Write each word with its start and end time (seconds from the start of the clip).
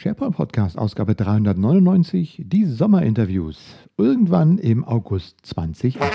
SharePoint 0.00 0.36
Podcast, 0.36 0.78
Ausgabe 0.78 1.16
399, 1.16 2.44
die 2.46 2.66
Sommerinterviews. 2.66 3.58
Irgendwann 3.96 4.58
im 4.58 4.84
August 4.84 5.38
2018. 5.42 6.08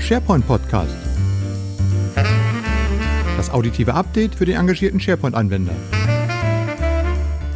SharePoint 0.00 0.46
Podcast. 0.46 0.96
Das 3.36 3.50
auditive 3.50 3.92
Update 3.92 4.34
für 4.34 4.46
den 4.46 4.56
engagierten 4.56 4.98
SharePoint-Anwender. 4.98 5.74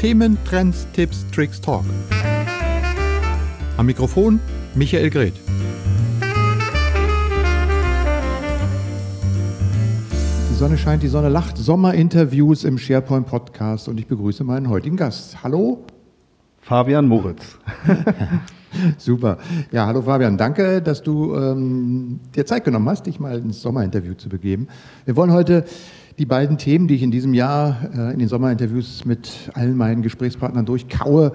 Themen, 0.01 0.37
Trends, 0.45 0.87
Tipps, 0.93 1.25
Tricks, 1.31 1.63
Talk. 1.63 1.87
Am 3.79 3.87
Mikrofon 3.87 4.39
Michael 4.75 5.09
Greth. 5.09 5.41
Sonne 10.65 10.79
scheint, 10.79 11.03
die 11.03 11.09
Sonne 11.09 11.29
lacht. 11.29 11.59
Sommerinterviews 11.59 12.65
im 12.65 12.79
SharePoint 12.79 13.27
Podcast 13.27 13.87
und 13.87 14.01
ich 14.01 14.07
begrüße 14.07 14.45
meinen 14.45 14.71
heutigen 14.71 14.97
Gast. 14.97 15.45
Hallo? 15.45 15.85
Fabian 16.63 17.07
Moritz. 17.07 17.59
Super. 18.97 19.37
Ja, 19.73 19.87
hallo 19.87 20.01
Fabian. 20.01 20.39
Danke, 20.39 20.81
dass 20.81 21.03
du 21.03 21.37
ähm, 21.37 22.19
dir 22.35 22.47
Zeit 22.47 22.65
genommen 22.65 22.89
hast, 22.89 23.05
dich 23.05 23.21
mal 23.21 23.37
ins 23.41 23.61
Sommerinterview 23.61 24.15
zu 24.15 24.31
begeben. 24.31 24.69
Wir 25.05 25.17
wollen 25.17 25.33
heute 25.33 25.67
die 26.17 26.25
beiden 26.25 26.57
Themen, 26.57 26.89
die 26.89 26.95
ich 26.95 27.03
in 27.03 27.11
diesem 27.11 27.35
Jahr 27.35 27.77
äh, 27.95 28.15
in 28.15 28.19
den 28.19 28.29
Sommerinterviews 28.29 29.05
mit 29.05 29.51
allen 29.53 29.77
meinen 29.77 30.01
Gesprächspartnern 30.01 30.65
durchkaue, 30.65 31.33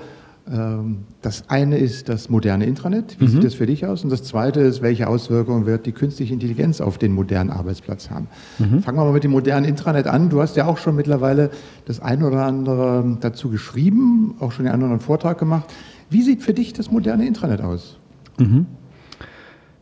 das 1.21 1.47
eine 1.47 1.77
ist 1.77 2.09
das 2.09 2.29
moderne 2.29 2.65
Intranet. 2.65 3.17
Wie 3.19 3.25
mhm. 3.25 3.29
sieht 3.29 3.43
das 3.43 3.53
für 3.53 3.67
dich 3.67 3.85
aus? 3.85 4.03
Und 4.03 4.09
das 4.09 4.23
zweite 4.23 4.61
ist, 4.61 4.81
welche 4.81 5.07
Auswirkungen 5.07 5.67
wird 5.67 5.85
die 5.85 5.91
künstliche 5.91 6.33
Intelligenz 6.33 6.81
auf 6.81 6.97
den 6.97 7.13
modernen 7.13 7.51
Arbeitsplatz 7.51 8.09
haben? 8.09 8.27
Mhm. 8.57 8.81
Fangen 8.81 8.97
wir 8.97 9.05
mal 9.05 9.13
mit 9.13 9.23
dem 9.23 9.31
modernen 9.31 9.65
Intranet 9.65 10.07
an. 10.07 10.29
Du 10.29 10.41
hast 10.41 10.55
ja 10.55 10.65
auch 10.65 10.79
schon 10.79 10.95
mittlerweile 10.95 11.51
das 11.85 11.99
eine 11.99 12.25
oder 12.25 12.45
andere 12.45 13.17
dazu 13.19 13.49
geschrieben, 13.49 14.35
auch 14.39 14.51
schon 14.51 14.65
den 14.65 14.73
einen 14.73 14.81
oder 14.81 14.91
anderen 14.91 15.05
Vortrag 15.05 15.37
gemacht. 15.37 15.71
Wie 16.09 16.23
sieht 16.23 16.41
für 16.41 16.53
dich 16.53 16.73
das 16.73 16.89
moderne 16.89 17.27
Intranet 17.27 17.61
aus? 17.61 17.99
Mhm. 18.39 18.65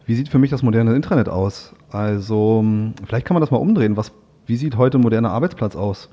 Wie 0.06 0.16
sieht 0.16 0.28
für 0.28 0.40
mich 0.40 0.50
das 0.50 0.64
moderne 0.64 0.94
Intranet 0.96 1.30
aus? 1.30 1.74
Also, 1.92 2.66
vielleicht 3.06 3.26
kann 3.26 3.36
man 3.36 3.42
das 3.42 3.52
mal 3.52 3.58
umdrehen. 3.58 3.96
Was, 3.96 4.12
wie 4.46 4.58
sieht 4.58 4.76
heute 4.76 4.98
ein 4.98 5.02
moderner 5.02 5.32
Arbeitsplatz 5.32 5.78
aus? 5.78 6.10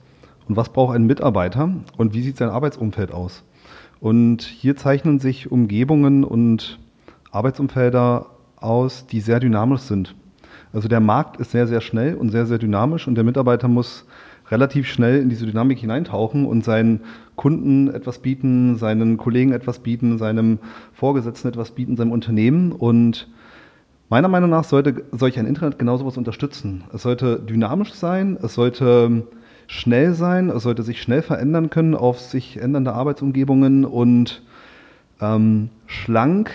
Und 0.46 0.56
was 0.56 0.68
braucht 0.68 0.94
ein 0.94 1.06
Mitarbeiter? 1.06 1.70
Und 1.96 2.14
wie 2.14 2.22
sieht 2.22 2.36
sein 2.36 2.50
Arbeitsumfeld 2.50 3.10
aus? 3.10 3.42
Und 4.04 4.42
hier 4.42 4.76
zeichnen 4.76 5.18
sich 5.18 5.50
Umgebungen 5.50 6.24
und 6.24 6.78
Arbeitsumfelder 7.30 8.26
aus, 8.56 9.06
die 9.06 9.20
sehr 9.20 9.40
dynamisch 9.40 9.80
sind. 9.80 10.14
Also 10.74 10.88
der 10.88 11.00
Markt 11.00 11.38
ist 11.40 11.52
sehr, 11.52 11.66
sehr 11.66 11.80
schnell 11.80 12.14
und 12.14 12.28
sehr, 12.28 12.44
sehr 12.44 12.58
dynamisch 12.58 13.08
und 13.08 13.14
der 13.14 13.24
Mitarbeiter 13.24 13.66
muss 13.66 14.04
relativ 14.50 14.88
schnell 14.88 15.22
in 15.22 15.30
diese 15.30 15.46
Dynamik 15.46 15.78
hineintauchen 15.78 16.44
und 16.44 16.66
seinen 16.66 17.00
Kunden 17.34 17.88
etwas 17.94 18.18
bieten, 18.18 18.76
seinen 18.76 19.16
Kollegen 19.16 19.52
etwas 19.52 19.78
bieten, 19.78 20.18
seinem 20.18 20.58
Vorgesetzten 20.92 21.48
etwas 21.48 21.70
bieten, 21.70 21.96
seinem 21.96 22.12
Unternehmen. 22.12 22.72
Und 22.72 23.26
meiner 24.10 24.28
Meinung 24.28 24.50
nach 24.50 24.64
sollte 24.64 25.02
solch 25.12 25.38
ein 25.38 25.46
Internet 25.46 25.78
genau 25.78 25.96
sowas 25.96 26.18
unterstützen. 26.18 26.84
Es 26.92 27.00
sollte 27.00 27.40
dynamisch 27.40 27.94
sein, 27.94 28.36
es 28.42 28.52
sollte 28.52 29.26
schnell 29.66 30.14
sein, 30.14 30.50
es 30.50 30.62
sollte 30.62 30.82
sich 30.82 31.00
schnell 31.00 31.22
verändern 31.22 31.70
können 31.70 31.94
auf 31.94 32.20
sich 32.20 32.60
ändernde 32.60 32.92
Arbeitsumgebungen 32.92 33.84
und 33.84 34.42
ähm, 35.20 35.70
schlank, 35.86 36.50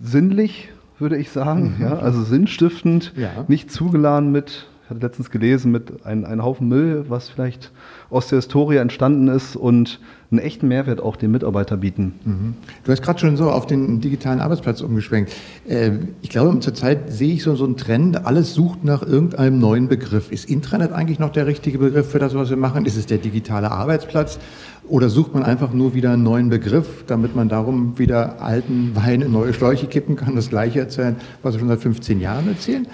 sinnlich, 0.00 0.70
würde 0.98 1.16
ich 1.16 1.30
sagen, 1.30 1.76
mhm. 1.76 1.82
ja, 1.82 1.98
also 1.98 2.22
sinnstiftend, 2.22 3.12
ja. 3.16 3.44
nicht 3.48 3.70
zugeladen 3.70 4.32
mit 4.32 4.66
ich 4.84 4.90
hatte 4.90 5.00
letztens 5.00 5.30
gelesen 5.30 5.72
mit 5.72 6.04
einem 6.04 6.26
ein 6.26 6.42
Haufen 6.42 6.68
Müll, 6.68 7.06
was 7.08 7.30
vielleicht 7.30 7.72
aus 8.10 8.28
der 8.28 8.36
Historie 8.36 8.76
entstanden 8.76 9.28
ist 9.28 9.56
und 9.56 9.98
einen 10.30 10.40
echten 10.40 10.68
Mehrwert 10.68 11.00
auch 11.00 11.16
den 11.16 11.30
Mitarbeiter 11.30 11.78
bieten. 11.78 12.12
Mhm. 12.22 12.54
Du 12.84 12.92
hast 12.92 13.00
gerade 13.00 13.18
schon 13.18 13.38
so 13.38 13.50
auf 13.50 13.66
den 13.66 14.02
digitalen 14.02 14.40
Arbeitsplatz 14.40 14.82
umgeschwenkt. 14.82 15.32
Äh, 15.66 15.92
ich 16.20 16.28
glaube, 16.28 16.60
zurzeit 16.60 17.10
sehe 17.10 17.32
ich 17.32 17.42
so, 17.42 17.56
so 17.56 17.64
einen 17.64 17.78
Trend, 17.78 18.26
alles 18.26 18.52
sucht 18.52 18.84
nach 18.84 19.02
irgendeinem 19.02 19.58
neuen 19.58 19.88
Begriff. 19.88 20.30
Ist 20.30 20.50
Intranet 20.50 20.92
eigentlich 20.92 21.18
noch 21.18 21.30
der 21.30 21.46
richtige 21.46 21.78
Begriff 21.78 22.10
für 22.10 22.18
das, 22.18 22.34
was 22.34 22.50
wir 22.50 22.58
machen? 22.58 22.84
Ist 22.84 22.98
es 22.98 23.06
der 23.06 23.18
digitale 23.18 23.70
Arbeitsplatz? 23.70 24.38
Oder 24.86 25.08
sucht 25.08 25.32
man 25.32 25.44
einfach 25.44 25.72
nur 25.72 25.94
wieder 25.94 26.12
einen 26.12 26.24
neuen 26.24 26.50
Begriff, 26.50 27.04
damit 27.06 27.34
man 27.34 27.48
darum 27.48 27.98
wieder 27.98 28.42
alten 28.42 28.94
Wein 28.94 29.22
in 29.22 29.32
neue 29.32 29.54
Schläuche 29.54 29.86
kippen 29.86 30.16
kann, 30.16 30.36
das 30.36 30.50
Gleiche 30.50 30.80
erzählen, 30.80 31.16
was 31.42 31.54
wir 31.54 31.60
schon 31.60 31.68
seit 31.68 31.80
15 31.80 32.20
Jahren 32.20 32.48
erzählen? 32.48 32.86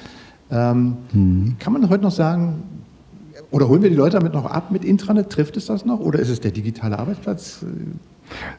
Ähm, 0.50 0.96
hm. 1.12 1.56
Kann 1.58 1.72
man 1.72 1.88
heute 1.88 2.02
noch 2.02 2.10
sagen, 2.10 2.62
oder 3.50 3.68
holen 3.68 3.82
wir 3.82 3.90
die 3.90 3.96
Leute 3.96 4.18
damit 4.18 4.34
noch 4.34 4.46
ab 4.46 4.70
mit 4.70 4.84
Intranet? 4.84 5.30
Trifft 5.30 5.56
es 5.56 5.66
das 5.66 5.84
noch? 5.84 6.00
Oder 6.00 6.18
ist 6.18 6.28
es 6.28 6.40
der 6.40 6.50
digitale 6.50 6.98
Arbeitsplatz? 6.98 7.64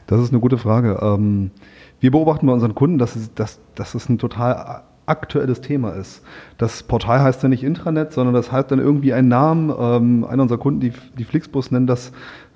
Das 0.06 0.20
ist 0.20 0.30
eine 0.30 0.40
gute 0.40 0.58
Frage. 0.58 0.98
Ähm, 1.00 1.50
wir 2.00 2.10
beobachten 2.10 2.46
bei 2.46 2.52
unseren 2.52 2.74
Kunden, 2.74 2.98
dass 2.98 3.16
es, 3.16 3.32
dass, 3.34 3.58
dass 3.74 3.94
es 3.94 4.08
ein 4.08 4.18
total 4.18 4.82
aktuelles 5.06 5.60
Thema 5.60 5.90
ist. 5.90 6.22
Das 6.58 6.82
Portal 6.82 7.20
heißt 7.20 7.42
ja 7.42 7.48
nicht 7.48 7.64
Intranet, 7.64 8.12
sondern 8.12 8.34
das 8.34 8.52
hat 8.52 8.70
dann 8.70 8.78
irgendwie 8.78 9.12
einen 9.12 9.28
Namen. 9.28 9.72
Ähm, 9.76 10.24
einer 10.24 10.42
unserer 10.42 10.58
Kunden, 10.58 10.80
die, 10.80 10.92
die 11.18 11.24
Flixbus, 11.24 11.70
nennen 11.70 11.86
das 11.86 12.12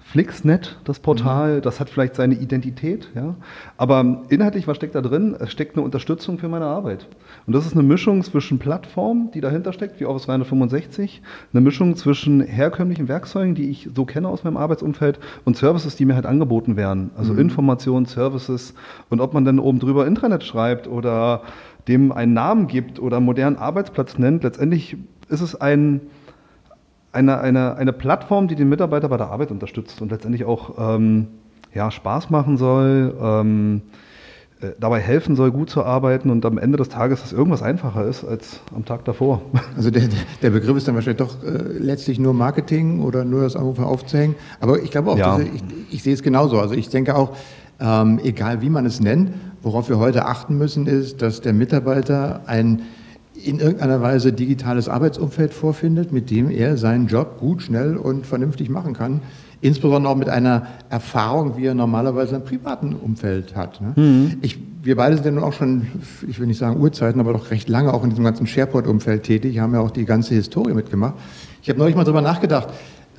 Flixnet, 0.09 0.79
das 0.85 1.01
Portal, 1.01 1.57
mhm. 1.57 1.63
das 1.63 1.81
hat 1.81 1.91
vielleicht 1.91 2.15
seine 2.15 2.37
Identität, 2.37 3.11
ja. 3.17 3.35
Aber 3.77 4.23
inhaltlich, 4.29 4.69
was 4.69 4.77
steckt 4.77 4.95
da 4.95 5.01
drin? 5.01 5.35
Es 5.37 5.51
steckt 5.51 5.75
eine 5.75 5.85
Unterstützung 5.85 6.39
für 6.39 6.49
meine 6.49 6.67
Arbeit. 6.67 7.09
Und 7.49 7.55
das 7.57 7.67
ist 7.67 7.73
eine 7.73 7.83
Mischung 7.83 8.23
zwischen 8.23 8.61
Plattform, 8.61 9.31
die 9.35 9.41
dahinter 9.41 9.73
steckt, 9.73 9.99
wie 9.99 10.07
Office 10.07 10.27
365, 10.27 11.23
eine 11.53 11.61
Mischung 11.61 11.97
zwischen 11.97 12.41
herkömmlichen 12.41 13.09
Werkzeugen, 13.09 13.57
die 13.57 13.69
ich 13.69 13.89
so 13.97 14.05
kenne 14.05 14.29
aus 14.29 14.45
meinem 14.45 14.57
Arbeitsumfeld, 14.57 15.19
und 15.45 15.57
Services, 15.57 15.97
die 15.97 16.05
mir 16.05 16.15
halt 16.15 16.27
angeboten 16.27 16.77
werden. 16.77 17.11
Also 17.17 17.33
mhm. 17.33 17.41
Informationen, 17.41 18.07
Services. 18.07 18.75
Und 19.11 19.21
ob 19.21 19.35
man 19.35 19.45
dann 19.45 19.59
oben 19.59 19.81
drüber 19.81 20.07
Intranet 20.07 20.45
schreibt 20.45 20.87
oder 20.87 21.43
dem 21.89 22.13
einen 22.13 22.33
Namen 22.33 22.69
gibt 22.69 23.01
oder 23.01 23.17
einen 23.17 23.27
modernen 23.27 23.57
Arbeitsplatz 23.57 24.19
nennt, 24.19 24.45
letztendlich 24.45 24.97
ist 25.29 25.41
es 25.41 25.61
ein, 25.61 26.01
eine, 27.17 27.41
eine, 27.41 27.77
eine 27.77 27.93
Plattform, 27.93 28.47
die 28.47 28.55
den 28.55 28.69
Mitarbeiter 28.69 29.09
bei 29.09 29.17
der 29.17 29.29
Arbeit 29.29 29.51
unterstützt 29.51 30.01
und 30.03 30.13
letztendlich 30.13 30.45
auch 30.45 30.75
ähm, 30.79 31.29
ja, 31.75 31.91
Spaß 31.91 32.31
machen 32.31 32.59
soll, 32.59 33.15
ähm, 33.21 33.83
äh, 34.61 34.69
dabei 34.79 35.01
helfen 35.01 35.35
soll, 35.35 35.51
gut 35.51 35.69
zu 35.69 35.83
arbeiten 35.83 36.31
und 36.31 36.45
am 36.47 36.59
Ende 36.59 36.79
des 36.79 36.89
Tages, 36.89 37.23
dass 37.23 37.33
irgendwas 37.33 37.63
einfacher 37.63 38.05
ist 38.05 38.25
als 38.25 38.61
am 38.75 38.85
Tag 38.85 39.05
davor. 39.05 39.43
Also 39.77 39.91
der, 39.91 40.09
der 40.43 40.51
Begriff 40.51 40.77
ist 40.77 40.89
dann 40.89 40.95
wahrscheinlich 40.95 41.19
doch 41.19 41.43
äh, 41.43 41.79
letztlich 41.79 42.19
nur 42.19 42.33
Marketing 42.33 43.03
oder 43.03 43.25
nur 43.25 43.43
das 43.43 43.57
Anrufen 43.57 43.85
aufzuhängen. 43.85 44.35
Aber 44.61 44.83
ich 44.83 44.91
glaube 44.91 45.11
auch, 45.11 45.19
ja. 45.19 45.39
ich, 45.39 45.63
ich, 45.91 46.03
sehe 46.03 46.15
es 46.15 46.23
genauso. 46.23 46.61
Also 46.61 46.75
ich 46.75 46.89
denke 46.89 47.15
auch, 47.15 47.37
ähm, 47.81 48.21
egal 48.23 48.63
wie 48.63 48.71
man 48.71 48.87
es 48.87 49.01
nennt, 49.01 49.33
worauf 49.63 49.89
wir 49.89 49.99
heute 49.99 50.25
achten 50.25 50.57
müssen, 50.57 50.87
ist, 50.87 51.21
dass 51.21 51.41
der 51.41 51.53
Mitarbeiter 51.53 52.41
ein 52.47 52.83
in 53.45 53.61
irgendeiner 53.61 54.01
Weise 54.01 54.33
digitales 54.33 54.89
Arbeitsumfeld 54.89 55.53
vorfindet, 55.53 56.13
mit 56.13 56.31
dem 56.31 56.51
er 56.51 56.77
seinen 56.77 57.07
Job 57.07 57.39
gut, 57.39 57.63
schnell 57.63 57.97
und 57.97 58.27
vernünftig 58.27 58.69
machen 58.69 58.95
kann. 58.95 59.21
Insbesondere 59.61 60.13
auch 60.13 60.17
mit 60.17 60.29
einer 60.29 60.67
Erfahrung, 60.91 61.57
wie 61.57 61.67
er 61.67 61.75
normalerweise 61.75 62.37
im 62.37 62.45
privaten 62.45 62.95
Umfeld 62.95 63.57
hat. 63.57 63.81
Ne? 63.81 63.93
Mhm. 63.97 64.37
Ich, 64.43 64.59
wir 64.83 64.97
beide 64.97 65.17
sind 65.17 65.25
ja 65.25 65.31
nun 65.31 65.45
auch 65.45 65.55
schon, 65.55 65.87
ich 66.29 66.39
will 66.39 66.47
nicht 66.47 66.59
sagen 66.59 66.79
Urzeiten, 66.81 67.21
aber 67.21 67.33
doch 67.33 67.51
recht 67.51 67.69
lange 67.69 67.93
auch 67.95 68.05
in 68.05 68.11
diesem 68.11 68.25
ganzen 68.25 68.47
SharePoint-Umfeld 68.47 69.23
tätig, 69.23 69.59
haben 69.59 69.73
ja 69.73 69.81
auch 69.81 69.91
die 69.91 70.05
ganze 70.05 70.35
Historie 70.35 70.75
mitgemacht. 70.75 71.15
Ich 71.63 71.69
habe 71.69 71.79
neulich 71.79 71.97
mal 71.97 72.05
drüber 72.05 72.21
nachgedacht, 72.21 72.69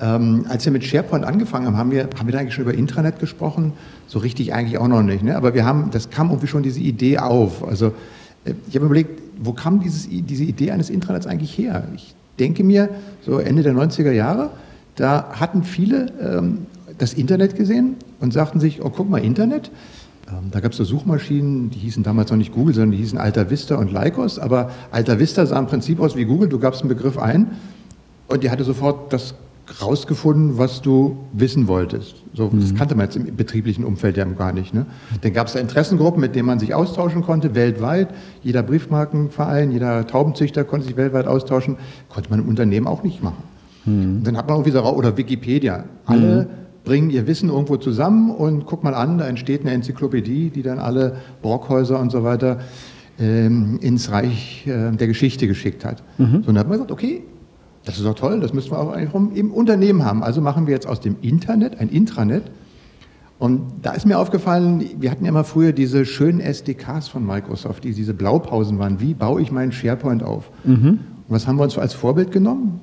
ähm, 0.00 0.46
als 0.48 0.64
wir 0.64 0.72
mit 0.72 0.84
SharePoint 0.84 1.24
angefangen 1.24 1.66
haben, 1.66 1.76
haben 1.76 1.90
wir, 1.90 2.08
haben 2.18 2.26
wir 2.26 2.32
da 2.32 2.38
eigentlich 2.38 2.54
schon 2.54 2.64
über 2.64 2.74
Intranet 2.74 3.18
gesprochen? 3.18 3.72
So 4.06 4.20
richtig 4.20 4.54
eigentlich 4.54 4.78
auch 4.78 4.88
noch 4.88 5.02
nicht. 5.02 5.24
Ne? 5.24 5.36
Aber 5.36 5.54
wir 5.54 5.64
haben, 5.64 5.90
das 5.90 6.10
kam 6.10 6.28
irgendwie 6.28 6.46
schon 6.46 6.62
diese 6.62 6.80
Idee 6.80 7.18
auf. 7.18 7.66
Also 7.66 7.88
äh, 8.44 8.54
ich 8.68 8.76
habe 8.76 8.86
überlegt, 8.86 9.20
wo 9.40 9.52
kam 9.52 9.80
dieses, 9.80 10.08
diese 10.08 10.44
Idee 10.44 10.70
eines 10.70 10.90
Intranets 10.90 11.26
eigentlich 11.26 11.56
her? 11.56 11.88
Ich 11.94 12.14
denke 12.38 12.64
mir, 12.64 12.88
so 13.24 13.38
Ende 13.38 13.62
der 13.62 13.74
90er 13.74 14.12
Jahre, 14.12 14.50
da 14.96 15.32
hatten 15.32 15.62
viele 15.62 16.12
ähm, 16.20 16.66
das 16.98 17.14
Internet 17.14 17.56
gesehen 17.56 17.96
und 18.20 18.32
sagten 18.32 18.60
sich, 18.60 18.84
oh, 18.84 18.90
guck 18.90 19.08
mal, 19.08 19.18
Internet. 19.18 19.70
Ähm, 20.28 20.50
da 20.50 20.60
gab 20.60 20.72
es 20.72 20.78
so 20.78 20.84
Suchmaschinen, 20.84 21.70
die 21.70 21.78
hießen 21.78 22.02
damals 22.02 22.30
noch 22.30 22.36
nicht 22.36 22.52
Google, 22.52 22.74
sondern 22.74 22.92
die 22.92 22.98
hießen 22.98 23.18
Alta 23.18 23.48
Vista 23.50 23.76
und 23.76 23.92
Lycos. 23.92 24.38
Aber 24.38 24.70
Alta 24.90 25.18
Vista 25.18 25.46
sah 25.46 25.58
im 25.58 25.66
Prinzip 25.66 26.00
aus 26.00 26.16
wie 26.16 26.24
Google. 26.24 26.48
Du 26.48 26.58
gabst 26.58 26.82
einen 26.82 26.88
Begriff 26.88 27.18
ein 27.18 27.52
und 28.26 28.42
die 28.42 28.50
hatte 28.50 28.64
sofort 28.64 29.12
das 29.12 29.34
rausgefunden, 29.80 30.58
was 30.58 30.82
du 30.82 31.16
wissen 31.32 31.68
wolltest. 31.68 32.16
So, 32.34 32.48
mhm. 32.48 32.60
Das 32.60 32.74
kannte 32.74 32.94
man 32.94 33.06
jetzt 33.06 33.16
im 33.16 33.36
betrieblichen 33.36 33.84
Umfeld 33.84 34.16
ja 34.16 34.24
gar 34.24 34.52
nicht. 34.52 34.74
Ne? 34.74 34.86
Dann 35.20 35.32
gab 35.32 35.46
es 35.48 35.54
da 35.54 35.60
Interessengruppen, 35.60 36.20
mit 36.20 36.34
denen 36.34 36.46
man 36.46 36.58
sich 36.58 36.74
austauschen 36.74 37.22
konnte, 37.22 37.54
weltweit. 37.54 38.08
Jeder 38.42 38.62
Briefmarkenverein, 38.62 39.70
jeder 39.70 40.06
Taubenzüchter 40.06 40.64
konnte 40.64 40.86
sich 40.86 40.96
weltweit 40.96 41.26
austauschen. 41.26 41.76
Konnte 42.08 42.30
man 42.30 42.40
im 42.40 42.48
Unternehmen 42.48 42.86
auch 42.86 43.02
nicht 43.02 43.22
machen. 43.22 43.42
Mhm. 43.84 44.22
Dann 44.24 44.36
hat 44.36 44.48
man 44.48 44.56
irgendwie 44.56 44.72
so, 44.72 44.82
oder 44.82 45.16
Wikipedia. 45.16 45.84
Alle 46.06 46.44
mhm. 46.44 46.46
bringen 46.84 47.10
ihr 47.10 47.26
Wissen 47.26 47.48
irgendwo 47.48 47.76
zusammen 47.76 48.30
und 48.30 48.66
guck 48.66 48.84
mal 48.84 48.94
an, 48.94 49.18
da 49.18 49.26
entsteht 49.26 49.62
eine 49.62 49.72
Enzyklopädie, 49.72 50.50
die 50.50 50.62
dann 50.62 50.78
alle 50.78 51.16
Brockhäuser 51.42 51.98
und 51.98 52.10
so 52.10 52.24
weiter 52.24 52.60
ähm, 53.20 53.78
ins 53.80 54.10
Reich 54.10 54.66
äh, 54.66 54.92
der 54.92 55.08
Geschichte 55.08 55.46
geschickt 55.46 55.84
hat. 55.84 56.02
Mhm. 56.18 56.42
So, 56.42 56.46
dann 56.46 56.58
hat 56.58 56.68
man 56.68 56.78
gesagt, 56.78 56.92
okay, 56.92 57.22
das 57.88 57.96
ist 57.96 58.04
doch 58.04 58.14
toll, 58.14 58.38
das 58.40 58.52
müssen 58.52 58.70
wir 58.70 58.78
auch 58.78 58.92
eigentlich 58.92 59.38
im 59.38 59.50
Unternehmen 59.50 60.04
haben. 60.04 60.22
Also 60.22 60.42
machen 60.42 60.66
wir 60.66 60.74
jetzt 60.74 60.86
aus 60.86 61.00
dem 61.00 61.16
Internet 61.22 61.80
ein 61.80 61.88
Intranet. 61.88 62.42
Und 63.38 63.62
da 63.80 63.92
ist 63.92 64.04
mir 64.04 64.18
aufgefallen, 64.18 64.84
wir 64.98 65.10
hatten 65.10 65.24
ja 65.24 65.32
mal 65.32 65.44
früher 65.44 65.72
diese 65.72 66.04
schönen 66.04 66.40
SDKs 66.40 67.08
von 67.08 67.24
Microsoft, 67.24 67.84
die 67.84 67.94
diese 67.94 68.12
Blaupausen 68.12 68.78
waren. 68.78 69.00
Wie 69.00 69.14
baue 69.14 69.40
ich 69.40 69.50
meinen 69.50 69.72
SharePoint 69.72 70.22
auf? 70.22 70.50
Mhm. 70.64 70.86
Und 70.88 71.00
was 71.28 71.46
haben 71.46 71.56
wir 71.56 71.62
uns 71.62 71.78
als 71.78 71.94
Vorbild 71.94 72.30
genommen? 72.30 72.78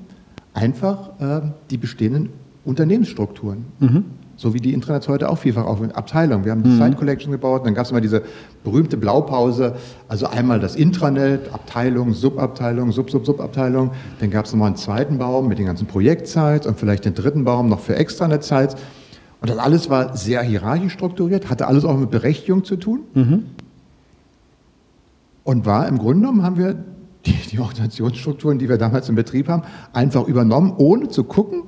Einfach 0.54 1.20
äh, 1.20 1.42
die 1.70 1.76
bestehenden 1.76 2.30
Unternehmensstrukturen. 2.64 3.66
Mhm. 3.78 4.04
So 4.38 4.52
wie 4.52 4.60
die 4.60 4.74
Intranets 4.74 5.08
heute 5.08 5.30
auch 5.30 5.38
vielfach 5.38 5.64
auf 5.64 5.80
Abteilungen. 5.94 6.44
Wir 6.44 6.52
haben 6.52 6.62
die 6.62 6.68
mhm. 6.68 6.82
Site 6.82 6.96
Collection 6.96 7.32
gebaut, 7.32 7.64
dann 7.64 7.74
gab 7.74 7.86
es 7.86 7.90
immer 7.90 8.02
diese 8.02 8.22
berühmte 8.64 8.98
Blaupause. 8.98 9.76
Also 10.08 10.26
einmal 10.26 10.60
das 10.60 10.76
Intranet, 10.76 11.52
Abteilung, 11.54 12.12
Subabteilung, 12.12 12.92
Sub-Sub-Subabteilung. 12.92 13.92
Dann 14.20 14.30
gab 14.30 14.44
es 14.44 14.52
nochmal 14.52 14.68
einen 14.68 14.76
zweiten 14.76 15.16
Baum 15.16 15.48
mit 15.48 15.58
den 15.58 15.64
ganzen 15.64 15.86
Projektsites 15.86 16.66
und 16.66 16.78
vielleicht 16.78 17.06
den 17.06 17.14
dritten 17.14 17.44
Baum 17.44 17.70
noch 17.70 17.80
für 17.80 17.96
Extranet-Sites. 17.96 18.76
Und 19.40 19.50
das 19.50 19.58
alles 19.58 19.88
war 19.88 20.16
sehr 20.16 20.42
hierarchisch 20.42 20.92
strukturiert, 20.92 21.48
hatte 21.48 21.66
alles 21.66 21.84
auch 21.84 21.96
mit 21.96 22.10
Berechtigung 22.10 22.64
zu 22.64 22.76
tun. 22.76 23.00
Mhm. 23.14 23.44
Und 25.44 25.64
war 25.64 25.88
im 25.88 25.96
Grunde 25.96 26.20
genommen 26.20 26.42
haben 26.42 26.58
wir 26.58 26.76
die, 27.24 27.32
die 27.52 27.58
Organisationsstrukturen, 27.58 28.58
die 28.58 28.68
wir 28.68 28.76
damals 28.76 29.08
im 29.08 29.14
Betrieb 29.14 29.48
haben, 29.48 29.62
einfach 29.94 30.26
übernommen, 30.26 30.74
ohne 30.76 31.08
zu 31.08 31.24
gucken, 31.24 31.62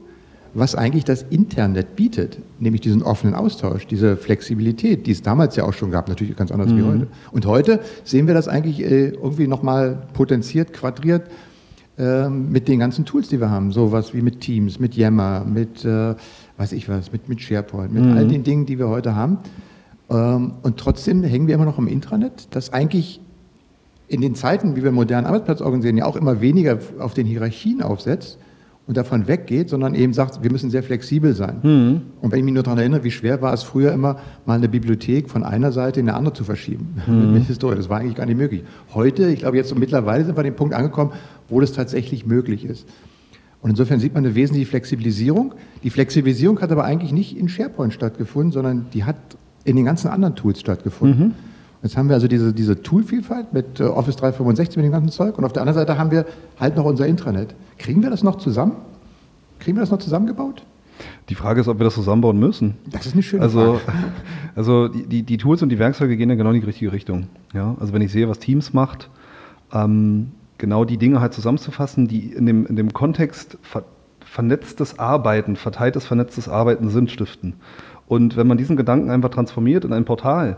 was 0.58 0.74
eigentlich 0.74 1.04
das 1.04 1.22
Internet 1.30 1.96
bietet, 1.96 2.38
nämlich 2.58 2.80
diesen 2.80 3.02
offenen 3.02 3.34
Austausch, 3.34 3.86
diese 3.86 4.16
Flexibilität, 4.16 5.06
die 5.06 5.12
es 5.12 5.22
damals 5.22 5.56
ja 5.56 5.64
auch 5.64 5.72
schon 5.72 5.90
gab, 5.90 6.08
natürlich 6.08 6.36
ganz 6.36 6.50
anders 6.50 6.70
mhm. 6.70 6.78
wie 6.78 6.82
heute. 6.82 7.06
Und 7.32 7.46
heute 7.46 7.80
sehen 8.04 8.26
wir 8.26 8.34
das 8.34 8.48
eigentlich 8.48 8.82
äh, 8.82 9.08
irgendwie 9.08 9.46
nochmal 9.46 10.02
potenziert, 10.12 10.72
quadriert 10.72 11.28
äh, 11.98 12.28
mit 12.28 12.68
den 12.68 12.78
ganzen 12.78 13.04
Tools, 13.04 13.28
die 13.28 13.40
wir 13.40 13.50
haben, 13.50 13.72
sowas 13.72 14.14
wie 14.14 14.22
mit 14.22 14.40
Teams, 14.40 14.78
mit 14.78 14.94
Yammer, 14.96 15.44
mit, 15.44 15.84
äh, 15.84 16.14
weiß 16.56 16.72
ich 16.72 16.88
was, 16.88 17.12
mit, 17.12 17.28
mit 17.28 17.40
SharePoint, 17.40 17.92
mit 17.92 18.04
mhm. 18.04 18.12
all 18.12 18.26
den 18.26 18.42
Dingen, 18.42 18.66
die 18.66 18.78
wir 18.78 18.88
heute 18.88 19.14
haben. 19.14 19.38
Ähm, 20.10 20.52
und 20.62 20.76
trotzdem 20.76 21.22
hängen 21.22 21.46
wir 21.46 21.54
immer 21.54 21.64
noch 21.64 21.78
am 21.78 21.88
Intranet, 21.88 22.48
das 22.50 22.72
eigentlich 22.72 23.20
in 24.08 24.20
den 24.20 24.34
Zeiten, 24.34 24.74
wie 24.74 24.82
wir 24.82 24.90
modernen 24.90 25.26
Arbeitsplatz 25.26 25.60
organisieren, 25.60 25.98
ja 25.98 26.06
auch 26.06 26.16
immer 26.16 26.40
weniger 26.40 26.78
auf 26.98 27.14
den 27.14 27.26
Hierarchien 27.26 27.82
aufsetzt, 27.82 28.38
und 28.88 28.96
davon 28.96 29.28
weggeht, 29.28 29.68
sondern 29.68 29.94
eben 29.94 30.14
sagt, 30.14 30.42
wir 30.42 30.50
müssen 30.50 30.70
sehr 30.70 30.82
flexibel 30.82 31.34
sein. 31.34 31.58
Mhm. 31.62 32.00
Und 32.22 32.32
wenn 32.32 32.38
ich 32.38 32.44
mich 32.44 32.54
nur 32.54 32.62
daran 32.62 32.78
erinnere, 32.78 33.04
wie 33.04 33.10
schwer 33.10 33.42
war 33.42 33.52
es 33.52 33.62
früher 33.62 33.92
immer, 33.92 34.16
mal 34.46 34.54
eine 34.54 34.68
Bibliothek 34.68 35.28
von 35.28 35.44
einer 35.44 35.72
Seite 35.72 36.00
in 36.00 36.08
eine 36.08 36.16
andere 36.16 36.32
zu 36.32 36.42
verschieben. 36.42 36.96
Mhm. 37.06 37.32
Mit 37.34 37.44
Historie. 37.44 37.76
Das 37.76 37.90
war 37.90 38.00
eigentlich 38.00 38.14
gar 38.14 38.24
nicht 38.24 38.38
möglich. 38.38 38.64
Heute, 38.94 39.28
ich 39.28 39.40
glaube, 39.40 39.58
jetzt 39.58 39.68
so 39.68 39.74
mittlerweile 39.74 40.24
sind 40.24 40.36
wir 40.36 40.40
an 40.40 40.46
dem 40.46 40.56
Punkt 40.56 40.74
angekommen, 40.74 41.12
wo 41.50 41.60
das 41.60 41.72
tatsächlich 41.72 42.24
möglich 42.24 42.64
ist. 42.64 42.88
Und 43.60 43.70
insofern 43.70 44.00
sieht 44.00 44.14
man 44.14 44.24
eine 44.24 44.34
wesentliche 44.34 44.66
Flexibilisierung. 44.66 45.54
Die 45.82 45.90
Flexibilisierung 45.90 46.60
hat 46.62 46.72
aber 46.72 46.84
eigentlich 46.84 47.12
nicht 47.12 47.36
in 47.36 47.50
SharePoint 47.50 47.92
stattgefunden, 47.92 48.52
sondern 48.52 48.86
die 48.94 49.04
hat 49.04 49.16
in 49.64 49.76
den 49.76 49.84
ganzen 49.84 50.08
anderen 50.08 50.34
Tools 50.34 50.60
stattgefunden. 50.60 51.28
Mhm. 51.28 51.34
Jetzt 51.82 51.96
haben 51.96 52.08
wir 52.08 52.14
also 52.14 52.26
diese, 52.26 52.52
diese 52.52 52.82
Toolvielfalt 52.82 53.52
mit 53.52 53.78
äh, 53.80 53.84
Office 53.84 54.16
365 54.16 54.76
mit 54.76 54.86
dem 54.86 54.92
ganzen 54.92 55.10
Zeug 55.10 55.38
und 55.38 55.44
auf 55.44 55.52
der 55.52 55.62
anderen 55.62 55.78
Seite 55.78 55.98
haben 55.98 56.10
wir 56.10 56.26
halt 56.58 56.76
noch 56.76 56.84
unser 56.84 57.06
Intranet. 57.06 57.54
Kriegen 57.78 58.02
wir 58.02 58.10
das 58.10 58.22
noch 58.22 58.36
zusammen? 58.36 58.72
Kriegen 59.60 59.76
wir 59.76 59.82
das 59.82 59.90
noch 59.90 59.98
zusammengebaut? 59.98 60.64
Die 61.28 61.36
Frage 61.36 61.60
ist, 61.60 61.68
ob 61.68 61.78
wir 61.78 61.84
das 61.84 61.94
zusammenbauen 61.94 62.38
müssen. 62.38 62.74
Das 62.90 63.06
ist 63.06 63.12
eine 63.12 63.22
schöne 63.22 63.42
also, 63.42 63.74
Frage. 63.74 63.98
Also 64.56 64.88
die, 64.88 65.22
die 65.22 65.36
Tools 65.36 65.62
und 65.62 65.68
die 65.68 65.78
Werkzeuge 65.78 66.16
gehen 66.16 66.28
ja 66.28 66.34
genau 66.34 66.50
in 66.50 66.60
die 66.60 66.66
richtige 66.66 66.90
Richtung. 66.90 67.28
Ja? 67.54 67.76
Also 67.78 67.92
wenn 67.92 68.02
ich 68.02 68.10
sehe, 68.10 68.28
was 68.28 68.40
Teams 68.40 68.72
macht, 68.72 69.08
ähm, 69.72 70.32
genau 70.58 70.84
die 70.84 70.96
Dinge 70.96 71.20
halt 71.20 71.32
zusammenzufassen, 71.32 72.08
die 72.08 72.32
in 72.32 72.44
dem, 72.44 72.66
in 72.66 72.74
dem 72.74 72.92
Kontext 72.92 73.56
ver 73.62 73.84
vernetztes 74.20 74.98
Arbeiten, 74.98 75.56
verteiltes 75.56 76.04
vernetztes 76.04 76.50
Arbeiten 76.50 76.90
Sinn 76.90 77.08
stiften. 77.08 77.54
Und 78.08 78.36
wenn 78.36 78.46
man 78.46 78.58
diesen 78.58 78.76
Gedanken 78.76 79.10
einfach 79.10 79.28
transformiert 79.28 79.84
in 79.84 79.92
ein 79.92 80.04
Portal, 80.04 80.56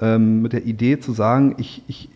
ähm, 0.00 0.42
mit 0.42 0.52
der 0.52 0.64
Idee 0.64 0.98
zu 1.00 1.12
sagen, 1.12 1.56
ich, 1.58 1.82
ich, 1.88 2.08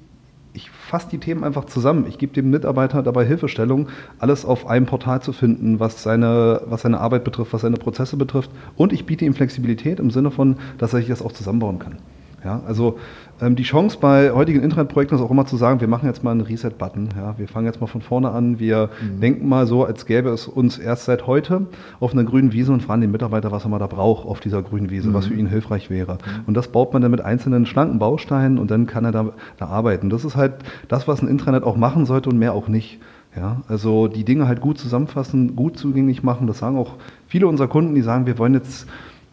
ich 0.52 0.70
fasse 0.70 1.08
die 1.10 1.18
Themen 1.18 1.44
einfach 1.44 1.64
zusammen. 1.64 2.06
Ich 2.08 2.18
gebe 2.18 2.32
dem 2.32 2.50
Mitarbeiter 2.50 3.02
dabei 3.02 3.24
Hilfestellung, 3.24 3.88
alles 4.18 4.44
auf 4.44 4.66
einem 4.66 4.86
Portal 4.86 5.20
zu 5.20 5.32
finden, 5.32 5.80
was 5.80 6.02
seine, 6.02 6.62
was 6.66 6.82
seine 6.82 7.00
Arbeit 7.00 7.24
betrifft, 7.24 7.52
was 7.52 7.62
seine 7.62 7.76
Prozesse 7.76 8.16
betrifft. 8.16 8.50
Und 8.76 8.92
ich 8.92 9.06
biete 9.06 9.24
ihm 9.24 9.34
Flexibilität 9.34 9.98
im 9.98 10.10
Sinne 10.10 10.30
von, 10.30 10.56
dass 10.78 10.92
er 10.94 11.00
sich 11.00 11.08
das 11.08 11.22
auch 11.22 11.32
zusammenbauen 11.32 11.78
kann. 11.78 11.96
Ja, 12.44 12.62
also 12.66 12.98
die 13.40 13.62
Chance 13.64 13.98
bei 14.00 14.30
heutigen 14.30 14.62
Internetprojekten 14.62 15.18
ist 15.18 15.22
auch 15.22 15.30
immer 15.30 15.44
zu 15.44 15.56
sagen, 15.56 15.80
wir 15.80 15.88
machen 15.88 16.06
jetzt 16.06 16.24
mal 16.24 16.30
einen 16.30 16.40
Reset-Button. 16.40 17.10
Ja, 17.16 17.38
wir 17.38 17.48
fangen 17.48 17.66
jetzt 17.66 17.80
mal 17.80 17.86
von 17.86 18.00
vorne 18.00 18.30
an. 18.30 18.58
Wir 18.58 18.88
mhm. 19.00 19.20
denken 19.20 19.48
mal 19.48 19.66
so, 19.66 19.84
als 19.84 20.06
gäbe 20.06 20.30
es 20.30 20.46
uns 20.48 20.78
erst 20.78 21.04
seit 21.04 21.26
heute 21.26 21.66
auf 22.00 22.12
einer 22.12 22.24
grünen 22.24 22.52
Wiese 22.52 22.72
und 22.72 22.82
fragen 22.82 23.02
den 23.02 23.10
Mitarbeiter, 23.10 23.52
was 23.52 23.64
er 23.64 23.68
mal 23.68 23.78
da 23.78 23.86
braucht 23.86 24.26
auf 24.26 24.40
dieser 24.40 24.62
grünen 24.62 24.90
Wiese, 24.90 25.10
mhm. 25.10 25.14
was 25.14 25.26
für 25.26 25.34
ihn 25.34 25.46
hilfreich 25.46 25.90
wäre. 25.90 26.14
Mhm. 26.14 26.44
Und 26.46 26.54
das 26.54 26.68
baut 26.68 26.92
man 26.94 27.02
dann 27.02 27.10
mit 27.10 27.20
einzelnen 27.20 27.66
schlanken 27.66 27.98
Bausteinen 27.98 28.58
und 28.58 28.70
dann 28.70 28.86
kann 28.86 29.04
er 29.04 29.12
da, 29.12 29.32
da 29.58 29.66
arbeiten. 29.66 30.08
Das 30.08 30.24
ist 30.24 30.36
halt 30.36 30.54
das, 30.88 31.06
was 31.06 31.20
ein 31.20 31.28
Intranet 31.28 31.62
auch 31.62 31.76
machen 31.76 32.06
sollte 32.06 32.30
und 32.30 32.38
mehr 32.38 32.54
auch 32.54 32.68
nicht. 32.68 33.00
Ja, 33.36 33.60
also 33.68 34.08
die 34.08 34.24
Dinge 34.24 34.48
halt 34.48 34.62
gut 34.62 34.78
zusammenfassen, 34.78 35.56
gut 35.56 35.76
zugänglich 35.76 36.22
machen. 36.22 36.46
Das 36.46 36.58
sagen 36.58 36.78
auch 36.78 36.94
viele 37.26 37.46
unserer 37.48 37.68
Kunden, 37.68 37.94
die 37.94 38.00
sagen, 38.00 38.24
wir 38.24 38.38
wollen 38.38 38.54
jetzt 38.54 38.86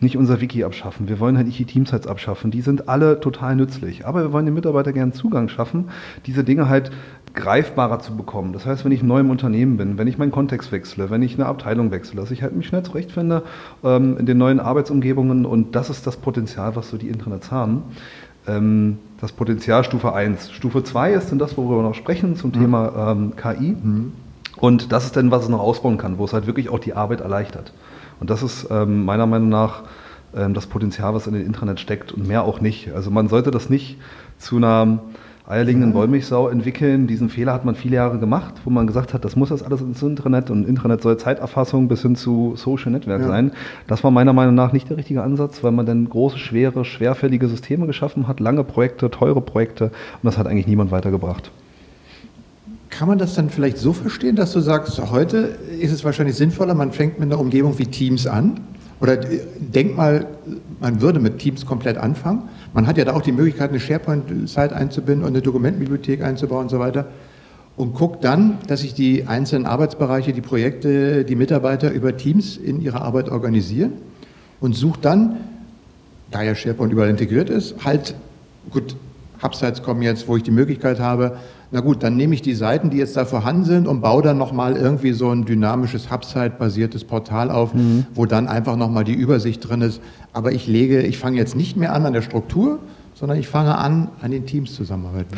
nicht 0.04 0.18
unser 0.18 0.42
Wiki 0.42 0.64
abschaffen, 0.64 1.10
wir 1.10 1.20
wollen 1.20 1.38
halt 1.38 1.48
nicht 1.48 1.58
die 1.58 1.66
Teamsites 1.66 2.08
abschaffen, 2.08 2.52
die 2.52 2.62
sind 2.62 2.88
alle 2.88 3.20
total 3.20 3.56
nützlich. 3.56 4.06
Aber 4.06 4.22
wir 4.22 4.32
wollen 4.32 4.46
den 4.46 4.54
Mitarbeitern 4.54 4.94
gerne 4.94 5.12
Zugang 5.14 5.50
schaffen, 5.50 5.90
diese 6.26 6.44
Dinge 6.44 6.70
halt 6.70 6.92
greifbarer 7.34 8.00
zu 8.00 8.16
bekommen. 8.16 8.54
Das 8.54 8.66
heißt, 8.66 8.86
wenn 8.86 8.92
ich 8.92 9.02
neu 9.02 9.22
im 9.22 9.30
Unternehmen 9.30 9.78
bin, 9.78 9.98
wenn 9.98 10.08
ich 10.08 10.18
meinen 10.18 10.32
Kontext 10.32 10.72
wechsle, 10.72 11.10
wenn 11.10 11.24
ich 11.24 11.36
eine 11.36 11.48
Abteilung 11.48 11.90
wechsle, 11.92 12.20
dass 12.20 12.30
ich 12.32 12.44
halt 12.44 12.56
mich 12.56 12.68
schnell 12.68 12.84
zurechtfinde 12.84 13.44
ähm, 13.84 14.18
in 14.18 14.26
den 14.26 14.38
neuen 14.38 14.60
Arbeitsumgebungen 14.60 15.46
und 15.46 15.76
das 15.76 15.90
ist 15.90 16.06
das 16.06 16.18
Potenzial, 16.18 16.76
was 16.76 16.90
so 16.90 16.98
die 16.98 17.10
Internets 17.10 17.52
haben. 17.52 17.84
Ähm, 18.48 19.00
das 19.20 19.32
Potenzial 19.32 19.84
Stufe 19.84 20.14
1. 20.14 20.52
Stufe 20.52 20.84
2 20.84 21.14
ist 21.14 21.32
dann 21.32 21.40
das, 21.40 21.58
worüber 21.58 21.78
wir 21.78 21.84
noch 21.84 21.96
sprechen, 21.96 22.36
zum 22.36 22.52
mhm. 22.52 22.54
Thema 22.54 23.12
ähm, 23.12 23.34
KI. 23.36 23.76
Mhm. 23.82 24.14
Und 24.58 24.92
das 24.92 25.06
ist 25.06 25.18
dann, 25.18 25.32
was 25.32 25.44
es 25.44 25.50
noch 25.50 25.60
ausbauen 25.60 25.98
kann, 25.98 26.18
wo 26.18 26.26
es 26.26 26.34
halt 26.34 26.46
wirklich 26.46 26.70
auch 26.70 26.80
die 26.80 26.94
Arbeit 26.94 27.22
erleichtert. 27.22 27.74
Und 28.24 28.30
das 28.30 28.42
ist 28.42 28.68
ähm, 28.72 29.04
meiner 29.04 29.26
Meinung 29.26 29.50
nach 29.50 29.84
ähm, 30.34 30.54
das 30.54 30.66
Potenzial, 30.66 31.14
was 31.14 31.28
in 31.28 31.34
den 31.34 31.46
Intranet 31.46 31.82
steckt 31.82 32.14
und 32.14 32.26
mehr 32.26 32.46
auch 32.46 32.62
nicht. 32.62 32.94
Also 32.94 33.12
man 33.12 33.28
sollte 33.28 33.52
das 33.52 33.70
nicht 33.70 33.98
zu 34.38 34.56
einer 34.56 35.00
eierlegenden 35.46 35.94
Wollmilchsau 35.94 36.48
entwickeln. 36.48 37.06
Diesen 37.06 37.28
Fehler 37.28 37.52
hat 37.52 37.66
man 37.66 37.76
viele 37.76 37.98
Jahre 37.98 38.20
gemacht, 38.20 38.54
wo 38.64 38.70
man 38.70 38.88
gesagt 38.88 39.14
hat, 39.14 39.26
das 39.26 39.36
muss 39.36 39.50
jetzt 39.50 39.66
alles 39.66 39.82
ins 39.82 40.02
Intranet 40.02 40.50
und 40.52 40.66
Intranet 40.66 41.02
soll 41.02 41.18
Zeiterfassung 41.18 41.90
bis 41.90 42.04
hin 42.04 42.16
zu 42.16 42.54
Social 42.56 42.94
Network 42.94 43.20
ja. 43.20 43.28
sein. 43.28 43.52
Das 43.88 44.06
war 44.06 44.12
meiner 44.12 44.32
Meinung 44.32 44.56
nach 44.56 44.72
nicht 44.72 44.90
der 44.90 44.96
richtige 44.96 45.22
Ansatz, 45.22 45.62
weil 45.62 45.74
man 45.74 45.86
dann 45.86 46.08
große, 46.08 46.38
schwere, 46.38 46.86
schwerfällige 46.86 47.50
Systeme 47.50 47.88
geschaffen 47.88 48.30
hat, 48.30 48.40
lange 48.40 48.64
Projekte, 48.64 49.12
teure 49.12 49.42
Projekte 49.42 49.88
und 49.88 50.24
das 50.24 50.38
hat 50.38 50.48
eigentlich 50.48 50.68
niemand 50.68 50.92
weitergebracht. 50.92 51.52
Kann 52.98 53.08
man 53.08 53.18
das 53.18 53.34
dann 53.34 53.50
vielleicht 53.50 53.80
so 53.80 53.92
verstehen, 53.92 54.36
dass 54.36 54.54
du 54.54 54.60
sagst, 54.60 55.02
heute 55.10 55.58
ist 55.80 55.92
es 55.92 56.04
wahrscheinlich 56.04 56.36
sinnvoller, 56.36 56.76
man 56.76 56.92
fängt 56.92 57.20
mit 57.20 57.32
einer 57.32 57.40
Umgebung 57.40 57.80
wie 57.80 57.88
Teams 57.88 58.28
an? 58.28 58.60
Oder 59.00 59.18
denk 59.18 59.98
mal, 59.98 60.28
man 60.80 61.02
würde 61.02 61.20
mit 61.20 61.40
Teams 61.40 61.66
komplett 61.66 61.98
anfangen. 61.98 62.44
Man 62.74 62.86
hat 62.86 62.98
ja 62.98 63.04
da 63.04 63.14
auch 63.14 63.24
die 63.24 63.32
Möglichkeit, 63.32 63.72
eine 63.72 63.80
SharePoint-Site 63.80 64.76
einzubinden 64.76 65.24
und 65.24 65.30
eine 65.30 65.42
Dokumentenbibliothek 65.42 66.22
einzubauen 66.24 66.64
und 66.64 66.70
so 66.70 66.78
weiter. 66.78 67.08
Und 67.78 67.96
guckt 67.96 68.24
dann, 68.24 68.60
dass 68.68 68.82
sich 68.82 68.94
die 68.94 69.26
einzelnen 69.26 69.66
Arbeitsbereiche, 69.66 70.32
die 70.32 70.42
Projekte, 70.42 71.26
die 71.26 71.36
Mitarbeiter 71.36 71.92
über 71.92 72.16
Teams 72.16 72.58
in 72.58 72.80
ihrer 72.80 73.02
Arbeit 73.02 73.30
organisieren 73.30 73.94
und 74.62 74.76
sucht 74.76 75.04
dann, 75.04 75.38
da 76.30 76.44
ja 76.44 76.54
SharePoint 76.54 76.94
überall 76.94 77.10
integriert 77.10 77.50
ist, 77.50 77.84
halt, 77.84 78.14
gut, 78.70 78.96
Hubsites 79.42 79.82
kommen 79.82 80.04
jetzt, 80.04 80.28
wo 80.28 80.38
ich 80.38 80.44
die 80.44 80.52
Möglichkeit 80.52 81.00
habe, 81.00 81.38
na 81.74 81.80
gut, 81.80 82.04
dann 82.04 82.16
nehme 82.16 82.36
ich 82.36 82.44
die 82.44 82.54
Seiten, 82.54 82.92
die 82.92 82.98
jetzt 82.98 83.18
da 83.18 83.26
vorhanden 83.26 83.66
sind 83.66 83.88
und 83.88 84.02
baue 84.02 84.22
dann 84.22 84.38
nochmal 84.38 84.78
irgendwie 84.78 85.12
so 85.12 85.32
ein 85.32 85.44
dynamisches 85.44 86.12
Hubsite-basiertes 86.12 87.04
Portal 87.04 87.50
auf, 87.50 87.74
mhm. 87.74 88.06
wo 88.14 88.28
dann 88.28 88.48
einfach 88.48 88.76
nochmal 88.76 89.04
die 89.04 89.16
Übersicht 89.16 89.68
drin 89.68 89.82
ist. 89.82 90.00
Aber 90.34 90.52
ich 90.52 90.68
lege, 90.68 91.02
ich 91.02 91.18
fange 91.18 91.38
jetzt 91.38 91.56
nicht 91.56 91.76
mehr 91.76 91.94
an 91.94 92.06
an 92.06 92.14
der 92.14 92.22
Struktur, 92.22 92.78
sondern 93.16 93.40
ich 93.40 93.48
fange 93.48 93.76
an, 93.76 94.10
an 94.22 94.30
den 94.30 94.46
Teams 94.46 94.76
zusammenarbeiten. 94.76 95.36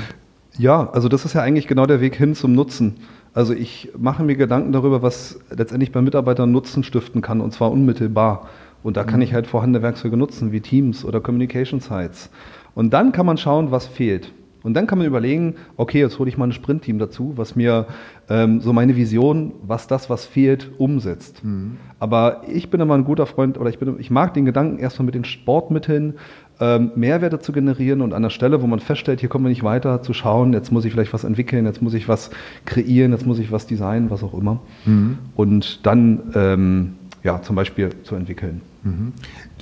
Ja, 0.58 0.90
also 0.92 1.08
das 1.08 1.24
ist 1.24 1.36
ja 1.36 1.42
eigentlich 1.42 1.68
genau 1.68 1.86
der 1.86 2.02
Weg 2.02 2.16
hin 2.18 2.36
zum 2.36 2.52
Nutzen. 2.52 2.96
Also 3.34 3.54
ich 3.54 3.92
mache 3.98 4.22
mir 4.22 4.36
Gedanken 4.36 4.74
darüber, 4.74 5.02
was 5.02 5.40
letztendlich 5.50 5.94
bei 5.94 6.02
Mitarbeitern 6.02 6.52
Nutzen 6.52 6.84
stiften 6.84 7.22
kann, 7.22 7.40
und 7.40 7.54
zwar 7.54 7.72
unmittelbar. 7.72 8.50
Und 8.84 8.98
da 8.98 9.06
kann 9.06 9.22
mhm. 9.22 9.24
ich 9.24 9.34
halt 9.34 9.48
vorhandene 9.48 9.82
Werkzeuge 9.82 10.18
nutzen, 10.18 10.52
wie 10.52 10.60
Teams 10.60 11.06
oder 11.06 11.22
Communication 11.22 11.80
Sites. 11.80 12.30
Und 12.74 12.94
dann 12.94 13.14
kann 13.14 13.26
man 13.26 13.38
schauen, 13.38 13.72
was 13.72 13.88
fehlt. 13.88 14.34
Und 14.66 14.74
dann 14.74 14.88
kann 14.88 14.98
man 14.98 15.06
überlegen, 15.06 15.56
okay, 15.78 16.00
jetzt 16.00 16.18
hole 16.18 16.28
ich 16.28 16.38
mal 16.38 16.48
ein 16.48 16.52
Sprintteam 16.52 16.98
dazu, 16.98 17.34
was 17.36 17.56
mir 17.56 17.86
ähm, 18.30 18.62
so 18.62 18.74
meine 18.74 18.96
Vision, 18.96 19.54
was 19.62 19.86
das, 19.86 20.10
was 20.10 20.26
fehlt, 20.26 20.72
umsetzt. 20.80 21.44
Mhm. 21.44 21.78
Aber 22.00 22.42
ich 22.52 22.72
bin 22.72 22.82
immer 22.82 22.96
ein 22.96 23.06
guter 23.06 23.28
Freund 23.28 23.60
oder 23.60 23.70
ich, 23.70 23.78
bin, 23.78 24.00
ich 24.00 24.10
mag 24.10 24.34
den 24.34 24.44
Gedanken, 24.44 24.80
erstmal 24.80 25.06
mit 25.06 25.14
den 25.14 25.24
Sportmitteln 25.24 26.16
ähm, 26.60 26.92
Mehrwerte 26.96 27.40
zu 27.40 27.52
generieren 27.52 28.02
und 28.02 28.14
an 28.14 28.24
der 28.24 28.32
Stelle, 28.32 28.62
wo 28.64 28.68
man 28.68 28.80
feststellt, 28.80 29.20
hier 29.20 29.30
kommen 29.30 29.46
wir 29.46 29.50
nicht 29.50 29.64
weiter, 29.64 30.02
zu 30.02 30.14
schauen, 30.14 30.52
jetzt 30.54 30.72
muss 30.72 30.84
ich 30.84 30.94
vielleicht 30.94 31.14
was 31.14 31.24
entwickeln, 31.24 31.66
jetzt 31.66 31.84
muss 31.84 31.94
ich 31.94 32.08
was 32.08 32.32
kreieren, 32.66 33.12
jetzt 33.12 33.28
muss 33.28 33.38
ich 33.38 33.52
was 33.52 33.68
designen, 33.68 34.10
was 34.10 34.24
auch 34.24 34.34
immer. 34.34 34.62
Mhm. 34.86 35.20
Und 35.36 35.86
dann 35.86 36.24
ähm, 36.34 36.94
ja, 37.24 37.42
zum 37.42 37.56
Beispiel 37.56 37.90
zu 38.04 38.16
entwickeln. 38.16 38.62
Mhm. 38.84 39.14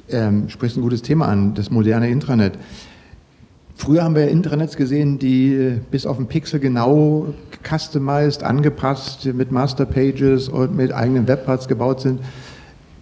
Ähm, 0.10 0.50
sprichst 0.50 0.78
ein 0.78 0.82
gutes 0.82 1.02
Thema 1.02 1.28
an, 1.28 1.56
das 1.56 1.72
moderne 1.72 2.10
Intranet. 2.10 2.58
Früher 3.84 4.06
haben 4.06 4.16
wir 4.16 4.30
Intranets 4.30 4.78
gesehen, 4.78 5.20
die 5.20 5.78
bis 5.92 6.06
auf 6.06 6.16
den 6.16 6.28
Pixel 6.28 6.62
genau 6.62 7.34
customized, 7.68 8.42
angepasst, 8.42 9.26
mit 9.34 9.52
Masterpages 9.52 10.48
und 10.48 10.74
mit 10.74 10.94
eigenen 10.94 11.28
Webparts 11.28 11.68
gebaut 11.68 12.00
sind. 12.00 12.22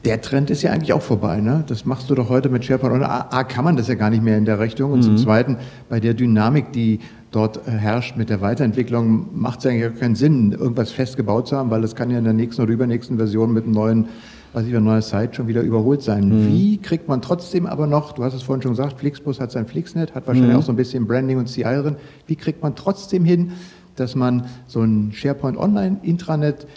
Der 0.06 0.22
Trend 0.22 0.50
ist 0.50 0.64
ja 0.64 0.72
eigentlich 0.72 0.94
auch 0.94 1.04
vorbei. 1.04 1.40
Ne? 1.40 1.64
Das 1.68 1.86
machst 1.86 2.10
du 2.10 2.16
doch 2.16 2.30
heute 2.30 2.50
mit 2.50 2.66
SharePoint. 2.66 2.96
Und 2.96 3.04
A, 3.04 3.28
A 3.30 3.44
kann 3.44 3.64
man 3.64 3.78
das 3.78 3.90
ja 3.90 3.94
gar 3.94 4.10
nicht 4.10 4.24
mehr 4.24 4.40
in 4.40 4.46
der 4.46 4.60
Richtung. 4.60 4.92
Und 4.92 5.02
mhm. 5.02 5.04
zum 5.04 5.18
Zweiten, 5.18 5.58
bei 5.88 6.00
der 6.00 6.16
Dynamik, 6.16 6.72
die 6.72 7.00
dort 7.30 7.64
herrscht 7.68 8.18
mit 8.18 8.32
der 8.32 8.42
Weiterentwicklung, 8.42 9.28
macht 9.40 9.60
es 9.60 9.68
eigentlich 9.68 10.00
keinen 10.00 10.16
Sinn, 10.16 10.52
irgendwas 10.52 10.92
festgebaut 10.92 11.48
zu 11.48 11.58
haben, 11.58 11.70
weil 11.70 11.84
das 11.84 11.96
kann 11.96 12.10
ja 12.10 12.18
in 12.18 12.24
der 12.24 12.34
nächsten 12.34 12.60
oder 12.60 12.72
übernächsten 12.72 13.18
Version 13.18 13.54
mit 13.54 13.66
einem 13.66 13.74
neuen 13.74 14.08
was 14.54 14.66
ich, 14.66 14.76
eine 14.76 14.82
neue 14.82 15.02
Site 15.02 15.34
schon 15.34 15.48
wieder 15.48 15.62
überholt 15.62 16.02
sein. 16.02 16.28
Mhm. 16.28 16.48
Wie 16.48 16.78
kriegt 16.78 17.08
man 17.08 17.22
trotzdem 17.22 17.66
aber 17.66 17.88
noch, 17.88 18.12
du 18.12 18.24
hast 18.24 18.34
es 18.34 18.44
vorhin 18.44 18.62
schon 18.62 18.72
gesagt, 18.72 19.00
Flixbus 19.00 19.40
hat 19.40 19.52
sein 19.52 19.66
Flixnet, 19.66 20.14
hat 20.14 20.28
wahrscheinlich 20.28 20.54
mhm. 20.54 20.60
auch 20.60 20.64
so 20.64 20.72
ein 20.72 20.76
bisschen 20.76 21.08
Branding 21.08 21.38
und 21.38 21.48
CI 21.48 21.64
drin. 21.64 21.96
Wie 22.28 22.36
kriegt 22.36 22.62
man 22.62 22.76
trotzdem 22.76 23.24
hin, 23.24 23.54
dass 23.96 24.16
man 24.16 24.46
so 24.68 24.82
ein 24.82 25.12
SharePoint 25.14 25.58
Online 25.58 25.98
Intranet 26.04 26.68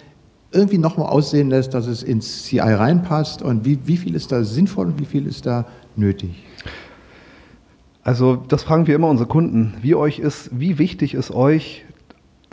irgendwie 0.51 0.77
nochmal 0.77 1.09
aussehen 1.09 1.49
lässt, 1.49 1.73
dass 1.73 1.85
es 1.87 2.01
ins 2.01 2.43
CI 2.43 2.59
reinpasst 2.59 3.41
und 3.41 3.65
wie, 3.65 3.79
wie 3.85 3.97
viel 3.97 4.15
ist 4.15 4.31
da 4.31 4.43
sinnvoll 4.43 4.87
und 4.87 4.99
wie 4.99 5.05
viel 5.05 5.27
ist 5.27 5.45
da 5.45 5.65
nötig? 5.95 6.43
Also 8.03 8.35
das 8.35 8.63
fragen 8.63 8.87
wir 8.87 8.95
immer 8.95 9.09
unsere 9.09 9.27
Kunden. 9.27 9.73
Wie 9.81 9.95
euch 9.95 10.19
ist, 10.19 10.51
wie 10.57 10.77
wichtig 10.77 11.13
ist 11.13 11.31
euch 11.31 11.83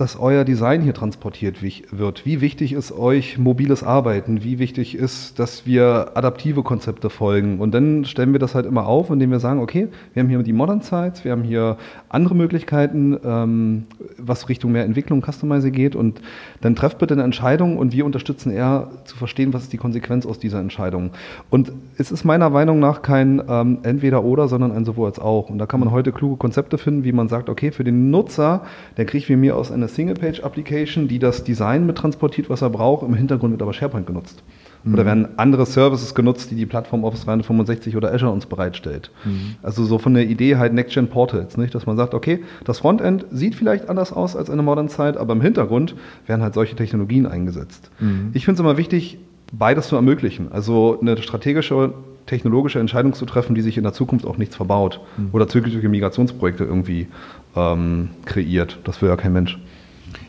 dass 0.02 0.18
euer 0.18 0.42
Design 0.42 0.82
hier 0.82 0.94
transportiert 0.94 1.62
wird. 1.62 2.26
Wie 2.26 2.40
wichtig 2.40 2.73
ist 2.73 2.90
euch 2.90 3.38
mobiles 3.38 3.85
Arbeiten? 3.85 4.42
Wie 4.42 4.59
wichtig 4.59 4.97
ist, 4.97 5.38
dass 5.38 5.64
wir 5.64 6.16
adaptive 6.16 6.64
Konzepte 6.64 7.09
folgen? 7.09 7.61
Und 7.61 7.73
dann 7.73 8.04
stellen 8.04 8.32
wir 8.32 8.40
das 8.40 8.56
halt 8.56 8.66
immer 8.66 8.88
auf, 8.88 9.11
indem 9.11 9.30
wir 9.30 9.38
sagen, 9.38 9.61
okay, 9.61 9.87
wir 10.12 10.25
haben 10.25 10.28
hier 10.28 10.42
die 10.42 10.52
Modern 10.52 10.80
Sites, 10.80 11.23
wir 11.25 11.30
haben 11.30 11.44
hier 11.44 11.76
andere 12.12 12.35
Möglichkeiten, 12.35 13.19
ähm, 13.25 13.85
was 14.19 14.49
Richtung 14.49 14.73
mehr 14.73 14.85
Entwicklung, 14.85 15.23
Customizing 15.23 15.73
geht. 15.73 15.97
Und 15.97 16.21
dann 16.61 16.76
trefft 16.76 16.99
bitte 16.99 17.14
eine 17.14 17.23
Entscheidung 17.23 17.78
und 17.78 17.92
wir 17.92 18.04
unterstützen 18.04 18.52
eher 18.52 18.90
zu 19.04 19.16
verstehen, 19.16 19.52
was 19.52 19.64
ist 19.64 19.73
die 19.73 19.78
Konsequenz 19.78 20.26
aus 20.26 20.38
dieser 20.38 20.61
Entscheidung. 20.61 21.11
Und 21.50 21.73
es 21.97 22.12
ist 22.12 22.25
meiner 22.25 22.50
Meinung 22.50 22.78
nach 22.81 23.02
kein 23.02 23.42
ähm, 23.49 23.78
Entweder-Oder, 23.83 24.49
sondern 24.49 24.73
ein 24.73 24.85
sowohl 24.85 25.07
als 25.07 25.19
auch. 25.19 25.49
Und 25.49 25.59
da 25.59 25.66
kann 25.66 25.81
man 25.81 25.90
heute 25.90 26.12
kluge 26.12 26.37
Konzepte 26.37 26.78
finden, 26.78 27.04
wie 27.04 27.12
man 27.12 27.28
sagt, 27.28 27.49
okay, 27.49 27.73
für 27.73 27.85
den 27.85 28.11
Nutzer, 28.11 28.62
der 28.97 29.07
kriegt 29.07 29.28
wie 29.28 29.37
mir 29.37 29.57
aus 29.57 29.73
einer 29.73 29.88
Single-Page-Application, 29.88 31.09
die 31.09 31.19
das 31.19 31.45
Design 31.45 31.87
mit 31.87 31.97
transportiert, 31.97 32.50
was 32.50 32.62
er 32.62 32.71
braucht. 32.71 33.07
Im 33.07 33.14
Hintergrund 33.14 33.52
wird 33.52 33.62
aber 33.62 33.73
SharePoint 33.73 34.07
genutzt. 34.07 34.42
Mhm. 34.85 34.95
Oder 34.95 35.07
werden 35.07 35.29
andere 35.37 35.67
Services 35.67 36.15
genutzt, 36.15 36.51
die 36.51 36.55
die 36.55 36.67
Plattform 36.67 37.05
Office 37.05 37.25
365 37.25 37.97
oder 37.97 38.12
Azure 38.12 38.33
uns 38.33 38.47
bereitstellt. 38.47 39.11
Mhm. 39.25 39.57
Also 39.62 39.85
so 39.85 39.99
von 39.99 40.15
der 40.15 40.25
Idee 40.25 40.57
halt 40.57 40.73
Next-Gen 40.73 41.09
Portals, 41.09 41.57
nicht? 41.57 41.75
dass 41.75 41.87
man 41.87 41.97
sagt, 41.97 42.15
okay, 42.15 42.43
das 42.65 42.81
Frontend 42.81 43.27
sieht 43.31 43.55
vielleicht 43.55 43.89
anders 43.89 44.12
aus 44.12 44.37
als 44.37 44.51
eine 44.51 44.62
Modern 44.62 44.89
Zeit, 44.89 45.17
aber 45.17 45.33
im 45.33 45.41
Hintergrund 45.41 45.95
werden 46.27 46.43
halt 46.43 46.55
solche 46.55 46.77
Technologien 46.77 47.27
eingesetzt. 47.27 47.91
Mhm. 48.01 48.31
Ich 48.35 48.45
finde 48.45 48.57
es 48.57 48.61
immer 48.61 48.77
wichtig, 48.77 49.19
beides 49.53 49.89
zu 49.89 49.97
ermöglichen. 49.97 50.51
Also 50.51 50.99
eine 51.01 51.21
strategische 51.21 51.93
technologische 52.27 52.79
Entscheidung 52.79 53.15
zu 53.15 53.27
treffen, 53.27 53.55
die 53.55 53.62
sich 53.62 53.77
in 53.77 53.83
der 53.83 53.93
Zukunft 53.93 54.27
auch 54.27 54.39
nichts 54.39 54.57
verbaut 54.57 55.01
mhm. 55.17 55.31
oder 55.33 55.49
zukünftige 55.49 55.89
Migrationsprojekte 55.89 56.65
irgendwie 56.65 57.09
ähm, 57.57 58.11
kreiert. 58.25 58.79
Das 58.85 59.03
will 59.03 59.09
ja 59.09 59.17
kein 59.17 59.33
Mensch. 59.33 59.59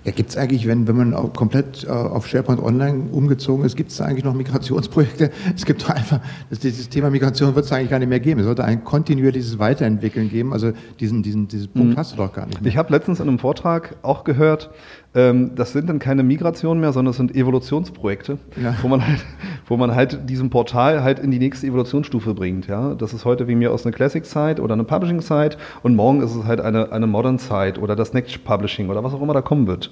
Ja, 0.05 0.11
gibt 0.11 0.31
es 0.31 0.37
eigentlich, 0.37 0.67
wenn, 0.67 0.85
wenn 0.87 0.97
man 0.97 1.33
komplett 1.33 1.85
äh, 1.85 1.89
auf 1.89 2.27
SharePoint 2.27 2.61
Online 2.61 3.05
umgezogen 3.11 3.63
ist, 3.63 3.77
gibt 3.77 3.91
es 3.91 3.97
da 3.97 4.05
eigentlich 4.05 4.25
noch 4.25 4.33
Migrationsprojekte? 4.33 5.31
Es 5.55 5.65
gibt 5.65 5.83
doch 5.83 5.89
einfach, 5.89 6.19
das, 6.49 6.59
dieses 6.59 6.89
Thema 6.89 7.09
Migration 7.09 7.55
wird 7.55 7.65
es 7.65 7.71
eigentlich 7.71 7.89
gar 7.89 7.99
nicht 7.99 8.09
mehr 8.09 8.19
geben. 8.19 8.39
Es 8.39 8.45
sollte 8.45 8.65
ein 8.65 8.83
kontinuierliches 8.83 9.59
Weiterentwickeln 9.59 10.29
geben. 10.29 10.51
Also 10.51 10.73
diesen, 10.99 11.23
diesen, 11.23 11.47
diesen 11.47 11.69
Punkt 11.69 11.89
mhm. 11.93 11.97
hast 11.97 12.13
du 12.13 12.17
doch 12.17 12.33
gar 12.33 12.45
nicht 12.45 12.61
mehr. 12.61 12.69
Ich 12.69 12.77
habe 12.77 12.91
letztens 12.91 13.19
in 13.19 13.29
einem 13.29 13.39
Vortrag 13.39 13.95
auch 14.01 14.23
gehört, 14.23 14.71
das 15.13 15.73
sind 15.73 15.89
dann 15.89 15.99
keine 15.99 16.23
Migrationen 16.23 16.81
mehr, 16.81 16.91
sondern 16.91 17.11
es 17.11 17.17
sind 17.17 17.35
Evolutionsprojekte, 17.35 18.39
ja. 18.61 18.75
wo, 18.81 18.87
man 18.87 19.05
halt, 19.05 19.23
wo 19.67 19.77
man 19.77 19.93
halt 19.93 20.27
diesem 20.27 20.49
Portal 20.49 21.03
halt 21.03 21.19
in 21.19 21.29
die 21.29 21.37
nächste 21.37 21.67
Evolutionsstufe 21.67 22.33
bringt. 22.33 22.67
Ja? 22.67 22.95
Das 22.95 23.13
ist 23.13 23.23
heute 23.23 23.47
wie 23.47 23.53
mir 23.53 23.71
aus 23.71 23.85
einer 23.85 23.93
Classic-Site 23.93 24.59
oder 24.59 24.73
einer 24.73 24.85
Publishing-Site 24.85 25.57
und 25.83 25.95
morgen 25.95 26.21
ist 26.21 26.35
es 26.35 26.45
halt 26.45 26.61
eine, 26.61 26.91
eine 26.91 27.05
Modern-Site 27.05 27.79
oder 27.79 27.95
das 27.95 28.13
Next 28.13 28.43
Publishing 28.43 28.89
oder 28.89 29.03
was 29.03 29.13
auch 29.13 29.21
immer 29.21 29.33
da 29.33 29.43
kommen 29.43 29.67
wird. 29.67 29.91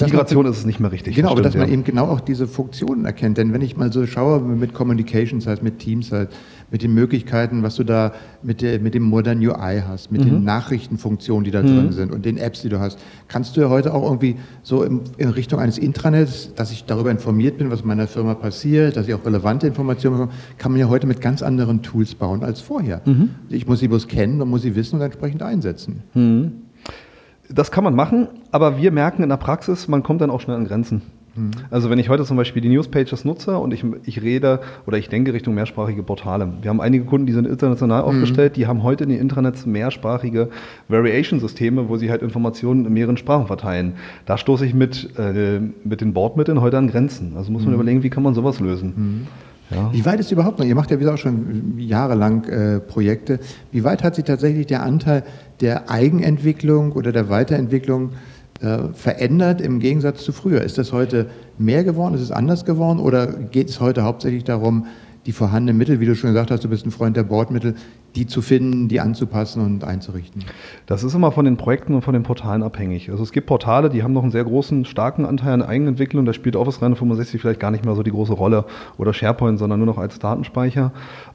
Migration 0.00 0.46
ist 0.46 0.58
es 0.58 0.64
nicht 0.64 0.80
mehr 0.80 0.90
richtig. 0.90 1.16
Genau, 1.16 1.30
aber 1.32 1.42
dass 1.42 1.54
man 1.54 1.70
eben 1.70 1.84
genau 1.84 2.06
auch 2.06 2.20
diese 2.20 2.46
Funktionen 2.46 3.04
erkennt. 3.04 3.36
Denn 3.36 3.52
wenn 3.52 3.60
ich 3.60 3.76
mal 3.76 3.92
so 3.92 4.06
schaue 4.06 4.40
mit 4.40 4.72
Communications, 4.72 5.46
halt 5.46 5.62
mit 5.62 5.78
Teams, 5.78 6.10
halt, 6.12 6.30
mit 6.72 6.82
den 6.82 6.94
Möglichkeiten, 6.94 7.62
was 7.62 7.76
du 7.76 7.84
da 7.84 8.12
mit, 8.42 8.62
der, 8.62 8.80
mit 8.80 8.94
dem 8.94 9.02
Modern 9.02 9.38
UI 9.38 9.82
hast, 9.86 10.10
mit 10.10 10.22
mhm. 10.22 10.30
den 10.30 10.44
Nachrichtenfunktionen, 10.44 11.44
die 11.44 11.50
da 11.50 11.62
mhm. 11.62 11.66
drin 11.66 11.92
sind 11.92 12.12
und 12.12 12.24
den 12.24 12.38
Apps, 12.38 12.62
die 12.62 12.70
du 12.70 12.80
hast, 12.80 12.98
kannst 13.28 13.56
du 13.56 13.60
ja 13.60 13.68
heute 13.68 13.92
auch 13.92 14.02
irgendwie 14.02 14.36
so 14.62 14.82
in, 14.82 15.02
in, 15.18 15.28
Richtung 15.28 15.60
eines 15.60 15.76
Intranets, 15.76 16.52
dass 16.56 16.72
ich 16.72 16.86
darüber 16.86 17.10
informiert 17.10 17.58
bin, 17.58 17.70
was 17.70 17.82
in 17.82 17.88
meiner 17.88 18.06
Firma 18.06 18.34
passiert, 18.34 18.96
dass 18.96 19.06
ich 19.06 19.14
auch 19.14 19.24
relevante 19.24 19.66
Informationen 19.66 20.16
bekomme, 20.16 20.32
kann 20.56 20.72
man 20.72 20.80
ja 20.80 20.88
heute 20.88 21.06
mit 21.06 21.20
ganz 21.20 21.42
anderen 21.42 21.82
Tools 21.82 22.14
bauen 22.14 22.42
als 22.42 22.62
vorher. 22.62 23.02
Mhm. 23.04 23.30
Ich 23.50 23.66
muss 23.66 23.80
sie 23.80 23.88
bloß 23.88 24.08
kennen 24.08 24.40
und 24.40 24.48
muss 24.48 24.62
sie 24.62 24.74
wissen 24.74 24.96
und 24.96 25.02
entsprechend 25.02 25.42
einsetzen. 25.42 26.02
Mhm. 26.14 26.52
Das 27.50 27.70
kann 27.70 27.84
man 27.84 27.94
machen, 27.94 28.28
aber 28.50 28.78
wir 28.78 28.92
merken 28.92 29.22
in 29.22 29.28
der 29.28 29.36
Praxis, 29.36 29.88
man 29.88 30.02
kommt 30.02 30.22
dann 30.22 30.30
auch 30.30 30.40
schnell 30.40 30.56
an 30.56 30.64
Grenzen. 30.64 31.02
Mhm. 31.34 31.50
Also 31.70 31.90
wenn 31.90 31.98
ich 31.98 32.08
heute 32.08 32.24
zum 32.24 32.36
Beispiel 32.36 32.62
die 32.62 32.68
Newspages 32.68 33.24
nutze 33.24 33.58
und 33.58 33.72
ich, 33.72 33.84
ich 34.04 34.22
rede 34.22 34.60
oder 34.86 34.98
ich 34.98 35.08
denke 35.08 35.32
Richtung 35.32 35.54
mehrsprachige 35.54 36.02
Portale. 36.02 36.48
Wir 36.60 36.68
haben 36.68 36.80
einige 36.80 37.04
Kunden, 37.04 37.26
die 37.26 37.32
sind 37.32 37.46
international 37.46 38.02
mhm. 38.02 38.08
aufgestellt, 38.08 38.56
die 38.56 38.66
haben 38.66 38.82
heute 38.82 39.04
in 39.04 39.10
den 39.10 39.20
Intranets 39.20 39.66
mehrsprachige 39.66 40.50
Variation-Systeme, 40.88 41.88
wo 41.88 41.96
sie 41.96 42.10
halt 42.10 42.22
Informationen 42.22 42.86
in 42.86 42.92
mehreren 42.92 43.16
Sprachen 43.16 43.46
verteilen. 43.46 43.94
Da 44.26 44.36
stoße 44.36 44.66
ich 44.66 44.74
mit, 44.74 45.10
äh, 45.18 45.60
mit 45.84 46.00
den 46.00 46.12
Bordmitteln 46.12 46.60
heute 46.60 46.78
an 46.78 46.88
Grenzen. 46.88 47.36
Also 47.36 47.50
muss 47.50 47.62
man 47.62 47.70
mhm. 47.70 47.80
überlegen, 47.80 48.02
wie 48.02 48.10
kann 48.10 48.22
man 48.22 48.34
sowas 48.34 48.60
lösen. 48.60 48.92
Mhm. 48.96 49.26
Ja. 49.70 49.90
Wie 49.92 50.04
weit 50.04 50.20
ist 50.20 50.30
überhaupt 50.30 50.58
noch? 50.58 50.66
Ihr 50.66 50.74
macht 50.74 50.90
ja 50.90 51.00
wieder 51.00 51.14
auch 51.14 51.18
schon 51.18 51.78
jahrelang 51.78 52.44
äh, 52.44 52.80
Projekte. 52.80 53.40
Wie 53.70 53.84
weit 53.84 54.02
hat 54.02 54.14
sich 54.16 54.24
tatsächlich 54.24 54.66
der 54.66 54.82
Anteil 54.82 55.22
der 55.62 55.90
Eigenentwicklung 55.90 56.92
oder 56.92 57.10
der 57.12 57.30
Weiterentwicklung 57.30 58.10
verändert 58.94 59.60
im 59.60 59.80
Gegensatz 59.80 60.22
zu 60.24 60.32
früher? 60.32 60.62
Ist 60.62 60.78
das 60.78 60.92
heute 60.92 61.26
mehr 61.58 61.84
geworden? 61.84 62.14
Ist 62.14 62.20
es 62.20 62.30
anders 62.30 62.64
geworden? 62.64 63.00
Oder 63.00 63.26
geht 63.26 63.68
es 63.68 63.80
heute 63.80 64.04
hauptsächlich 64.04 64.44
darum, 64.44 64.86
die 65.26 65.32
vorhandenen 65.32 65.78
Mittel, 65.78 66.00
wie 66.00 66.06
du 66.06 66.16
schon 66.16 66.30
gesagt 66.30 66.50
hast, 66.50 66.64
du 66.64 66.68
bist 66.68 66.84
ein 66.84 66.90
Freund 66.90 67.16
der 67.16 67.22
Bordmittel, 67.22 67.76
die 68.16 68.26
zu 68.26 68.42
finden, 68.42 68.88
die 68.88 69.00
anzupassen 69.00 69.64
und 69.64 69.84
einzurichten? 69.84 70.44
Das 70.86 71.04
ist 71.04 71.14
immer 71.14 71.30
von 71.32 71.44
den 71.44 71.56
Projekten 71.56 71.94
und 71.94 72.02
von 72.02 72.12
den 72.12 72.24
Portalen 72.24 72.62
abhängig. 72.62 73.10
Also 73.10 73.22
es 73.22 73.32
gibt 73.32 73.46
Portale, 73.46 73.88
die 73.88 74.02
haben 74.02 74.12
noch 74.12 74.22
einen 74.22 74.32
sehr 74.32 74.44
großen, 74.44 74.84
starken 74.84 75.24
Anteil 75.24 75.52
an 75.52 75.62
Eigenentwicklung. 75.62 76.24
Da 76.24 76.32
spielt 76.32 76.56
Office 76.56 76.78
365 76.78 77.40
vielleicht 77.40 77.60
gar 77.60 77.70
nicht 77.70 77.84
mehr 77.84 77.94
so 77.94 78.02
die 78.02 78.10
große 78.10 78.32
Rolle 78.32 78.64
oder 78.98 79.14
SharePoint, 79.14 79.58
sondern 79.58 79.78
nur 79.78 79.86
noch 79.86 79.98
als 79.98 80.18
Datenspeicher. 80.18 80.92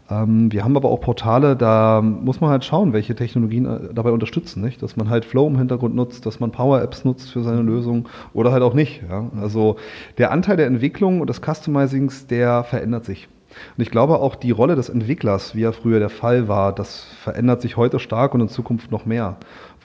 Ähm, 0.09 0.51
wir 0.51 0.63
haben 0.63 0.75
aber 0.75 0.89
auch 0.89 0.99
Portale, 0.99 1.55
da 1.55 2.01
muss 2.01 2.41
man 2.41 2.49
halt 2.49 2.65
schauen, 2.65 2.91
welche 2.91 3.15
Technologien 3.15 3.65
äh, 3.65 3.93
dabei 3.93 4.11
unterstützen. 4.11 4.61
Nicht? 4.61 4.83
Dass 4.83 4.97
man 4.97 5.09
halt 5.09 5.23
Flow 5.23 5.47
im 5.47 5.57
Hintergrund 5.57 5.95
nutzt, 5.95 6.25
dass 6.25 6.39
man 6.39 6.51
Power 6.51 6.81
Apps 6.81 7.05
nutzt 7.05 7.31
für 7.31 7.41
seine 7.41 7.61
Lösung 7.61 8.09
oder 8.33 8.51
halt 8.51 8.63
auch 8.63 8.73
nicht. 8.73 9.01
Ja? 9.09 9.29
Also 9.41 9.77
der 10.17 10.31
Anteil 10.31 10.57
der 10.57 10.67
Entwicklung 10.67 11.21
und 11.21 11.29
des 11.29 11.41
Customizings, 11.41 12.27
der 12.27 12.63
verändert 12.63 13.05
sich. 13.05 13.29
Und 13.77 13.81
ich 13.81 13.91
glaube 13.91 14.19
auch 14.19 14.35
die 14.35 14.51
Rolle 14.51 14.75
des 14.75 14.89
Entwicklers, 14.89 15.55
wie 15.55 15.63
er 15.63 15.73
früher 15.73 15.99
der 15.99 16.09
Fall 16.09 16.47
war, 16.47 16.73
das 16.73 17.03
verändert 17.03 17.61
sich 17.61 17.77
heute 17.77 17.99
stark 17.99 18.33
und 18.33 18.41
in 18.41 18.49
Zukunft 18.49 18.91
noch 18.91 19.05
mehr 19.05 19.37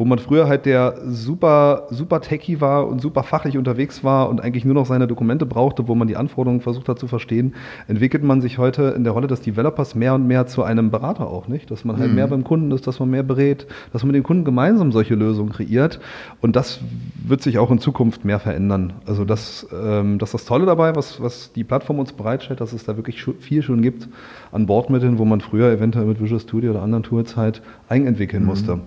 wo 0.03 0.05
man 0.05 0.19
früher 0.19 0.49
halt 0.49 0.67
der 0.67 0.97
super, 1.07 1.87
super 1.91 2.21
techie 2.21 2.61
war 2.61 2.89
und 2.89 3.01
super 3.01 3.23
fachlich 3.23 3.57
unterwegs 3.57 4.03
war 4.03 4.29
und 4.31 4.41
eigentlich 4.41 4.65
nur 4.65 4.75
noch 4.75 4.85
seine 4.85 5.07
Dokumente 5.07 5.47
brauchte, 5.47 5.87
wo 5.87 5.95
man 5.95 6.09
die 6.09 6.17
Anforderungen 6.17 6.61
versucht 6.61 6.89
hat 6.89 6.99
zu 6.99 7.07
verstehen, 7.07 7.55
entwickelt 7.87 8.25
man 8.25 8.41
sich 8.41 8.59
heute 8.59 8.95
in 8.97 9.05
der 9.05 9.13
Rolle 9.13 9.29
des 9.29 9.43
Developers 9.43 9.95
mehr 9.95 10.15
und 10.15 10.27
mehr 10.27 10.49
zu 10.49 10.65
einem 10.65 10.91
Berater 10.91 11.29
auch, 11.29 11.47
nicht? 11.47 11.71
Dass 11.71 11.85
man 11.85 11.99
halt 11.99 12.09
mhm. 12.09 12.17
mehr 12.17 12.27
beim 12.27 12.43
Kunden 12.43 12.73
ist, 12.73 12.89
dass 12.89 12.99
man 12.99 13.11
mehr 13.11 13.23
berät, 13.23 13.69
dass 13.93 14.03
man 14.03 14.09
mit 14.11 14.17
dem 14.17 14.25
Kunden 14.25 14.45
gemeinsam 14.45 14.91
solche 14.91 15.15
Lösungen 15.15 15.53
kreiert. 15.53 16.01
Und 16.41 16.57
das 16.57 16.81
wird 17.25 17.41
sich 17.41 17.59
auch 17.59 17.71
in 17.71 17.79
Zukunft 17.79 18.25
mehr 18.25 18.41
verändern. 18.41 18.95
Also 19.07 19.25
das, 19.25 19.69
ähm, 19.73 20.19
das 20.19 20.31
ist 20.31 20.35
das 20.35 20.45
Tolle 20.47 20.67
dabei, 20.67 20.97
was, 20.97 21.23
was 21.23 21.53
die 21.53 21.63
Plattform 21.63 22.01
uns 22.01 22.13
bereitstellt, 22.13 22.61
dass 22.61 22.73
es 22.73 22.85
da 22.85 22.97
wirklich 22.97 23.25
viel 23.39 23.63
schon 23.63 23.83
gibt 23.83 24.09
an 24.51 24.67
Bordmitteln, 24.67 25.19
wo 25.19 25.25
man 25.25 25.41
früher 25.41 25.71
eventuell 25.71 26.07
mit 26.07 26.21
Visual 26.21 26.41
Studio 26.41 26.73
oder 26.73 26.83
anderen 26.83 27.05
Tools 27.05 27.37
halt 27.37 27.63
eigenentwickeln 27.89 28.43
mhm. 28.43 28.49
musste. 28.49 28.81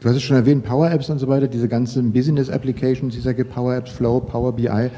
Du 0.00 0.08
hast 0.08 0.16
es 0.16 0.22
schon 0.22 0.36
erwähnt, 0.36 0.64
Power 0.64 0.90
Apps 0.90 1.10
und 1.10 1.18
so 1.18 1.28
weiter, 1.28 1.46
diese 1.46 1.68
ganzen 1.68 2.10
Business 2.10 2.48
Applications, 2.48 3.14
die 3.14 3.26
es 3.26 3.36
gibt, 3.36 3.52
Power 3.52 3.76
Apps, 3.76 3.90
Flow, 3.90 4.18
Power 4.18 4.52
BI. 4.52 4.90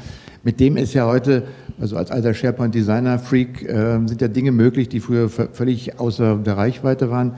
Mit 0.43 0.59
dem 0.61 0.77
ist 0.77 0.93
ja 0.93 1.05
heute, 1.05 1.43
also 1.79 1.97
als 1.97 2.09
alter 2.09 2.33
SharePoint 2.33 2.73
Designer 2.73 3.19
Freak, 3.19 3.63
äh, 3.63 3.99
sind 4.05 4.21
ja 4.21 4.29
Dinge 4.29 4.53
möglich, 4.53 4.87
die 4.87 5.01
früher 5.01 5.29
völlig 5.29 5.99
außer 5.99 6.37
der 6.37 6.55
Reichweite 6.55 7.09
waren. 7.09 7.33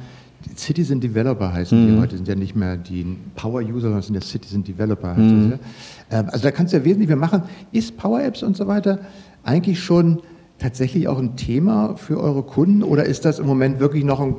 Citizen 0.56 1.02
Developer 1.02 1.52
heißen 1.52 1.80
mhm. 1.80 1.96
die 1.96 2.02
heute, 2.02 2.16
sind 2.18 2.28
ja 2.28 2.36
nicht 2.36 2.56
mehr 2.56 2.78
die 2.78 3.18
Power 3.36 3.62
User, 3.62 3.82
sondern 3.82 4.02
sind 4.04 4.16
ja 4.16 4.22
Citizen 4.22 4.64
Developer. 4.64 5.16
Mhm. 5.16 5.54
Ja. 6.12 6.20
Ähm, 6.20 6.30
also 6.32 6.44
da 6.44 6.52
kannst 6.52 6.72
du 6.72 6.78
ja 6.78 6.86
wesentlich 6.86 7.08
mehr 7.08 7.18
machen. 7.18 7.42
Ist 7.72 7.98
Power 7.98 8.22
Apps 8.24 8.44
und 8.44 8.56
so 8.56 8.68
weiter 8.68 9.00
eigentlich 9.44 9.80
schon 9.80 10.22
tatsächlich 10.60 11.08
auch 11.08 11.20
ein 11.20 11.36
Thema 11.36 11.96
für 11.98 12.20
eure 12.20 12.44
Kunden 12.44 12.82
oder 12.82 13.06
ist 13.06 13.26
das 13.26 13.40
im 13.40 13.46
Moment 13.46 13.80
wirklich 13.80 14.04
noch 14.04 14.22
ein 14.22 14.36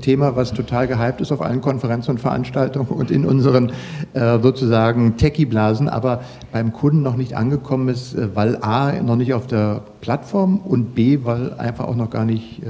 Thema, 0.00 0.36
was 0.36 0.52
total 0.52 0.86
gehypt 0.86 1.20
ist 1.20 1.32
auf 1.32 1.42
allen 1.42 1.60
Konferenzen 1.60 2.12
und 2.12 2.20
Veranstaltungen 2.20 2.88
und 2.88 3.10
in 3.10 3.24
unseren 3.24 3.72
äh, 4.12 4.38
sozusagen 4.40 5.16
Techie-Blasen, 5.16 5.88
aber 5.88 6.20
beim 6.52 6.72
Kunden 6.72 7.02
noch 7.02 7.16
nicht 7.16 7.36
angekommen 7.36 7.88
ist, 7.88 8.14
äh, 8.14 8.34
weil 8.34 8.56
A, 8.62 8.92
noch 9.02 9.16
nicht 9.16 9.34
auf 9.34 9.46
der 9.46 9.82
Plattform 10.02 10.58
und 10.58 10.94
B, 10.94 11.20
weil 11.24 11.54
einfach 11.54 11.86
auch 11.86 11.96
noch 11.96 12.10
gar 12.10 12.24
nicht 12.24 12.62
äh, 12.62 12.66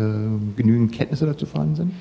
genügend 0.57 0.93
Kenntnisse 0.93 1.27
dazu 1.27 1.45
vorhanden 1.45 1.75
sind? 1.77 1.93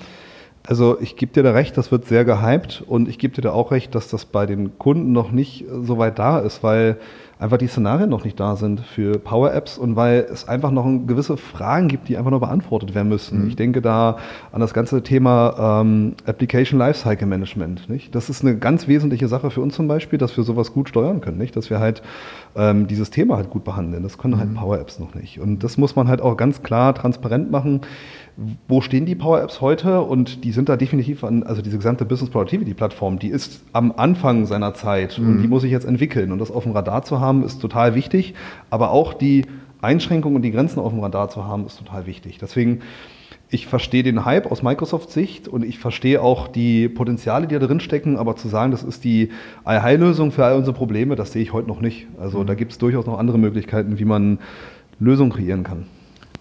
Also 0.68 1.00
ich 1.00 1.16
gebe 1.16 1.32
dir 1.32 1.44
da 1.44 1.52
recht, 1.52 1.78
das 1.78 1.92
wird 1.92 2.06
sehr 2.06 2.26
gehypt 2.26 2.84
und 2.88 3.08
ich 3.08 3.20
gebe 3.20 3.36
dir 3.36 3.42
da 3.42 3.52
auch 3.52 3.72
recht, 3.72 3.94
dass 3.94 4.08
das 4.08 4.26
bei 4.26 4.46
den 4.46 4.78
Kunden 4.80 5.12
noch 5.12 5.32
nicht 5.32 5.66
so 5.70 5.98
weit 5.98 6.18
da 6.18 6.40
ist, 6.40 6.64
weil 6.64 6.98
einfach 7.38 7.58
die 7.58 7.68
Szenarien 7.68 8.10
noch 8.10 8.24
nicht 8.24 8.40
da 8.40 8.56
sind 8.56 8.80
für 8.80 9.20
Power 9.20 9.54
Apps 9.54 9.78
und 9.78 9.96
weil 9.96 10.26
es 10.32 10.48
einfach 10.48 10.72
noch 10.72 10.86
gewisse 11.06 11.36
Fragen 11.38 11.88
gibt, 11.88 12.08
die 12.08 12.18
einfach 12.18 12.32
noch 12.32 12.40
beantwortet 12.40 12.96
werden 12.96 13.10
müssen. 13.10 13.42
Mhm. 13.42 13.48
Ich 13.50 13.56
denke 13.56 13.82
da 13.82 14.18
an 14.52 14.62
das 14.62 14.74
ganze 14.74 15.04
Thema 15.04 15.82
ähm, 15.82 16.16
Application 16.26 16.80
Lifecycle 16.80 17.28
Management. 17.28 17.90
Nicht? 17.90 18.16
Das 18.16 18.30
ist 18.30 18.42
eine 18.42 18.58
ganz 18.58 18.88
wesentliche 18.88 19.28
Sache 19.28 19.52
für 19.52 19.62
uns 19.62 19.76
zum 19.76 19.88
Beispiel, 19.88 20.18
dass 20.18 20.36
wir 20.38 20.44
sowas 20.44 20.74
gut 20.74 20.90
steuern 20.90 21.20
können, 21.20 21.38
nicht? 21.38 21.56
dass 21.56 21.70
wir 21.70 21.80
halt 21.80 22.02
ähm, 22.56 22.88
dieses 22.88 23.10
Thema 23.10 23.36
halt 23.36 23.50
gut 23.50 23.66
behandeln. 23.66 24.04
Das 24.04 24.18
können 24.18 24.38
halt 24.38 24.50
mhm. 24.50 24.60
halt 24.60 24.66
Power 24.66 24.80
Apps 24.80 25.00
noch 25.00 25.14
nicht. 25.14 25.40
Und 25.40 25.64
das 25.64 25.78
muss 25.78 25.96
man 25.96 26.08
halt 26.08 26.22
auch 26.22 26.38
ganz 26.38 26.64
klar 26.64 26.96
transparent 26.96 27.52
machen 27.52 27.82
wo 28.68 28.82
stehen 28.82 29.06
die 29.06 29.16
Power 29.16 29.42
Apps 29.42 29.62
heute? 29.62 30.02
Und 30.02 30.44
die 30.44 30.52
sind 30.52 30.68
da 30.68 30.76
definitiv 30.76 31.24
an, 31.24 31.44
also 31.44 31.62
diese 31.62 31.78
gesamte 31.78 32.06
Business 32.06 32.30
Productivity 32.30 32.74
Plattform, 32.74 33.20
die 33.20 33.30
ist 33.30 33.64
am 33.72 33.94
Anfang 33.96 34.46
seiner 34.46 34.74
Zeit 34.74 35.18
mhm. 35.18 35.28
und 35.28 35.42
die 35.42 35.48
muss 35.48 35.62
sich 35.62 35.72
jetzt 35.72 35.86
entwickeln. 35.86 36.32
Und 36.32 36.40
das 36.40 36.52
auf 36.52 36.64
dem 36.64 36.74
Radar 36.74 37.04
zu 37.04 37.20
haben, 37.20 37.44
ist 37.44 37.60
total 37.60 37.96
wichtig. 37.96 38.34
Aber 38.70 38.92
auch 38.92 39.14
die 39.14 39.46
Einschränkungen 39.82 40.36
und 40.36 40.42
die 40.42 40.52
Grenzen 40.52 40.80
auf 40.80 40.92
dem 40.92 41.00
Radar 41.00 41.30
zu 41.30 41.46
haben, 41.46 41.66
ist 41.66 41.78
total 41.78 42.06
wichtig. 42.08 42.38
Deswegen, 42.40 42.82
ich 43.50 43.68
verstehe 43.68 44.04
den 44.04 44.26
Hype 44.26 44.52
aus 44.52 44.64
Microsoft-Sicht 44.64 45.48
und 45.48 45.64
ich 45.64 45.80
verstehe 45.80 46.22
auch 46.22 46.48
die 46.48 46.90
Potenziale, 46.90 47.48
die 47.48 47.58
da 47.58 47.66
drin 47.66 47.80
stecken, 47.80 48.18
aber 48.18 48.36
zu 48.36 48.50
sagen, 48.50 48.72
das 48.72 48.84
ist 48.84 49.04
die 49.04 49.30
Allheillösung 49.64 50.32
für 50.32 50.44
all 50.44 50.56
unsere 50.56 50.76
Probleme, 50.76 51.16
das 51.16 51.32
sehe 51.32 51.42
ich 51.42 51.54
heute 51.54 51.68
noch 51.68 51.80
nicht. 51.80 52.08
Also 52.20 52.40
mhm. 52.40 52.48
da 52.48 52.56
gibt 52.56 52.74
es 52.74 52.80
durchaus 52.80 53.06
noch 53.06 53.18
andere 53.18 53.38
Möglichkeiten, 53.38 53.98
wie 54.00 54.06
man 54.06 54.40
Lösungen 55.00 55.32
kreieren 55.32 55.64
kann. 55.64 55.86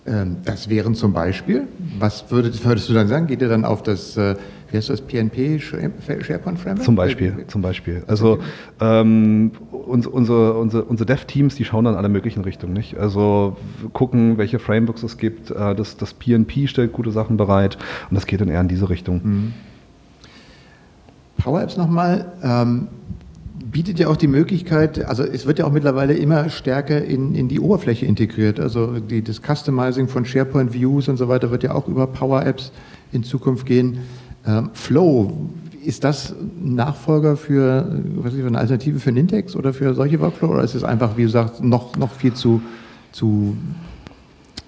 Ähm, 0.07 0.37
das 0.45 0.69
wären 0.69 0.95
zum 0.95 1.15
Beispiel, 1.15 1.67
was 1.99 2.31
würdest, 2.31 2.65
würdest, 2.65 2.91
du 2.91 2.93
dann 2.93 3.09
sagen? 3.09 3.27
Geht 3.27 3.41
ihr 3.41 3.49
dann 3.49 3.65
auf 3.65 3.83
das, 3.83 4.17
äh, 4.19 4.37
wie 4.71 4.77
heißt 4.77 4.91
das, 4.91 5.01
PNP 5.01 5.59
SharePoint 5.61 6.59
Framework? 6.59 6.83
Zum 6.83 6.95
Beispiel, 6.95 7.45
zum 7.47 7.63
Beispiel. 7.63 8.03
Also 8.07 8.39
ähm, 8.81 9.53
unsere, 9.73 10.55
unsere, 10.55 10.85
unsere 10.85 11.07
Dev-Teams, 11.07 11.55
die 11.55 11.65
schauen 11.65 11.87
dann 11.87 11.95
alle 11.95 12.11
möglichen 12.11 12.43
Richtungen, 12.45 12.75
nicht? 12.75 12.99
Also 12.99 13.57
gucken, 13.95 14.37
welche 14.37 14.59
Frameworks 14.59 15.03
es 15.03 15.17
gibt. 15.17 15.51
Äh, 15.51 15.75
das, 15.75 15.97
das 15.97 16.13
PNP 16.13 16.69
stellt 16.69 16.93
gute 16.93 17.11
Sachen 17.11 17.39
bereit 17.39 17.79
und 18.11 18.15
das 18.15 18.27
geht 18.27 18.43
dann 18.43 18.49
eher 18.49 18.61
in 18.61 18.69
diese 18.69 18.91
Richtung. 18.91 19.21
Mhm. 19.25 19.53
Power 21.39 21.63
Apps 21.63 21.79
nochmal. 21.79 22.33
Ähm, 22.43 22.89
bietet 23.75 23.99
ja 23.99 24.07
auch 24.07 24.17
die 24.17 24.29
Möglichkeit, 24.29 25.05
also 25.05 25.25
es 25.25 25.47
wird 25.47 25.59
ja 25.59 25.65
auch 25.65 25.73
mittlerweile 25.73 26.15
immer 26.15 26.49
stärker 26.49 27.05
in, 27.05 27.35
in 27.35 27.49
die 27.49 27.59
Oberfläche 27.59 28.07
integriert. 28.07 28.61
Also 28.61 29.01
die, 29.01 29.21
das 29.21 29.41
Customizing 29.43 30.07
von 30.07 30.25
SharePoint 30.25 30.73
Views 30.73 31.09
und 31.09 31.17
so 31.17 31.29
weiter 31.29 31.51
wird 31.51 31.65
ja 31.65 31.75
auch 31.75 31.89
über 31.89 32.07
Power 32.07 32.47
Apps 32.47 32.71
in 33.11 33.25
Zukunft 33.25 33.67
gehen. 33.67 33.99
Ähm, 34.47 34.71
Flow, 34.75 35.51
ist 35.85 36.05
das 36.05 36.37
Nachfolger 36.63 37.37
für, 37.37 38.01
was 38.15 38.33
ist, 38.33 38.47
eine 38.47 38.59
Alternative 38.59 39.01
für 39.01 39.11
Nintex 39.11 39.57
oder 39.57 39.75
für 39.75 39.93
solche 39.95 40.21
Workflow 40.21 40.51
oder 40.51 40.63
ist 40.63 40.77
es 40.77 40.85
einfach, 40.85 41.17
wie 41.17 41.23
gesagt, 41.23 41.61
noch, 41.61 41.97
noch 41.97 42.13
viel 42.13 42.33
zu, 42.33 42.63
zu 43.11 43.57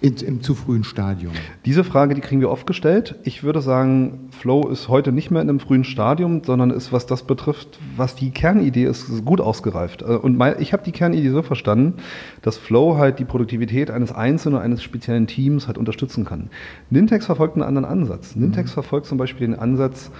in, 0.00 0.16
im 0.16 0.42
zu 0.42 0.54
frühen 0.54 0.84
Stadium? 0.84 1.32
Diese 1.64 1.84
Frage, 1.84 2.14
die 2.14 2.20
kriegen 2.20 2.40
wir 2.40 2.50
oft 2.50 2.66
gestellt. 2.66 3.16
Ich 3.24 3.42
würde 3.42 3.60
sagen, 3.60 4.28
Flow 4.30 4.68
ist 4.68 4.88
heute 4.88 5.12
nicht 5.12 5.30
mehr 5.30 5.42
in 5.42 5.48
einem 5.48 5.60
frühen 5.60 5.84
Stadium, 5.84 6.42
sondern 6.44 6.70
ist, 6.70 6.92
was 6.92 7.06
das 7.06 7.22
betrifft, 7.22 7.78
was 7.96 8.14
die 8.14 8.30
Kernidee 8.30 8.84
ist, 8.84 9.24
gut 9.24 9.40
ausgereift. 9.40 10.02
Äh, 10.02 10.16
und 10.16 10.40
ich 10.58 10.72
habe 10.72 10.82
die 10.84 10.92
Kernidee 10.92 11.30
so 11.30 11.42
verstanden, 11.42 11.94
dass 12.42 12.56
Flow 12.56 12.96
halt 12.96 13.18
die 13.18 13.24
Produktivität 13.24 13.90
eines 13.90 14.12
einzelnen, 14.12 14.58
eines 14.58 14.82
speziellen 14.82 15.26
Teams 15.26 15.66
halt 15.66 15.78
unterstützen 15.78 16.24
kann. 16.24 16.50
Nintex 16.90 17.26
verfolgt 17.26 17.54
einen 17.54 17.62
anderen 17.62 17.84
Ansatz. 17.84 18.36
Nintex 18.36 18.70
mhm. 18.70 18.74
verfolgt 18.74 19.06
zum 19.06 19.18
Beispiel 19.18 19.46
den 19.46 19.58
Ansatz, 19.58 20.10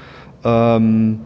ähm, 0.44 1.20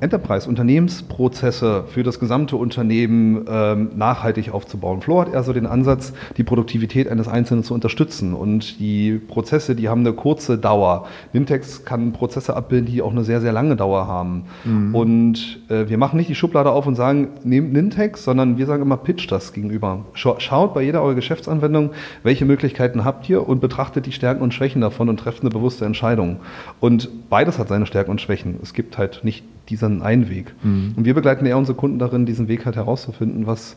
Enterprise-Unternehmensprozesse 0.00 1.84
für 1.88 2.02
das 2.02 2.20
gesamte 2.20 2.56
Unternehmen 2.56 3.44
ähm, 3.48 3.90
nachhaltig 3.96 4.52
aufzubauen. 4.52 5.00
Flo 5.00 5.20
hat 5.20 5.32
eher 5.32 5.42
so 5.42 5.52
den 5.52 5.66
Ansatz, 5.66 6.12
die 6.36 6.44
Produktivität 6.44 7.08
eines 7.08 7.28
Einzelnen 7.28 7.64
zu 7.64 7.74
unterstützen. 7.74 8.34
Und 8.34 8.78
die 8.80 9.18
Prozesse, 9.18 9.74
die 9.74 9.88
haben 9.88 10.00
eine 10.00 10.12
kurze 10.12 10.58
Dauer. 10.58 11.06
Nintex 11.32 11.84
kann 11.84 12.12
Prozesse 12.12 12.56
abbilden, 12.56 12.86
die 12.86 13.02
auch 13.02 13.10
eine 13.10 13.24
sehr, 13.24 13.40
sehr 13.40 13.52
lange 13.52 13.76
Dauer 13.76 14.06
haben. 14.06 14.44
Mhm. 14.64 14.94
Und 14.94 15.60
äh, 15.68 15.88
wir 15.88 15.98
machen 15.98 16.16
nicht 16.16 16.30
die 16.30 16.34
Schublade 16.34 16.70
auf 16.70 16.86
und 16.86 16.94
sagen, 16.94 17.28
nehmt 17.44 17.72
Nintex, 17.72 18.24
sondern 18.24 18.58
wir 18.58 18.66
sagen 18.66 18.82
immer, 18.82 18.96
pitch 18.96 19.30
das 19.30 19.52
gegenüber. 19.52 20.04
Schaut 20.14 20.74
bei 20.74 20.82
jeder 20.82 21.02
eurer 21.02 21.14
Geschäftsanwendung, 21.14 21.90
welche 22.22 22.44
Möglichkeiten 22.44 23.04
habt 23.04 23.28
ihr 23.28 23.48
und 23.48 23.60
betrachtet 23.60 24.06
die 24.06 24.12
Stärken 24.12 24.42
und 24.42 24.54
Schwächen 24.54 24.80
davon 24.80 25.08
und 25.08 25.18
trefft 25.18 25.42
eine 25.42 25.50
bewusste 25.50 25.84
Entscheidung. 25.84 26.40
Und 26.80 27.28
beides 27.28 27.58
hat 27.58 27.68
seine 27.68 27.86
Stärken 27.86 28.10
und 28.10 28.20
Schwächen. 28.20 28.58
Es 28.62 28.74
gibt 28.74 28.98
halt 28.98 29.20
nicht 29.22 29.44
diesen 29.68 30.02
einen 30.02 30.28
Weg. 30.28 30.54
Mhm. 30.62 30.94
Und 30.96 31.04
wir 31.04 31.14
begleiten 31.14 31.46
eher 31.46 31.58
unsere 31.58 31.76
Kunden 31.76 31.98
darin, 31.98 32.26
diesen 32.26 32.48
Weg 32.48 32.64
halt 32.66 32.76
herauszufinden, 32.76 33.46
was, 33.46 33.76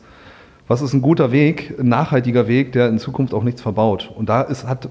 was 0.68 0.82
ist 0.82 0.94
ein 0.94 1.02
guter 1.02 1.32
Weg, 1.32 1.76
ein 1.80 1.90
nachhaltiger 1.90 2.48
Weg, 2.48 2.72
der 2.72 2.90
in 2.90 3.00
Zukunft 3.00 3.34
auch 3.34 3.44
nichts 3.44 3.62
verbaut. 3.62 4.12
Und 4.16 4.30
da 4.30 4.42
ist, 4.42 4.68
hat, 4.68 4.90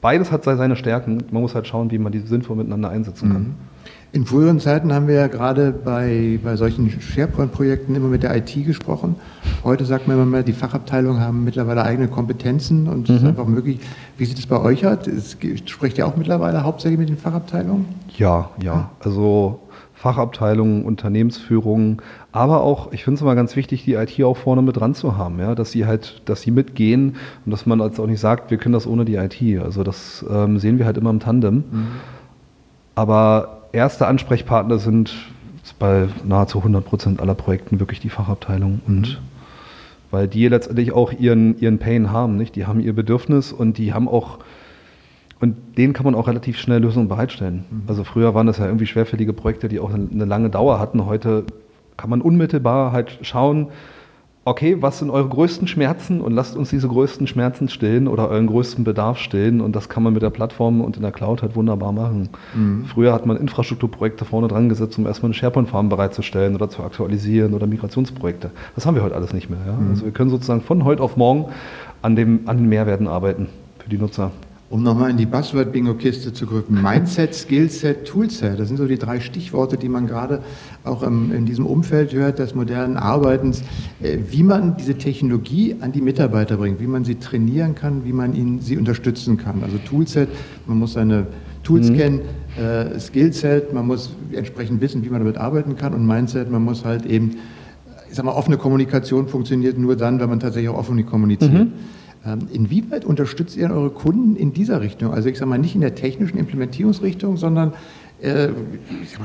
beides 0.00 0.30
hat 0.32 0.44
seine 0.44 0.76
Stärken. 0.76 1.24
Man 1.30 1.42
muss 1.42 1.54
halt 1.54 1.66
schauen, 1.66 1.90
wie 1.90 1.98
man 1.98 2.12
die 2.12 2.20
sinnvoll 2.20 2.56
miteinander 2.56 2.90
einsetzen 2.90 3.32
kann. 3.32 3.42
Mhm. 3.42 3.54
In 4.12 4.24
früheren 4.24 4.60
Zeiten 4.60 4.94
haben 4.94 5.08
wir 5.08 5.14
ja 5.16 5.26
gerade 5.26 5.72
bei, 5.72 6.38
bei 6.42 6.56
solchen 6.56 6.90
SharePoint-Projekten 6.90 7.94
immer 7.94 8.08
mit 8.08 8.22
der 8.22 8.34
IT 8.34 8.64
gesprochen. 8.64 9.16
Heute 9.62 9.84
sagt 9.84 10.08
man 10.08 10.16
immer 10.16 10.24
mehr, 10.24 10.42
die 10.42 10.54
Fachabteilungen 10.54 11.20
haben 11.20 11.44
mittlerweile 11.44 11.84
eigene 11.84 12.08
Kompetenzen 12.08 12.88
und 12.88 13.04
es 13.04 13.10
mhm. 13.10 13.16
ist 13.16 13.24
einfach 13.24 13.46
möglich. 13.46 13.78
Wie 14.16 14.24
sieht 14.24 14.38
es 14.38 14.46
bei 14.46 14.58
euch 14.58 14.86
aus? 14.86 14.98
spricht 15.66 15.98
ihr 15.98 16.06
auch 16.06 16.16
mittlerweile 16.16 16.62
hauptsächlich 16.62 16.98
mit 16.98 17.08
den 17.10 17.18
Fachabteilungen? 17.18 17.84
Ja, 18.16 18.48
ja. 18.62 18.90
Also 19.00 19.60
Fachabteilungen, 20.06 20.84
Unternehmensführungen, 20.84 22.00
aber 22.30 22.60
auch, 22.60 22.92
ich 22.92 23.02
finde 23.02 23.16
es 23.16 23.22
immer 23.22 23.34
ganz 23.34 23.56
wichtig, 23.56 23.82
die 23.84 23.94
IT 23.94 24.22
auch 24.22 24.36
vorne 24.36 24.62
mit 24.62 24.76
dran 24.76 24.94
zu 24.94 25.16
haben, 25.16 25.40
ja, 25.40 25.56
dass 25.56 25.72
sie 25.72 25.84
halt, 25.84 26.22
dass 26.26 26.42
sie 26.42 26.52
mitgehen 26.52 27.16
und 27.44 27.50
dass 27.50 27.66
man 27.66 27.80
als 27.80 27.98
auch 27.98 28.06
nicht 28.06 28.20
sagt, 28.20 28.52
wir 28.52 28.58
können 28.58 28.72
das 28.72 28.86
ohne 28.86 29.04
die 29.04 29.16
IT. 29.16 29.42
Also 29.60 29.82
das 29.82 30.24
ähm, 30.30 30.60
sehen 30.60 30.78
wir 30.78 30.86
halt 30.86 30.96
immer 30.96 31.10
im 31.10 31.18
Tandem. 31.18 31.56
Mhm. 31.56 31.86
Aber 32.94 33.62
erste 33.72 34.06
Ansprechpartner 34.06 34.78
sind 34.78 35.12
bei 35.80 36.06
nahezu 36.24 36.58
100 36.58 36.84
Prozent 36.84 37.20
aller 37.20 37.34
Projekten 37.34 37.80
wirklich 37.80 37.98
die 37.98 38.08
Fachabteilung 38.08 38.82
und 38.86 39.08
mhm. 39.08 39.16
weil 40.12 40.28
die 40.28 40.46
letztendlich 40.46 40.92
auch 40.92 41.12
ihren, 41.12 41.58
ihren 41.58 41.80
Pain 41.80 42.12
haben, 42.12 42.36
nicht? 42.36 42.54
Die 42.54 42.64
haben 42.66 42.78
ihr 42.78 42.92
Bedürfnis 42.92 43.52
und 43.52 43.76
die 43.76 43.92
haben 43.92 44.06
auch 44.06 44.38
und 45.40 45.56
denen 45.76 45.92
kann 45.92 46.04
man 46.04 46.14
auch 46.14 46.28
relativ 46.28 46.58
schnell 46.58 46.80
Lösungen 46.80 47.08
bereitstellen. 47.08 47.64
Mhm. 47.70 47.82
Also 47.86 48.04
früher 48.04 48.34
waren 48.34 48.46
das 48.46 48.58
ja 48.58 48.66
irgendwie 48.66 48.86
schwerfällige 48.86 49.32
Projekte, 49.32 49.68
die 49.68 49.80
auch 49.80 49.92
eine 49.92 50.24
lange 50.24 50.50
Dauer 50.50 50.80
hatten. 50.80 51.06
Heute 51.06 51.44
kann 51.96 52.10
man 52.10 52.20
unmittelbar 52.20 52.92
halt 52.92 53.18
schauen, 53.22 53.68
okay, 54.46 54.76
was 54.80 55.00
sind 55.00 55.10
eure 55.10 55.28
größten 55.28 55.66
Schmerzen 55.66 56.20
und 56.20 56.32
lasst 56.32 56.56
uns 56.56 56.70
diese 56.70 56.86
größten 56.86 57.26
Schmerzen 57.26 57.68
stillen 57.68 58.06
oder 58.06 58.28
euren 58.28 58.46
größten 58.46 58.84
Bedarf 58.84 59.18
stillen 59.18 59.60
und 59.60 59.74
das 59.74 59.88
kann 59.88 60.04
man 60.04 60.12
mit 60.12 60.22
der 60.22 60.30
Plattform 60.30 60.80
und 60.80 60.96
in 60.96 61.02
der 61.02 61.10
Cloud 61.10 61.42
halt 61.42 61.56
wunderbar 61.56 61.90
machen. 61.92 62.28
Mhm. 62.54 62.84
Früher 62.84 63.12
hat 63.12 63.26
man 63.26 63.36
Infrastrukturprojekte 63.36 64.24
vorne 64.24 64.46
dran 64.46 64.68
gesetzt, 64.68 64.98
um 64.98 65.06
erstmal 65.06 65.30
eine 65.30 65.34
SharePoint-Farm 65.34 65.88
bereitzustellen 65.88 66.54
oder 66.54 66.70
zu 66.70 66.84
aktualisieren 66.84 67.54
oder 67.54 67.66
Migrationsprojekte. 67.66 68.52
Das 68.76 68.86
haben 68.86 68.94
wir 68.94 69.02
heute 69.02 69.16
alles 69.16 69.34
nicht 69.34 69.50
mehr. 69.50 69.58
Ja? 69.66 69.72
Mhm. 69.72 69.90
Also 69.90 70.04
wir 70.04 70.12
können 70.12 70.30
sozusagen 70.30 70.60
von 70.60 70.84
heute 70.84 71.02
auf 71.02 71.16
morgen 71.16 71.46
an, 72.02 72.14
dem, 72.14 72.42
an 72.46 72.58
den 72.58 72.68
Mehrwerten 72.68 73.08
arbeiten 73.08 73.48
für 73.80 73.90
die 73.90 73.98
Nutzer. 73.98 74.30
Um 74.68 74.82
nochmal 74.82 75.10
in 75.10 75.16
die 75.16 75.26
Buzzword-Bingo-Kiste 75.26 76.32
zu 76.32 76.44
grüppen. 76.44 76.82
Mindset, 76.82 77.34
Skillset, 77.34 78.04
Toolset, 78.04 78.58
das 78.58 78.66
sind 78.66 78.78
so 78.78 78.86
die 78.86 78.98
drei 78.98 79.20
Stichworte, 79.20 79.76
die 79.76 79.88
man 79.88 80.08
gerade 80.08 80.42
auch 80.82 81.04
im, 81.04 81.32
in 81.32 81.46
diesem 81.46 81.66
Umfeld 81.66 82.12
hört, 82.12 82.40
des 82.40 82.56
modernen 82.56 82.96
Arbeitens, 82.96 83.62
äh, 84.02 84.18
wie 84.28 84.42
man 84.42 84.76
diese 84.76 84.94
Technologie 84.94 85.76
an 85.80 85.92
die 85.92 86.00
Mitarbeiter 86.00 86.56
bringt, 86.56 86.80
wie 86.80 86.88
man 86.88 87.04
sie 87.04 87.14
trainieren 87.14 87.76
kann, 87.76 88.04
wie 88.04 88.12
man 88.12 88.34
ihnen, 88.34 88.60
sie 88.60 88.76
unterstützen 88.76 89.36
kann. 89.36 89.62
Also 89.62 89.78
Toolset, 89.78 90.28
man 90.66 90.78
muss 90.78 90.94
seine 90.94 91.28
Tools 91.62 91.90
mhm. 91.90 91.96
kennen, 91.96 92.20
äh, 92.56 92.98
Skillset, 92.98 93.72
man 93.72 93.86
muss 93.86 94.16
entsprechend 94.32 94.80
wissen, 94.80 95.04
wie 95.04 95.10
man 95.10 95.20
damit 95.20 95.36
arbeiten 95.36 95.76
kann 95.76 95.94
und 95.94 96.04
Mindset, 96.04 96.50
man 96.50 96.64
muss 96.64 96.84
halt 96.84 97.06
eben, 97.06 97.36
ich 98.08 98.16
sag 98.16 98.24
mal, 98.24 98.32
offene 98.32 98.56
Kommunikation 98.56 99.28
funktioniert 99.28 99.78
nur 99.78 99.94
dann, 99.94 100.18
wenn 100.18 100.28
man 100.28 100.40
tatsächlich 100.40 100.70
auch 100.70 100.78
offen 100.78 101.06
kommuniziert. 101.06 101.52
Mhm. 101.52 101.72
Ähm, 102.26 102.48
inwieweit 102.52 103.04
unterstützt 103.04 103.56
ihr 103.56 103.70
eure 103.70 103.90
Kunden 103.90 104.36
in 104.36 104.52
dieser 104.52 104.80
Richtung? 104.80 105.12
Also 105.12 105.28
ich 105.28 105.38
sage 105.38 105.48
mal 105.48 105.58
nicht 105.58 105.74
in 105.74 105.80
der 105.80 105.94
technischen 105.94 106.38
Implementierungsrichtung, 106.38 107.36
sondern 107.36 107.72
äh, 108.20 108.48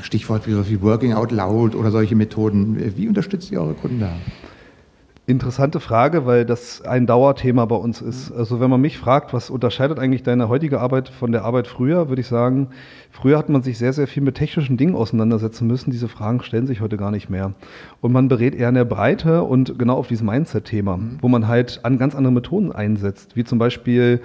Stichwort 0.02 0.48
wie, 0.48 0.70
wie 0.70 0.82
Working 0.82 1.14
Out 1.14 1.32
Loud 1.32 1.76
oder 1.76 1.92
solche 1.92 2.16
Methoden. 2.16 2.94
Wie 2.96 3.08
unterstützt 3.08 3.52
ihr 3.52 3.62
eure 3.62 3.74
Kunden 3.74 4.02
da? 4.02 4.12
Interessante 5.32 5.80
Frage, 5.80 6.26
weil 6.26 6.46
das 6.46 6.82
ein 6.82 7.08
Dauerthema 7.08 7.63
bei 7.63 7.78
uns 7.78 8.02
ist. 8.02 8.34
Also 8.34 8.60
wenn 8.60 8.70
man 8.70 8.82
mich 8.82 8.98
fragt, 8.98 9.34
was 9.34 9.50
unterscheidet 9.50 9.98
eigentlich 9.98 10.24
deine 10.24 10.50
heutige 10.50 10.82
Arbeit 10.82 11.08
von 11.08 11.32
der 11.32 11.46
Arbeit 11.46 11.67
früher, 11.67 12.10
würde 12.10 12.22
ich 12.22 12.28
sagen, 12.28 12.67
früher 13.12 13.38
hat 13.38 13.48
man 13.48 13.63
sich 13.63 13.78
sehr, 13.78 13.94
sehr 13.94 14.08
viel 14.08 14.24
mit 14.24 14.36
technischen 14.36 14.76
Dingen 14.76 14.94
auseinandersetzen 14.94 15.67
müssen. 15.67 15.89
Diese 15.89 16.10
Fragen 16.10 16.44
stellen 16.44 16.67
sich 16.67 16.82
heute 16.82 16.98
gar 16.98 17.12
nicht 17.12 17.30
mehr. 17.30 17.54
Und 18.02 18.12
man 18.12 18.28
berät 18.28 18.54
eher 18.54 18.67
in 18.67 18.76
der 18.76 18.84
Breite 18.84 19.44
und 19.44 19.80
genau 19.80 19.96
auf 19.96 20.08
diesem 20.08 20.28
Mindset-Thema, 20.28 20.98
mhm. 20.98 21.17
wo 21.22 21.30
man 21.30 21.48
halt 21.48 21.80
an 21.84 21.98
ganz 21.98 22.13
andere 22.13 22.34
Methoden 22.34 22.74
einsetzt, 22.74 23.38
wie 23.38 23.46
zum 23.46 23.58
Beispiel 23.58 24.20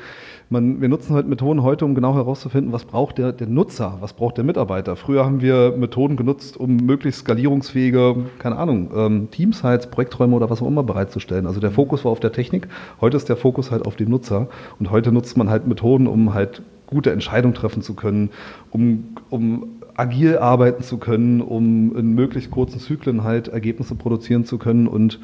man, 0.48 0.80
wir 0.80 0.88
nutzen 0.88 1.14
halt 1.14 1.26
Methoden 1.26 1.62
heute, 1.62 1.84
um 1.84 1.94
genau 1.94 2.14
herauszufinden, 2.14 2.72
was 2.72 2.84
braucht 2.84 3.18
der, 3.18 3.32
der 3.32 3.48
Nutzer, 3.48 3.98
was 4.00 4.12
braucht 4.12 4.36
der 4.36 4.44
Mitarbeiter. 4.44 4.94
Früher 4.94 5.24
haben 5.24 5.40
wir 5.40 5.74
Methoden 5.76 6.16
genutzt, 6.16 6.56
um 6.56 6.76
möglichst 6.76 7.22
skalierungsfähige, 7.22 8.16
keine 8.38 8.56
Ahnung, 8.56 8.90
ähm, 8.94 9.30
Teamsites, 9.30 9.88
Projekträume 9.88 10.36
oder 10.36 10.48
was 10.48 10.62
auch 10.62 10.68
immer 10.68 10.84
bereitzustellen. 10.84 11.46
Also 11.46 11.58
der 11.58 11.72
Fokus 11.72 12.04
war 12.04 12.12
auf 12.12 12.20
der 12.20 12.32
Technik, 12.32 12.68
heute 13.00 13.16
ist 13.16 13.28
der 13.28 13.36
Fokus 13.36 13.70
halt 13.70 13.86
auf 13.86 13.96
den 13.96 14.08
Nutzer 14.08 14.48
und 14.78 14.90
heute 14.90 15.10
nutzt 15.10 15.36
man 15.36 15.50
halt 15.50 15.66
Methoden, 15.66 16.06
um 16.06 16.32
halt 16.32 16.62
gute 16.86 17.10
Entscheidungen 17.10 17.54
treffen 17.54 17.82
zu 17.82 17.94
können, 17.94 18.30
um, 18.70 19.16
um 19.30 19.80
agil 19.96 20.38
arbeiten 20.38 20.84
zu 20.84 20.98
können, 20.98 21.40
um 21.40 21.96
in 21.96 22.14
möglichst 22.14 22.52
kurzen 22.52 22.78
Zyklen 22.78 23.24
halt 23.24 23.48
Ergebnisse 23.48 23.96
produzieren 23.96 24.44
zu 24.44 24.58
können 24.58 24.86
und 24.86 25.18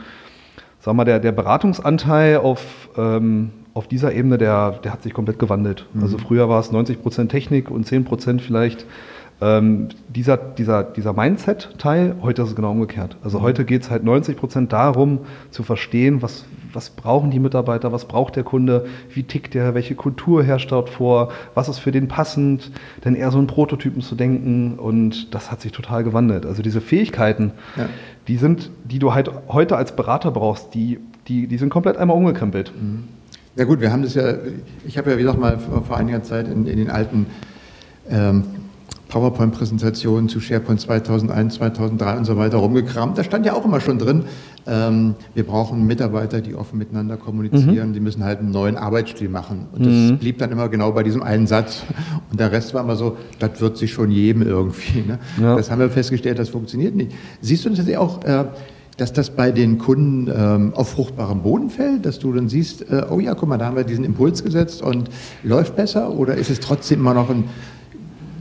sag 0.81 0.95
mal, 0.95 1.05
der, 1.05 1.21
der 1.21 1.31
Beratungsanteil 1.31 2.39
auf 2.39 2.89
ähm, 2.97 3.51
auf 3.75 3.89
dieser 3.89 4.13
Ebene, 4.13 4.39
der, 4.39 4.73
der 4.85 4.93
hat 4.93 5.03
sich 5.03 5.15
komplett 5.15 5.39
gewandelt. 5.39 5.87
Mhm. 5.93 6.03
Also 6.03 6.19
früher 6.19 6.49
war 6.49 6.61
es 6.61 6.73
90 6.73 7.03
Prozent 7.03 7.31
Technik 7.31 7.71
und 7.71 7.87
10 7.87 8.05
Prozent 8.05 8.43
vielleicht 8.43 8.87
ähm, 9.43 9.89
dieser, 10.09 10.37
dieser, 10.37 10.85
dieser 10.85 11.13
Mindset-Teil, 11.13 12.17
heute 12.23 12.43
ist 12.43 12.51
es 12.51 12.57
genau 12.57 12.71
umgekehrt. 12.71 13.17
Also 13.25 13.41
mhm. 13.41 13.43
heute 13.43 13.65
geht 13.65 13.83
es 13.83 13.91
halt 13.91 14.05
90 14.05 14.37
Prozent 14.37 14.73
darum, 14.73 15.21
zu 15.51 15.65
verstehen, 15.65 16.23
was, 16.23 16.45
was 16.73 16.91
brauchen 16.91 17.33
die 17.33 17.41
Mitarbeiter, 17.41 17.91
was 17.91 18.05
braucht 18.05 18.37
der 18.37 18.45
Kunde, 18.45 18.87
wie 19.13 19.25
tickt 19.25 19.55
der, 19.55 19.75
welche 19.75 19.97
Kultur 19.97 20.45
herrscht 20.45 20.71
dort 20.71 20.91
vor, 20.91 21.33
was 21.55 21.69
ist 21.69 21.81
für 21.81 21.91
den 21.91 22.07
passend, 22.07 22.71
denn 23.05 23.17
eher 23.17 23.33
so 23.33 23.41
in 23.41 23.49
Prototypen 23.49 24.01
zu 24.01 24.15
denken 24.15 24.79
und 24.79 25.35
das 25.35 25.51
hat 25.51 25.61
sich 25.61 25.73
total 25.73 26.05
gewandelt. 26.05 26.47
Also 26.47 26.63
diese 26.63 26.81
Fähigkeiten, 26.81 27.53
ja. 27.77 27.89
die 28.29 28.37
sind, 28.37 28.71
die 28.85 29.01
du 29.01 29.13
halt 29.13 29.31
heute 29.49 29.77
als 29.77 29.97
Berater 29.97 30.31
brauchst, 30.31 30.73
die, 30.75 31.01
die, 31.27 31.49
die 31.49 31.59
sind 31.59 31.71
komplett 31.71 31.97
einmal 31.97 32.17
umgekrempelt. 32.17 32.73
Mhm. 32.81 33.09
Ja 33.55 33.65
gut, 33.65 33.81
wir 33.81 33.93
haben 33.93 34.03
das 34.03 34.15
ja, 34.15 34.35
ich 34.87 34.97
habe 34.97 35.11
ja, 35.11 35.19
wie 35.19 35.23
gesagt, 35.23 35.39
mal 35.39 35.59
vor, 35.59 35.83
vor 35.83 35.97
einiger 35.97 36.23
Zeit 36.23 36.49
in, 36.49 36.67
in 36.67 36.79
den 36.79 36.91
alten 36.91 37.27
ähm, 38.09 38.45
PowerPoint-Präsentationen 39.09 40.31
zu 40.31 40.41
SharePoint 40.41 40.81
2001, 40.81 41.57
2003 41.57 42.17
und 42.17 42.25
so 42.25 42.39
weiter 42.39 42.57
rumgekramt. 42.57 43.19
Da 43.19 43.25
stand 43.25 43.45
ja 43.45 43.53
auch 43.53 43.65
immer 43.67 43.79
schon 43.83 43.99
drin, 43.99 44.25
ähm, 44.67 45.17
wir 45.35 45.45
brauchen 45.45 45.87
Mitarbeiter, 45.87 46.41
die 46.41 46.55
offen 46.55 46.79
miteinander 46.79 47.19
kommunizieren, 47.19 47.91
mhm. 47.91 47.93
die 47.93 48.01
müssen 48.01 48.25
halt 48.25 48.39
einen 48.39 48.53
neuen 48.53 48.79
Arbeitsstil 48.79 49.29
machen. 49.29 49.67
Und 49.73 49.85
das 49.85 49.93
mhm. 49.93 50.19
blieb 50.19 50.39
dann 50.39 50.51
immer 50.51 50.71
genau 50.71 50.93
bei 50.93 51.03
diesem 51.03 51.23
einen 51.23 51.47
Satz. 51.47 51.83
Und 52.31 52.41
der 52.41 52.53
Rest 52.53 52.73
war 52.73 52.83
immer 52.83 52.97
so, 52.97 53.19
das 53.39 53.61
wird 53.61 53.77
sich 53.77 53.93
schon 53.93 54.11
jedem 54.11 54.43
irgendwie. 54.43 55.03
Ne? 55.07 55.19
Ja. 55.39 55.57
Das 55.57 55.71
haben 55.71 55.81
wir 55.81 55.91
festgestellt, 55.91 56.39
das 56.39 56.49
funktioniert 56.49 56.97
nicht. 56.97 57.13
Siehst 57.43 57.67
du 57.67 57.69
das 57.69 57.87
jetzt 57.87 57.97
auch... 57.99 58.25
Äh, 58.25 58.47
dass 59.03 59.13
das 59.13 59.31
bei 59.31 59.51
den 59.51 59.79
Kunden 59.79 60.33
ähm, 60.33 60.73
auf 60.77 60.91
fruchtbarem 60.91 61.43
Boden 61.43 61.71
fällt, 61.71 62.07
dass 62.07 62.21
du 62.21 62.33
dann 62.33 62.49
siehst, 62.49 62.89
äh, 62.89 63.05
oh 63.11 63.19
ja, 63.19 63.35
guck 63.35 63.49
mal, 63.49 63.59
da 63.59 63.67
haben 63.67 63.75
wir 63.75 63.83
diesen 63.83 64.05
Impuls 64.05 64.45
gesetzt 64.45 64.81
und 64.81 65.11
läuft 65.43 65.75
besser? 65.75 66.13
Oder 66.13 66.37
ist 66.37 66.51
es 66.51 66.61
trotzdem 66.61 67.01
immer 67.01 67.13
noch 67.13 67.29
ein 67.29 67.49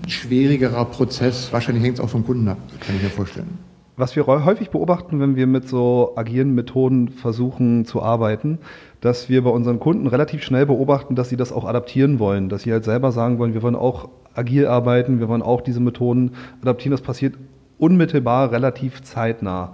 schwierigerer 0.07 0.85
Prozess? 0.85 1.51
Wahrscheinlich 1.51 1.83
hängt 1.83 1.95
es 1.95 1.99
auch 1.99 2.09
vom 2.09 2.23
Kunden 2.23 2.47
ab, 2.47 2.59
kann 2.79 2.95
ich 2.95 3.01
mir 3.01 3.09
vorstellen. 3.09 3.57
Was 3.97 4.15
wir 4.15 4.27
häufig 4.27 4.69
beobachten, 4.69 5.19
wenn 5.19 5.35
wir 5.35 5.47
mit 5.47 5.67
so 5.67 6.13
agilen 6.15 6.53
Methoden 6.53 7.09
versuchen 7.09 7.85
zu 7.85 8.03
arbeiten, 8.03 8.59
dass 8.99 9.29
wir 9.29 9.43
bei 9.43 9.49
unseren 9.49 9.79
Kunden 9.79 10.05
relativ 10.05 10.43
schnell 10.43 10.67
beobachten, 10.67 11.15
dass 11.15 11.29
sie 11.29 11.37
das 11.37 11.51
auch 11.51 11.65
adaptieren 11.65 12.19
wollen, 12.19 12.49
dass 12.49 12.61
sie 12.61 12.71
halt 12.71 12.83
selber 12.83 13.11
sagen 13.11 13.39
wollen, 13.39 13.55
wir 13.55 13.63
wollen 13.63 13.75
auch 13.75 14.09
agil 14.35 14.67
arbeiten, 14.67 15.19
wir 15.19 15.27
wollen 15.27 15.41
auch 15.41 15.61
diese 15.61 15.79
Methoden 15.79 16.33
adaptieren. 16.61 16.91
Das 16.91 17.01
passiert 17.01 17.33
unmittelbar 17.81 18.51
relativ 18.51 19.01
zeitnah. 19.01 19.73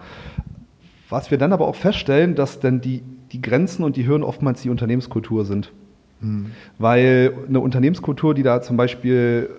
Was 1.10 1.32
wir 1.32 1.38
dann 1.38 1.54
aber 1.54 1.68
auch 1.68 1.76
feststellen, 1.76 2.36
dass 2.36 2.60
dann 2.60 2.82
die, 2.82 3.02
die 3.32 3.42
Grenzen 3.42 3.84
und 3.84 3.96
die 3.96 4.08
Hürden 4.08 4.24
oftmals 4.24 4.62
die 4.62 4.70
Unternehmenskultur 4.70 5.46
sind. 5.46 5.72
Mhm. 6.20 6.48
Weil 6.80 7.34
eine 7.48 7.60
Unternehmenskultur, 7.60 8.34
die 8.34 8.44
da 8.44 8.62
zum 8.62 8.78
Beispiel 8.78 9.50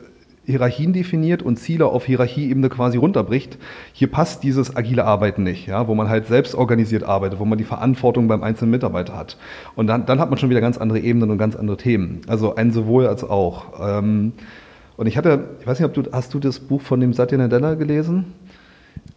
Hierarchien 0.49 0.95
definiert 0.95 1.43
und 1.43 1.59
Ziele 1.59 1.87
auf 1.87 2.07
Hierarchieebene 2.07 2.71
quasi 2.71 2.97
runterbricht. 2.97 3.59
Hier 3.93 4.11
passt 4.11 4.43
dieses 4.43 4.75
agile 4.75 5.05
Arbeiten 5.05 5.43
nicht, 5.43 5.67
ja, 5.67 5.87
wo 5.89 5.95
man 5.95 6.09
halt 6.09 6.27
selbst 6.27 6.55
organisiert 6.55 7.05
arbeitet, 7.05 7.39
wo 7.39 7.45
man 7.45 7.59
die 7.59 7.65
Verantwortung 7.65 8.29
beim 8.29 8.43
einzelnen 8.43 8.71
Mitarbeiter 8.71 9.15
hat. 9.15 9.37
Und 9.77 9.89
dann, 9.89 10.07
dann 10.07 10.19
hat 10.19 10.31
man 10.31 10.39
schon 10.39 10.49
wieder 10.49 10.63
ganz 10.63 10.79
andere 10.79 11.01
Ebenen 11.01 11.31
und 11.31 11.37
ganz 11.37 11.55
andere 11.55 11.77
Themen. 11.77 12.23
Also 12.29 12.55
ein 12.55 12.73
sowohl 12.73 13.07
als 13.07 13.25
auch. 13.25 13.79
Ähm, 13.79 14.33
und 14.97 15.07
ich 15.07 15.19
hatte, 15.19 15.51
ich 15.61 15.67
weiß 15.67 15.79
nicht, 15.81 15.87
ob 15.87 15.93
du, 15.93 16.11
hast 16.13 16.33
du 16.33 16.39
das 16.39 16.61
Buch 16.61 16.81
von 16.81 16.99
dem 17.01 17.13
Satya 17.13 17.37
Nadella 17.37 17.75
gelesen? 17.75 18.33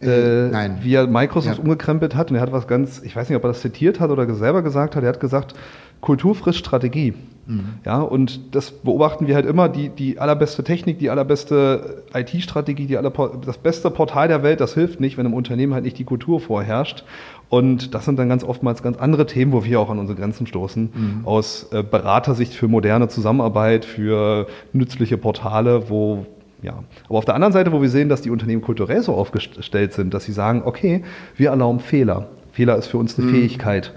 Äh, 0.02 0.48
Nein. 0.48 0.78
wie 0.82 0.94
er 0.94 1.06
Microsoft 1.06 1.58
ja. 1.58 1.62
umgekrempelt 1.62 2.14
hat. 2.14 2.30
Und 2.30 2.36
er 2.36 2.42
hat 2.42 2.52
was 2.52 2.66
ganz, 2.66 3.02
ich 3.02 3.14
weiß 3.14 3.28
nicht, 3.28 3.36
ob 3.36 3.44
er 3.44 3.48
das 3.48 3.60
zitiert 3.60 4.00
hat 4.00 4.10
oder 4.10 4.32
selber 4.34 4.62
gesagt 4.62 4.96
hat, 4.96 5.02
er 5.02 5.10
hat 5.10 5.20
gesagt, 5.20 5.54
Kultur 6.00 6.34
frisst 6.34 6.58
Strategie. 6.58 7.14
Mhm. 7.46 7.74
Ja, 7.84 8.00
und 8.00 8.54
das 8.54 8.70
beobachten 8.70 9.26
wir 9.26 9.34
halt 9.34 9.46
immer, 9.46 9.68
die, 9.68 9.88
die 9.88 10.18
allerbeste 10.18 10.62
Technik, 10.62 10.98
die 10.98 11.10
allerbeste 11.10 12.02
IT-Strategie, 12.14 12.86
die 12.86 12.96
aller, 12.96 13.12
das 13.44 13.58
beste 13.58 13.90
Portal 13.90 14.28
der 14.28 14.42
Welt, 14.42 14.60
das 14.60 14.74
hilft 14.74 15.00
nicht, 15.00 15.18
wenn 15.18 15.26
im 15.26 15.34
Unternehmen 15.34 15.74
halt 15.74 15.84
nicht 15.84 15.98
die 15.98 16.04
Kultur 16.04 16.40
vorherrscht. 16.40 17.04
Und 17.48 17.94
das 17.94 18.04
sind 18.04 18.18
dann 18.18 18.28
ganz 18.28 18.44
oftmals 18.44 18.82
ganz 18.82 18.96
andere 18.96 19.26
Themen, 19.26 19.52
wo 19.52 19.64
wir 19.64 19.80
auch 19.80 19.90
an 19.90 19.98
unsere 19.98 20.18
Grenzen 20.18 20.46
stoßen. 20.46 20.90
Mhm. 20.94 21.26
Aus 21.26 21.68
äh, 21.72 21.82
Beratersicht 21.82 22.54
für 22.54 22.68
moderne 22.68 23.08
Zusammenarbeit, 23.08 23.84
für 23.84 24.46
nützliche 24.72 25.18
Portale, 25.18 25.90
wo 25.90 26.26
ja. 26.62 26.82
Aber 27.08 27.18
auf 27.18 27.24
der 27.24 27.34
anderen 27.34 27.52
Seite, 27.52 27.72
wo 27.72 27.82
wir 27.82 27.90
sehen, 27.90 28.08
dass 28.08 28.22
die 28.22 28.30
Unternehmen 28.30 28.62
kulturell 28.62 29.02
so 29.02 29.14
aufgestellt 29.14 29.92
sind, 29.92 30.14
dass 30.14 30.24
sie 30.24 30.32
sagen, 30.32 30.62
okay, 30.64 31.02
wir 31.36 31.50
erlauben 31.50 31.80
Fehler. 31.80 32.28
Fehler 32.52 32.76
ist 32.76 32.86
für 32.86 32.98
uns 32.98 33.18
eine 33.18 33.28
mhm. 33.28 33.32
Fähigkeit, 33.32 33.92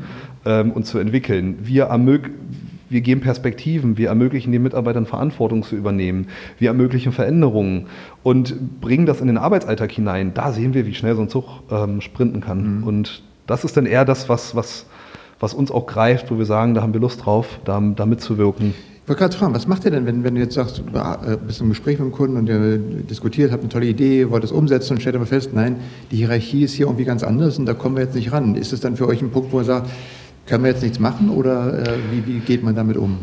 ähm, 0.45 0.71
uns 0.71 0.89
zu 0.89 0.97
entwickeln. 0.97 1.60
Wir, 1.62 1.89
wir 2.89 3.01
geben 3.01 3.21
Perspektiven, 3.21 3.97
wir 3.97 4.10
ermöglichen 4.10 4.51
den 4.51 4.63
Mitarbeitern 4.63 5.06
Verantwortung 5.06 5.63
zu 5.63 5.75
übernehmen, 5.75 6.28
wir 6.58 6.69
ermöglichen 6.69 7.12
Veränderungen 7.12 7.88
und 8.23 8.82
bringen 8.82 9.06
das 9.06 9.21
in 9.21 9.28
den 9.28 9.38
Arbeitsalltag 9.38 9.91
hinein. 9.91 10.34
Da 10.34 10.51
sehen 10.51 10.73
wir, 10.73 10.86
wie 10.86 10.93
schnell 10.93 11.15
so 11.15 11.21
ein 11.21 11.30
Zug 11.30 11.45
ähm, 11.69 12.01
sprinten 12.01 12.41
kann. 12.41 12.80
Mhm. 12.80 12.84
Und 12.84 13.23
das 13.47 13.63
ist 13.63 13.78
dann 13.78 13.86
eher 13.86 14.06
das, 14.06 14.30
was, 14.30 14.56
was, 14.56 14.86
was 15.39 15.54
uns 15.54 15.71
auch 15.71 15.86
greift, 15.86 16.32
wo 16.32 16.38
wir 16.38 16.45
sagen, 16.45 16.73
da 16.73 16.82
haben 16.82 16.93
wir 16.93 17.01
Lust 17.01 17.25
drauf, 17.25 17.60
da, 17.65 17.80
da 17.80 18.06
mitzuwirken. 18.06 18.73
Ich 19.05 19.09
wollte 19.09 19.19
gerade 19.19 19.37
fragen, 19.37 19.53
was 19.53 19.67
macht 19.67 19.85
ihr 19.85 19.91
denn, 19.91 20.07
wenn, 20.07 20.23
wenn 20.23 20.33
du 20.33 20.41
jetzt 20.41 20.55
sagst, 20.55 20.79
du 20.79 20.97
äh, 20.97 21.37
bist 21.37 21.61
im 21.61 21.69
Gespräch 21.69 21.99
mit 21.99 22.07
dem 22.07 22.11
Kunden 22.11 22.37
und 22.37 22.49
ihr 22.49 22.79
diskutiert, 22.79 23.51
habt 23.51 23.61
eine 23.61 23.69
tolle 23.69 23.85
Idee, 23.85 24.31
wollt 24.31 24.43
es 24.43 24.51
umsetzen 24.51 24.93
und 24.93 24.99
stellt 24.99 25.15
aber 25.15 25.27
fest, 25.27 25.51
nein, 25.53 25.75
die 26.09 26.15
Hierarchie 26.15 26.63
ist 26.63 26.73
hier 26.73 26.87
irgendwie 26.87 27.05
ganz 27.05 27.21
anders 27.21 27.59
und 27.59 27.67
da 27.67 27.75
kommen 27.75 27.97
wir 27.97 28.03
jetzt 28.03 28.15
nicht 28.15 28.31
ran. 28.31 28.55
Ist 28.55 28.73
es 28.73 28.79
dann 28.79 28.95
für 28.95 29.07
euch 29.07 29.21
ein 29.21 29.29
Punkt, 29.29 29.53
wo 29.53 29.59
ihr 29.59 29.63
sagt, 29.63 29.91
können 30.47 30.63
wir 30.63 30.71
jetzt 30.71 30.81
nichts 30.81 30.97
machen 30.97 31.29
oder 31.29 31.87
äh, 31.87 31.97
wie, 32.11 32.25
wie 32.25 32.39
geht 32.39 32.63
man 32.63 32.73
damit 32.73 32.97
um? 32.97 33.19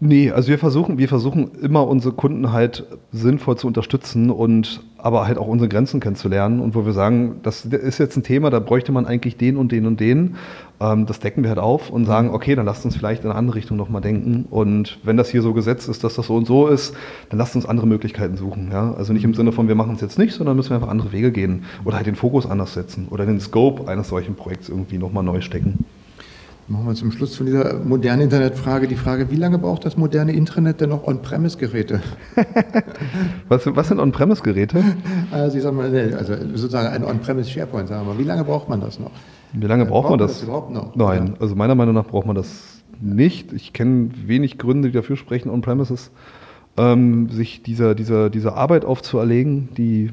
Nee, 0.00 0.30
also 0.30 0.48
wir 0.48 0.58
versuchen, 0.58 0.96
wir 0.96 1.08
versuchen 1.08 1.50
immer 1.60 1.86
unsere 1.86 2.14
Kunden 2.14 2.50
halt 2.50 2.86
sinnvoll 3.12 3.58
zu 3.58 3.66
unterstützen 3.66 4.30
und 4.30 4.80
aber 5.02 5.26
halt 5.26 5.38
auch 5.38 5.46
unsere 5.46 5.68
Grenzen 5.68 6.00
kennenzulernen 6.00 6.60
und 6.60 6.74
wo 6.74 6.84
wir 6.84 6.92
sagen, 6.92 7.40
das 7.42 7.64
ist 7.64 7.98
jetzt 7.98 8.16
ein 8.16 8.22
Thema, 8.22 8.50
da 8.50 8.60
bräuchte 8.60 8.92
man 8.92 9.06
eigentlich 9.06 9.36
den 9.36 9.56
und 9.56 9.72
den 9.72 9.86
und 9.86 10.00
den. 10.00 10.36
Ähm, 10.80 11.06
das 11.06 11.20
decken 11.20 11.42
wir 11.42 11.50
halt 11.50 11.58
auf 11.58 11.90
und 11.90 12.06
sagen, 12.06 12.30
okay, 12.30 12.54
dann 12.54 12.66
lasst 12.66 12.84
uns 12.84 12.96
vielleicht 12.96 13.24
in 13.24 13.30
eine 13.30 13.38
andere 13.38 13.56
Richtung 13.56 13.76
nochmal 13.76 14.00
denken. 14.00 14.46
Und 14.50 14.98
wenn 15.02 15.16
das 15.16 15.30
hier 15.30 15.42
so 15.42 15.52
gesetzt 15.52 15.88
ist, 15.88 16.04
dass 16.04 16.14
das 16.14 16.26
so 16.26 16.36
und 16.36 16.46
so 16.46 16.66
ist, 16.68 16.94
dann 17.28 17.38
lasst 17.38 17.54
uns 17.54 17.66
andere 17.66 17.86
Möglichkeiten 17.86 18.36
suchen. 18.36 18.70
Ja? 18.72 18.94
Also 18.94 19.12
nicht 19.12 19.24
im 19.24 19.34
Sinne 19.34 19.52
von, 19.52 19.68
wir 19.68 19.74
machen 19.74 19.94
es 19.94 20.00
jetzt 20.00 20.18
nicht, 20.18 20.34
sondern 20.34 20.56
müssen 20.56 20.70
wir 20.70 20.76
einfach 20.76 20.88
andere 20.88 21.12
Wege 21.12 21.32
gehen 21.32 21.64
oder 21.84 21.96
halt 21.96 22.06
den 22.06 22.16
Fokus 22.16 22.46
anders 22.46 22.74
setzen 22.74 23.08
oder 23.10 23.26
den 23.26 23.40
Scope 23.40 23.88
eines 23.88 24.08
solchen 24.08 24.34
Projekts 24.34 24.68
irgendwie 24.68 24.98
nochmal 24.98 25.24
neu 25.24 25.40
stecken. 25.40 25.84
Machen 26.70 26.86
wir 26.86 26.94
zum 26.94 27.10
Schluss 27.10 27.34
von 27.34 27.46
dieser 27.46 27.80
modernen 27.80 28.22
Internetfrage 28.22 28.86
die 28.86 28.94
Frage, 28.94 29.32
wie 29.32 29.36
lange 29.36 29.58
braucht 29.58 29.84
das 29.84 29.96
moderne 29.96 30.30
Internet 30.30 30.80
denn 30.80 30.90
noch 30.90 31.04
On-Premise-Geräte? 31.04 32.00
was, 33.48 33.66
was, 33.66 33.88
sind 33.88 33.98
On-Premise-Geräte? 33.98 34.84
Also, 35.32 35.56
ich 35.56 35.64
sag 35.64 35.74
mal, 35.74 35.92
also 36.16 36.34
sozusagen 36.54 36.86
ein 36.86 37.04
On-Premise 37.04 37.50
SharePoint, 37.50 37.88
sagen 37.88 38.06
wir 38.06 38.14
mal. 38.14 38.20
Wie 38.20 38.24
lange 38.24 38.44
braucht 38.44 38.68
man 38.68 38.80
das 38.80 39.00
noch? 39.00 39.10
Wie 39.52 39.66
lange 39.66 39.84
braucht, 39.84 40.02
braucht 40.02 40.10
man 40.10 40.18
das? 40.20 40.34
das 40.34 40.42
überhaupt 40.44 40.70
noch? 40.70 40.94
Nein, 40.94 41.34
also 41.40 41.56
meiner 41.56 41.74
Meinung 41.74 41.96
nach 41.96 42.06
braucht 42.06 42.28
man 42.28 42.36
das 42.36 42.84
nicht. 43.00 43.52
Ich 43.52 43.72
kenne 43.72 44.10
wenig 44.26 44.56
Gründe, 44.56 44.90
die 44.90 44.94
dafür 44.94 45.16
sprechen, 45.16 45.50
On-Premises 45.50 46.12
ähm, 46.76 47.30
sich 47.30 47.64
dieser, 47.64 47.96
dieser, 47.96 48.30
dieser 48.30 48.56
Arbeit 48.56 48.84
aufzuerlegen, 48.84 49.70
die 49.76 50.10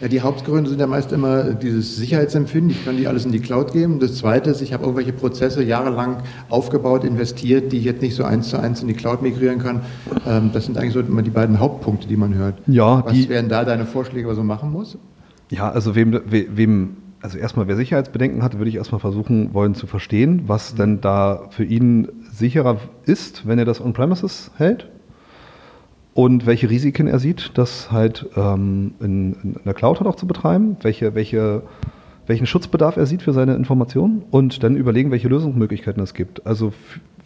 ja, 0.00 0.08
die 0.08 0.20
Hauptgründe 0.20 0.70
sind 0.70 0.80
ja 0.80 0.86
meist 0.86 1.12
immer 1.12 1.54
dieses 1.54 1.96
Sicherheitsempfinden. 1.96 2.70
Ich 2.70 2.84
kann 2.84 2.96
die 2.96 3.08
alles 3.08 3.24
in 3.24 3.32
die 3.32 3.40
Cloud 3.40 3.72
geben. 3.72 3.98
Das 3.98 4.16
Zweite 4.16 4.50
ist, 4.50 4.60
ich 4.62 4.72
habe 4.72 4.84
irgendwelche 4.84 5.12
Prozesse 5.12 5.62
jahrelang 5.62 6.18
aufgebaut, 6.48 7.04
investiert, 7.04 7.72
die 7.72 7.78
ich 7.78 7.84
jetzt 7.84 8.00
nicht 8.00 8.14
so 8.14 8.22
eins 8.24 8.48
zu 8.48 8.60
eins 8.60 8.80
in 8.80 8.88
die 8.88 8.94
Cloud 8.94 9.22
migrieren 9.22 9.58
kann. 9.58 9.82
Ähm, 10.26 10.50
das 10.52 10.66
sind 10.66 10.78
eigentlich 10.78 10.92
so 10.92 11.00
immer 11.00 11.22
die 11.22 11.30
beiden 11.30 11.58
Hauptpunkte, 11.58 12.06
die 12.06 12.16
man 12.16 12.34
hört. 12.34 12.54
Ja, 12.66 13.04
was 13.04 13.28
wären 13.28 13.48
da 13.48 13.64
deine 13.64 13.86
Vorschläge, 13.86 14.28
was 14.28 14.36
man 14.36 14.46
machen 14.46 14.70
muss? 14.70 14.96
Ja, 15.50 15.70
also 15.70 15.94
wem, 15.94 16.20
wem 16.26 16.96
also 17.20 17.36
erstmal, 17.36 17.66
wer 17.66 17.74
Sicherheitsbedenken 17.74 18.44
hat, 18.44 18.58
würde 18.58 18.68
ich 18.68 18.76
erstmal 18.76 19.00
versuchen 19.00 19.52
wollen 19.52 19.74
zu 19.74 19.88
verstehen, 19.88 20.44
was 20.46 20.76
denn 20.76 21.00
da 21.00 21.48
für 21.50 21.64
ihn 21.64 22.08
sicherer 22.30 22.78
ist, 23.06 23.48
wenn 23.48 23.58
er 23.58 23.64
das 23.64 23.80
on-premises 23.80 24.52
hält 24.56 24.88
und 26.18 26.46
welche 26.46 26.68
Risiken 26.68 27.06
er 27.06 27.20
sieht, 27.20 27.52
das 27.54 27.92
halt 27.92 28.26
ähm, 28.36 28.94
in, 28.98 29.34
in, 29.34 29.54
der 29.64 29.72
Cloud 29.72 30.00
halt 30.00 30.08
auch 30.08 30.16
zu 30.16 30.26
betreiben, 30.26 30.76
welche, 30.82 31.14
welche, 31.14 31.62
welchen 32.26 32.44
Schutzbedarf 32.44 32.96
er 32.96 33.06
sieht 33.06 33.22
für 33.22 33.32
seine 33.32 33.54
Informationen 33.54 34.24
und 34.32 34.64
dann 34.64 34.74
überlegen, 34.74 35.12
welche 35.12 35.28
Lösungsmöglichkeiten 35.28 36.02
es 36.02 36.14
gibt. 36.14 36.44
Also 36.44 36.72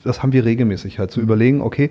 das 0.04 0.22
haben 0.22 0.34
wir 0.34 0.44
regelmäßig 0.44 0.98
halt 0.98 1.10
zu 1.10 1.22
überlegen, 1.22 1.62
okay, 1.62 1.90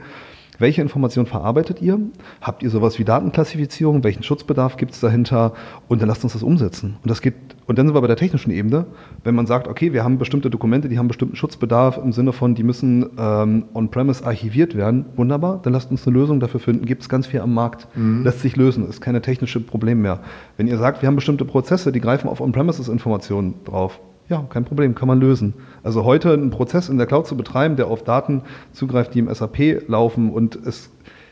welche 0.59 0.81
Informationen 0.81 1.27
verarbeitet 1.27 1.81
ihr? 1.81 1.99
Habt 2.41 2.63
ihr 2.63 2.69
sowas 2.69 2.99
wie 2.99 3.03
Datenklassifizierung? 3.03 4.03
Welchen 4.03 4.23
Schutzbedarf 4.23 4.77
gibt 4.77 4.93
es 4.93 4.99
dahinter? 4.99 5.53
Und 5.87 6.01
dann 6.01 6.09
lasst 6.09 6.23
uns 6.23 6.33
das 6.33 6.43
umsetzen. 6.43 6.97
Und 7.01 7.09
das 7.09 7.21
geht, 7.21 7.33
und 7.65 7.79
dann 7.79 7.87
sind 7.87 7.95
wir 7.95 8.01
bei 8.01 8.07
der 8.07 8.15
technischen 8.15 8.51
Ebene. 8.51 8.85
Wenn 9.23 9.33
man 9.33 9.45
sagt, 9.47 9.67
okay, 9.67 9.93
wir 9.93 10.03
haben 10.03 10.17
bestimmte 10.17 10.49
Dokumente, 10.49 10.89
die 10.89 10.99
haben 10.99 11.07
bestimmten 11.07 11.35
Schutzbedarf 11.35 11.97
im 11.97 12.11
Sinne 12.11 12.33
von, 12.33 12.53
die 12.53 12.63
müssen 12.63 13.09
ähm, 13.17 13.65
on-premise 13.73 14.25
archiviert 14.25 14.75
werden, 14.75 15.05
wunderbar, 15.15 15.59
dann 15.63 15.73
lasst 15.73 15.89
uns 15.89 16.05
eine 16.05 16.15
Lösung 16.15 16.39
dafür 16.39 16.59
finden. 16.59 16.85
Gibt 16.85 17.01
es 17.01 17.09
ganz 17.09 17.27
viel 17.27 17.39
am 17.39 17.53
Markt. 17.53 17.87
Mhm. 17.95 18.23
Lässt 18.23 18.41
sich 18.41 18.55
lösen, 18.55 18.87
ist 18.87 19.01
keine 19.01 19.21
technische 19.21 19.59
Problem 19.59 20.01
mehr. 20.01 20.19
Wenn 20.57 20.67
ihr 20.67 20.77
sagt, 20.77 21.01
wir 21.01 21.07
haben 21.07 21.15
bestimmte 21.15 21.45
Prozesse, 21.45 21.91
die 21.91 22.01
greifen 22.01 22.29
auf 22.29 22.41
On-Premises-Informationen 22.41 23.55
drauf, 23.63 23.99
ja, 24.31 24.43
kein 24.49 24.63
Problem, 24.63 24.95
kann 24.95 25.07
man 25.07 25.19
lösen. 25.19 25.53
Also 25.83 26.05
heute 26.05 26.33
einen 26.33 26.49
Prozess 26.49 26.89
in 26.89 26.97
der 26.97 27.05
Cloud 27.05 27.27
zu 27.27 27.35
betreiben, 27.35 27.75
der 27.75 27.87
auf 27.87 28.03
Daten 28.03 28.41
zugreift, 28.71 29.13
die 29.13 29.19
im 29.19 29.31
SAP 29.31 29.87
laufen 29.87 30.31
und 30.31 30.55
es 30.55 30.89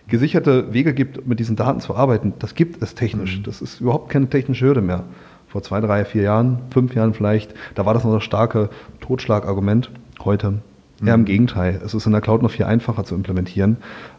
gesicherte 0.07 0.73
Wege 0.73 0.93
gibt, 0.93 1.25
mit 1.25 1.39
diesen 1.39 1.55
Daten 1.55 1.79
zu 1.79 1.95
arbeiten, 1.95 2.33
das 2.39 2.55
gibt 2.55 2.81
es 2.83 2.95
technisch. 2.95 3.39
Mhm. 3.39 3.43
Das 3.43 3.62
ist 3.62 3.79
überhaupt 3.79 4.09
keine 4.09 4.29
technische 4.29 4.65
Hürde 4.65 4.81
mehr. 4.81 5.03
Vor 5.47 5.63
zwei, 5.63 5.79
drei, 5.79 6.03
vier 6.05 6.23
Jahren, 6.23 6.59
fünf 6.71 6.93
Jahren 6.93 7.13
vielleicht, 7.13 7.53
da 7.73 7.85
war 7.85 7.93
das 7.93 8.03
noch 8.03 8.13
das 8.13 8.23
starke 8.23 8.69
Totschlagargument. 8.99 9.89
Heute 10.23 10.55
eher 11.03 11.13
im 11.13 11.21
mhm. 11.21 11.25
Gegenteil. 11.25 11.79
Es 11.83 11.93
ist 11.93 12.05
in 12.05 12.12
der 12.12 12.21
Cloud 12.21 12.41
noch 12.41 12.51
viel 12.51 12.65
einfacher 12.65 13.05
zu 13.05 13.15
implementieren, 13.15 13.77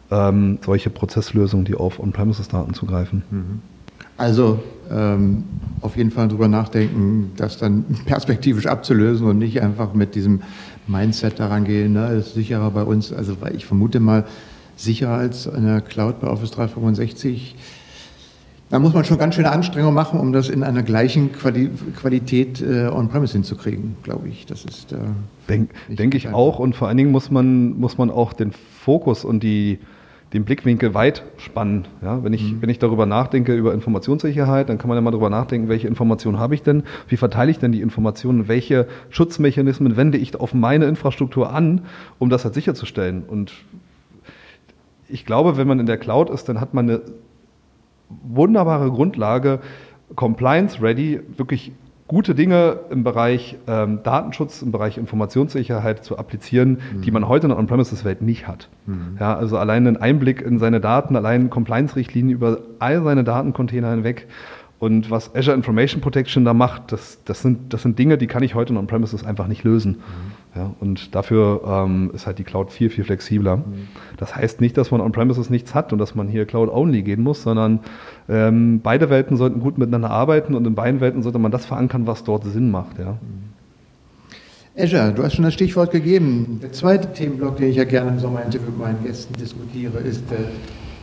ähm, 0.09 0.57
solche 0.65 0.89
Prozesslösungen, 0.89 1.65
die 1.65 1.75
auf 1.75 1.99
On-Premises-Daten 1.99 2.73
zugreifen. 2.73 3.23
Mhm. 3.29 3.61
Also 4.17 4.59
ähm, 4.91 5.43
auf 5.81 5.97
jeden 5.97 6.11
Fall 6.11 6.27
darüber 6.27 6.47
nachdenken, 6.47 7.31
das 7.37 7.57
dann 7.57 7.85
perspektivisch 8.05 8.67
abzulösen 8.67 9.27
und 9.27 9.37
nicht 9.37 9.61
einfach 9.61 9.93
mit 9.93 10.15
diesem 10.15 10.41
Mindset 10.87 11.39
daran 11.39 11.63
gehen, 11.63 11.93
ne, 11.93 12.07
ist 12.13 12.33
sicherer 12.33 12.71
bei 12.71 12.83
uns. 12.83 13.13
Also 13.13 13.39
weil 13.41 13.55
ich 13.55 13.65
vermute 13.65 13.99
mal, 13.99 14.25
sicherer 14.75 15.13
als 15.13 15.47
eine 15.47 15.81
Cloud 15.81 16.19
bei 16.19 16.27
Office 16.27 16.51
365. 16.51 17.55
Da 18.69 18.79
muss 18.79 18.93
man 18.93 19.03
schon 19.03 19.17
ganz 19.17 19.35
schöne 19.35 19.51
Anstrengungen 19.51 19.93
machen, 19.93 20.19
um 20.19 20.31
das 20.31 20.47
in 20.47 20.63
einer 20.63 20.81
gleichen 20.81 21.33
Quali 21.33 21.69
Qualität 21.99 22.61
äh, 22.61 22.87
on-premise 22.87 23.33
hinzukriegen, 23.33 23.97
glaube 24.01 24.29
ich. 24.29 24.45
Das 24.45 24.63
ist 24.63 24.93
äh, 24.93 24.97
Denke 25.49 25.73
denk 25.89 26.15
ich 26.15 26.29
auch. 26.29 26.57
Und 26.57 26.75
vor 26.75 26.87
allen 26.87 26.97
Dingen 26.97 27.11
muss 27.11 27.29
man, 27.29 27.77
muss 27.77 27.97
man 27.97 28.09
auch 28.09 28.31
den 28.31 28.53
Fokus 28.53 29.25
und 29.25 29.43
die, 29.43 29.79
den 30.33 30.45
Blickwinkel 30.45 30.93
weit 30.93 31.23
spannen. 31.37 31.87
Ja, 32.01 32.23
wenn, 32.23 32.31
ich, 32.33 32.53
mhm. 32.53 32.61
wenn 32.61 32.69
ich 32.69 32.79
darüber 32.79 33.05
nachdenke, 33.05 33.53
über 33.53 33.73
Informationssicherheit, 33.73 34.69
dann 34.69 34.77
kann 34.77 34.87
man 34.87 34.97
ja 34.97 35.01
mal 35.01 35.11
darüber 35.11 35.29
nachdenken, 35.29 35.67
welche 35.67 35.87
Informationen 35.87 36.39
habe 36.39 36.55
ich 36.55 36.63
denn, 36.63 36.83
wie 37.07 37.17
verteile 37.17 37.51
ich 37.51 37.59
denn 37.59 37.71
die 37.71 37.81
Informationen, 37.81 38.47
welche 38.47 38.87
Schutzmechanismen 39.09 39.97
wende 39.97 40.17
ich 40.17 40.35
auf 40.39 40.53
meine 40.53 40.85
Infrastruktur 40.85 41.53
an, 41.53 41.81
um 42.17 42.29
das 42.29 42.45
halt 42.45 42.53
sicherzustellen. 42.53 43.23
Und 43.23 43.51
ich 45.09 45.25
glaube, 45.25 45.57
wenn 45.57 45.67
man 45.67 45.79
in 45.79 45.85
der 45.85 45.97
Cloud 45.97 46.29
ist, 46.29 46.47
dann 46.47 46.61
hat 46.61 46.73
man 46.73 46.89
eine 46.89 47.01
wunderbare 48.23 48.89
Grundlage, 48.89 49.59
compliance-ready, 50.15 51.21
wirklich 51.37 51.73
gute 52.11 52.35
Dinge 52.35 52.79
im 52.89 53.05
Bereich 53.05 53.57
ähm, 53.67 54.03
Datenschutz, 54.03 54.61
im 54.61 54.73
Bereich 54.73 54.97
Informationssicherheit 54.97 56.03
zu 56.03 56.17
applizieren, 56.17 56.79
mhm. 56.93 57.03
die 57.03 57.09
man 57.09 57.25
heute 57.25 57.45
in 57.45 57.51
der 57.51 57.57
On-Premises-Welt 57.57 58.21
nicht 58.21 58.49
hat. 58.49 58.67
Mhm. 58.85 59.15
Ja, 59.17 59.33
also 59.33 59.57
allein 59.57 59.87
ein 59.87 59.95
Einblick 59.95 60.41
in 60.41 60.59
seine 60.59 60.81
Daten, 60.81 61.15
allein 61.15 61.49
Compliance-Richtlinien 61.49 62.35
über 62.35 62.57
all 62.79 63.01
seine 63.01 63.23
Datencontainer 63.23 63.91
hinweg 63.91 64.27
und 64.81 65.11
was 65.11 65.35
Azure 65.35 65.55
Information 65.55 66.01
Protection 66.01 66.43
da 66.43 66.55
macht, 66.55 66.91
das, 66.91 67.19
das, 67.25 67.43
sind, 67.43 67.71
das 67.71 67.83
sind 67.83 67.99
Dinge, 67.99 68.17
die 68.17 68.25
kann 68.25 68.41
ich 68.41 68.55
heute 68.55 68.73
in 68.73 68.79
On-Premises 68.79 69.23
einfach 69.23 69.45
nicht 69.45 69.63
lösen. 69.63 69.91
Mhm. 69.91 70.59
Ja, 70.59 70.71
und 70.79 71.13
dafür 71.13 71.61
ähm, 71.63 72.09
ist 72.15 72.25
halt 72.25 72.39
die 72.39 72.43
Cloud 72.43 72.71
viel, 72.71 72.89
viel 72.89 73.03
flexibler. 73.03 73.57
Mhm. 73.57 73.89
Das 74.17 74.35
heißt 74.35 74.59
nicht, 74.59 74.75
dass 74.77 74.89
man 74.89 74.99
on-premises 74.99 75.51
nichts 75.51 75.75
hat 75.75 75.93
und 75.93 75.99
dass 75.99 76.15
man 76.15 76.27
hier 76.27 76.47
Cloud-only 76.47 77.03
gehen 77.03 77.21
muss, 77.21 77.43
sondern 77.43 77.81
ähm, 78.27 78.81
beide 78.81 79.11
Welten 79.11 79.37
sollten 79.37 79.59
gut 79.59 79.77
miteinander 79.77 80.09
arbeiten 80.09 80.55
und 80.55 80.65
in 80.65 80.73
beiden 80.73 80.99
Welten 80.99 81.21
sollte 81.21 81.37
man 81.37 81.51
das 81.51 81.67
verankern, 81.67 82.07
was 82.07 82.23
dort 82.23 82.43
Sinn 82.45 82.71
macht. 82.71 82.97
Ja. 82.97 83.11
Mhm. 83.11 84.81
Azure, 84.83 85.13
du 85.13 85.21
hast 85.21 85.35
schon 85.35 85.45
das 85.45 85.53
Stichwort 85.53 85.91
gegeben. 85.91 86.59
Der 86.59 86.71
zweite 86.71 87.13
Themenblock, 87.13 87.57
den 87.57 87.69
ich 87.69 87.75
ja 87.75 87.83
gerne 87.83 88.09
im 88.09 88.19
Sommerinterview 88.19 88.71
mit 88.71 88.79
meinen 88.79 89.03
Gästen 89.03 89.35
diskutiere, 89.35 89.99
ist 89.99 90.31
äh, 90.31 90.37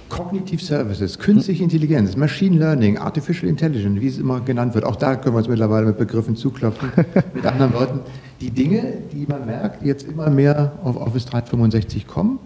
Cognitive 0.09 0.63
Services, 0.63 1.19
künstliche 1.19 1.63
Intelligenz, 1.63 2.17
Machine 2.17 2.59
Learning, 2.59 2.99
Artificial 2.99 3.49
Intelligence, 3.49 4.01
wie 4.01 4.09
es 4.09 4.19
immer 4.19 4.41
genannt 4.41 4.75
wird. 4.75 4.85
Auch 4.85 4.97
da 4.97 5.17
können 5.17 5.35
wir 5.35 5.39
uns 5.39 5.49
mittlerweile 5.49 5.87
mit 5.87 5.99
Begriffen 5.99 6.37
zuklopfen. 6.37 6.91
mit 7.35 7.45
anderen 7.47 7.73
Worten, 7.75 8.01
die 8.41 8.51
Dinge, 8.51 8.95
die 9.13 9.27
man 9.27 9.47
merkt, 9.47 9.85
jetzt 9.85 10.09
immer 10.09 10.31
mehr 10.31 10.73
auf 10.83 10.97
Office 10.97 11.27
365 11.27 12.07
kommen, 12.07 12.39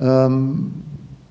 ähm, 0.00 0.72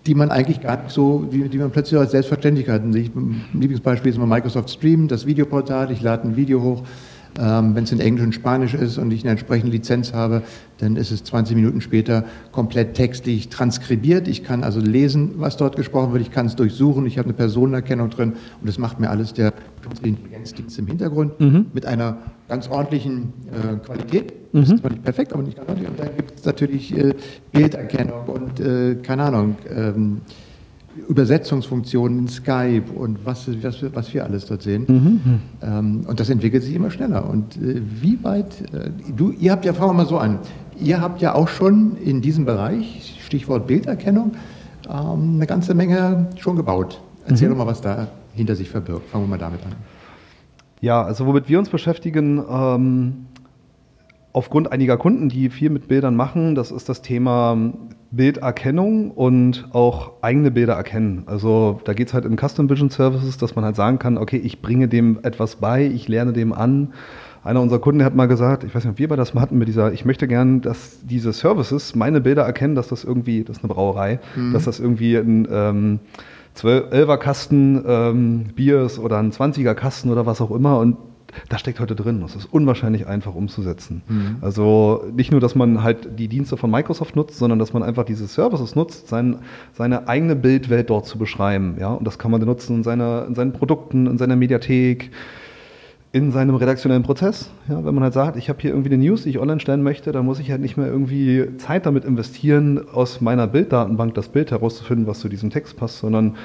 die 0.06 0.16
man 0.16 0.32
eigentlich 0.32 0.62
gar 0.62 0.78
nicht 0.78 0.92
so, 0.92 1.28
die, 1.32 1.48
die 1.48 1.58
man 1.58 1.72
plötzlich 1.72 2.00
als 2.00 2.12
Selbstverständlichkeit, 2.12 2.84
ein 2.84 2.94
Lieblingsbeispiel 2.94 4.12
ist 4.12 4.18
immer 4.18 4.28
Microsoft 4.28 4.70
Stream, 4.70 5.08
das 5.08 5.26
Videoportal, 5.26 5.92
ich 5.92 6.02
lade 6.02 6.28
ein 6.28 6.36
Video 6.36 6.62
hoch, 6.62 6.84
ähm, 7.40 7.76
Wenn 7.76 7.86
es 7.86 7.92
in 7.92 8.00
Englisch 8.00 8.26
und 8.26 8.36
Spanisch 8.36 8.74
ist 8.74 8.98
und 8.98 9.12
ich 9.12 9.22
eine 9.22 9.32
entsprechende 9.32 9.72
Lizenz 9.72 10.14
habe, 10.14 10.44
dann 10.80 10.98
ist 10.98 11.12
es 11.12 11.24
20 11.24 11.56
Minuten 11.56 11.80
später 11.80 12.26
komplett 12.52 12.94
textlich 12.94 13.50
transkribiert. 13.50 14.28
Ich 14.28 14.44
kann 14.44 14.64
also 14.64 14.80
lesen, 14.80 15.36
was 15.38 15.56
dort 15.56 15.76
gesprochen 15.76 16.12
wird. 16.12 16.22
Ich 16.24 16.32
kann 16.32 16.48
es 16.48 16.56
durchsuchen. 16.56 17.06
Ich 17.06 17.18
habe 17.18 17.28
eine 17.28 17.34
Personenerkennung 17.34 18.10
drin 18.10 18.34
und 18.60 18.68
das 18.68 18.78
macht 18.78 19.00
mir 19.00 19.10
alles 19.10 19.34
der 19.34 19.54
Intelligenzdienst 20.04 20.78
im 20.80 20.88
Hintergrund 20.88 21.40
mhm. 21.40 21.68
mit 21.74 21.86
einer 21.86 22.18
ganz 22.48 22.68
ordentlichen 22.68 23.34
äh, 23.52 23.78
Qualität. 23.78 24.34
Das 24.52 24.64
ist 24.64 24.72
mhm. 24.72 24.78
zwar 24.80 24.92
nicht 24.92 25.04
perfekt, 25.04 25.34
aber 25.34 25.44
nicht 25.44 25.56
ganz 25.56 25.70
ordentlich. 25.70 25.90
Und 25.90 26.00
dann 26.00 26.16
gibt 26.18 26.38
es 26.38 26.46
natürlich 26.46 26.98
äh, 26.98 27.14
Bilderkennung 27.52 28.26
und 28.28 28.60
äh, 28.60 28.96
keine 28.96 29.24
Ahnung. 29.24 29.56
Ähm, 29.70 30.22
Übersetzungsfunktionen 31.08 32.20
in 32.20 32.28
Skype 32.28 32.92
und 32.94 33.26
was, 33.26 33.48
was, 33.64 33.84
was 33.94 34.14
wir 34.14 34.24
alles 34.24 34.46
dort 34.46 34.62
sehen. 34.62 34.86
Mhm. 34.88 35.22
Ähm, 35.62 36.06
und 36.08 36.20
das 36.20 36.30
entwickelt 36.30 36.64
sich 36.64 36.76
immer 36.76 36.92
schneller. 36.92 37.30
Und 37.30 37.56
äh, 37.58 37.82
wie 38.02 38.24
weit, 38.24 38.62
äh, 38.74 38.90
du, 39.16 39.32
ihr 39.32 39.52
habt 39.52 39.66
ja, 39.66 39.74
fangen 39.74 39.92
wir 39.92 40.04
mal 40.04 40.08
so 40.08 40.18
an, 40.18 40.40
ihr 40.80 41.02
habt 41.02 41.22
ja 41.22 41.34
auch 41.34 41.48
schon 41.48 41.98
in 41.98 42.22
diesem 42.22 42.46
Bereich, 42.46 43.20
Stichwort 43.26 43.68
Bilderkennung, 43.68 44.34
ähm, 44.90 45.36
eine 45.36 45.48
ganze 45.48 45.74
Menge 45.74 46.28
schon 46.38 46.56
gebaut. 46.56 47.02
Erzähl 47.26 47.48
mhm. 47.48 47.54
doch 47.54 47.66
mal, 47.66 47.68
was 47.68 47.82
da 47.82 48.08
hinter 48.34 48.56
sich 48.56 48.70
verbirgt. 48.70 49.10
Fangen 49.10 49.26
wir 49.26 49.30
mal 49.30 49.38
damit 49.38 49.66
an. 49.66 49.74
Ja, 50.82 51.04
also 51.04 51.26
womit 51.28 51.48
wir 51.48 51.60
uns 51.60 51.70
beschäftigen, 51.70 52.44
ähm, 52.50 53.26
aufgrund 54.34 54.72
einiger 54.72 54.98
Kunden, 54.98 55.30
die 55.30 55.50
viel 55.50 55.70
mit 55.70 55.88
Bildern 55.88 56.16
machen, 56.16 56.56
das 56.56 56.72
ist 56.72 56.90
das 56.90 57.02
Thema 57.02 57.72
Bilderkennung 58.12 59.12
und 59.12 59.70
auch 59.72 60.22
eigene 60.22 60.52
Bilder 60.52 60.74
erkennen. 60.74 61.24
Also 61.28 61.80
da 61.86 61.94
geht 61.94 62.10
es 62.10 62.14
halt 62.14 62.26
in 62.26 62.38
Custom 62.38 62.70
Vision 62.70 62.90
Services, 62.90 63.38
dass 63.38 63.56
man 63.56 63.64
halt 63.64 63.78
sagen 63.78 64.00
kann, 64.00 64.18
okay, 64.18 64.38
ich 64.38 64.62
bringe 64.62 64.90
dem 64.90 65.20
etwas 65.24 65.56
bei, 65.56 65.86
ich 65.86 66.08
lerne 66.08 66.34
dem 66.34 66.52
an. 66.52 66.94
Einer 67.44 67.62
unserer 67.62 67.80
Kunden 67.80 68.04
hat 68.04 68.14
mal 68.14 68.28
gesagt, 68.28 68.64
ich 68.64 68.76
weiß 68.76 68.84
nicht, 68.84 68.92
ob 68.92 69.00
wir 69.00 69.08
bei 69.08 69.16
das 69.16 69.34
mal 69.34 69.42
hatten 69.42 69.58
mit 69.58 69.68
dieser, 69.68 69.94
ich 69.94 70.06
möchte 70.06 70.28
gern, 70.28 70.62
dass 70.62 71.00
diese 71.04 71.34
Services 71.34 71.96
meine 71.96 72.22
Bilder 72.22 72.44
erkennen, 72.44 72.76
dass 72.76 72.90
das 72.90 73.04
irgendwie, 73.04 73.44
das 73.44 73.58
ist 73.58 73.64
eine 73.64 73.74
Brauerei, 73.74 74.20
mhm. 74.36 74.54
dass 74.54 74.66
das 74.66 74.80
irgendwie 74.80 75.16
ein 75.16 75.48
ähm, 75.50 76.00
12er 76.58 77.18
Kasten 77.18 77.84
ähm, 77.88 78.46
Bier 78.56 78.82
ist 78.82 79.00
oder 79.00 79.18
ein 79.20 79.32
20er 79.32 79.74
Kasten 79.74 80.12
oder 80.12 80.26
was 80.26 80.42
auch 80.42 80.52
immer 80.52 80.80
und 80.80 80.98
das 81.50 81.60
steckt 81.60 81.80
heute 81.80 81.96
drin. 81.96 82.22
Das 82.22 82.36
ist 82.36 82.46
unwahrscheinlich 82.46 83.08
einfach 83.08 83.36
umzusetzen. 83.36 84.02
Mhm. 84.08 84.38
Also 84.42 85.04
nicht 85.16 85.32
nur, 85.32 85.40
dass 85.40 85.56
man 85.56 85.84
halt 85.84 86.20
die 86.20 86.28
Dienste 86.28 86.58
von 86.58 86.72
Microsoft 86.72 87.16
nutzt, 87.16 87.38
sondern 87.38 87.60
dass 87.60 87.74
man 87.74 87.84
einfach 87.84 88.04
diese 88.04 88.28
Services 88.28 88.76
nutzt, 88.76 89.08
sein, 89.08 89.38
seine 89.74 90.08
eigene 90.08 90.36
Bildwelt 90.36 90.90
dort 90.90 91.06
zu 91.06 91.18
beschreiben. 91.18 91.76
Ja? 91.80 91.94
Und 91.94 92.06
das 92.06 92.20
kann 92.20 92.32
man 92.32 92.40
dann 92.40 92.50
nutzen 92.50 92.78
in, 92.78 92.84
seiner, 92.84 93.26
in 93.28 93.36
seinen 93.36 93.54
Produkten, 93.54 94.08
in 94.08 94.18
seiner 94.18 94.36
Mediathek, 94.36 95.12
in 96.14 96.32
seinem 96.32 96.56
redaktionellen 96.56 97.04
Prozess. 97.04 97.50
Ja? 97.70 97.84
Wenn 97.86 97.94
man 97.96 98.04
halt 98.04 98.14
sagt, 98.14 98.38
ich 98.38 98.50
habe 98.50 98.60
hier 98.62 98.72
irgendwie 98.72 98.94
eine 98.94 99.04
News, 99.04 99.24
die 99.24 99.30
ich 99.30 99.40
online 99.40 99.60
stellen 99.60 99.84
möchte, 99.84 100.12
dann 100.12 100.26
muss 100.26 100.40
ich 100.40 100.52
halt 100.52 100.62
nicht 100.62 100.78
mehr 100.78 100.88
irgendwie 100.88 101.58
Zeit 101.58 101.86
damit 101.86 102.06
investieren, 102.06 102.82
aus 102.94 103.22
meiner 103.22 103.48
Bilddatenbank 103.48 104.14
das 104.16 104.30
Bild 104.30 104.52
herauszufinden, 104.52 105.08
was 105.08 105.20
zu 105.20 105.30
diesem 105.30 105.50
Text 105.50 105.78
passt, 105.78 106.00
sondern 106.00 106.36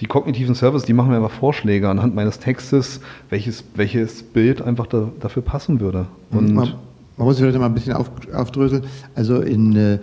die 0.00 0.06
kognitiven 0.06 0.54
Services, 0.54 0.86
die 0.86 0.92
machen 0.92 1.10
mir 1.10 1.16
einfach 1.16 1.30
Vorschläge 1.30 1.88
anhand 1.88 2.14
meines 2.14 2.38
Textes, 2.38 3.00
welches, 3.30 3.64
welches 3.74 4.22
Bild 4.22 4.60
einfach 4.60 4.86
da, 4.86 5.10
dafür 5.20 5.42
passen 5.42 5.80
würde. 5.80 6.06
Und 6.30 6.52
man, 6.52 6.74
man 7.16 7.26
muss 7.26 7.38
vielleicht 7.38 7.58
mal 7.58 7.66
ein 7.66 7.74
bisschen 7.74 7.94
auf, 7.94 8.10
aufdröseln. 8.34 8.84
Also 9.14 9.40
in, 9.40 9.74
äh, 9.74 9.98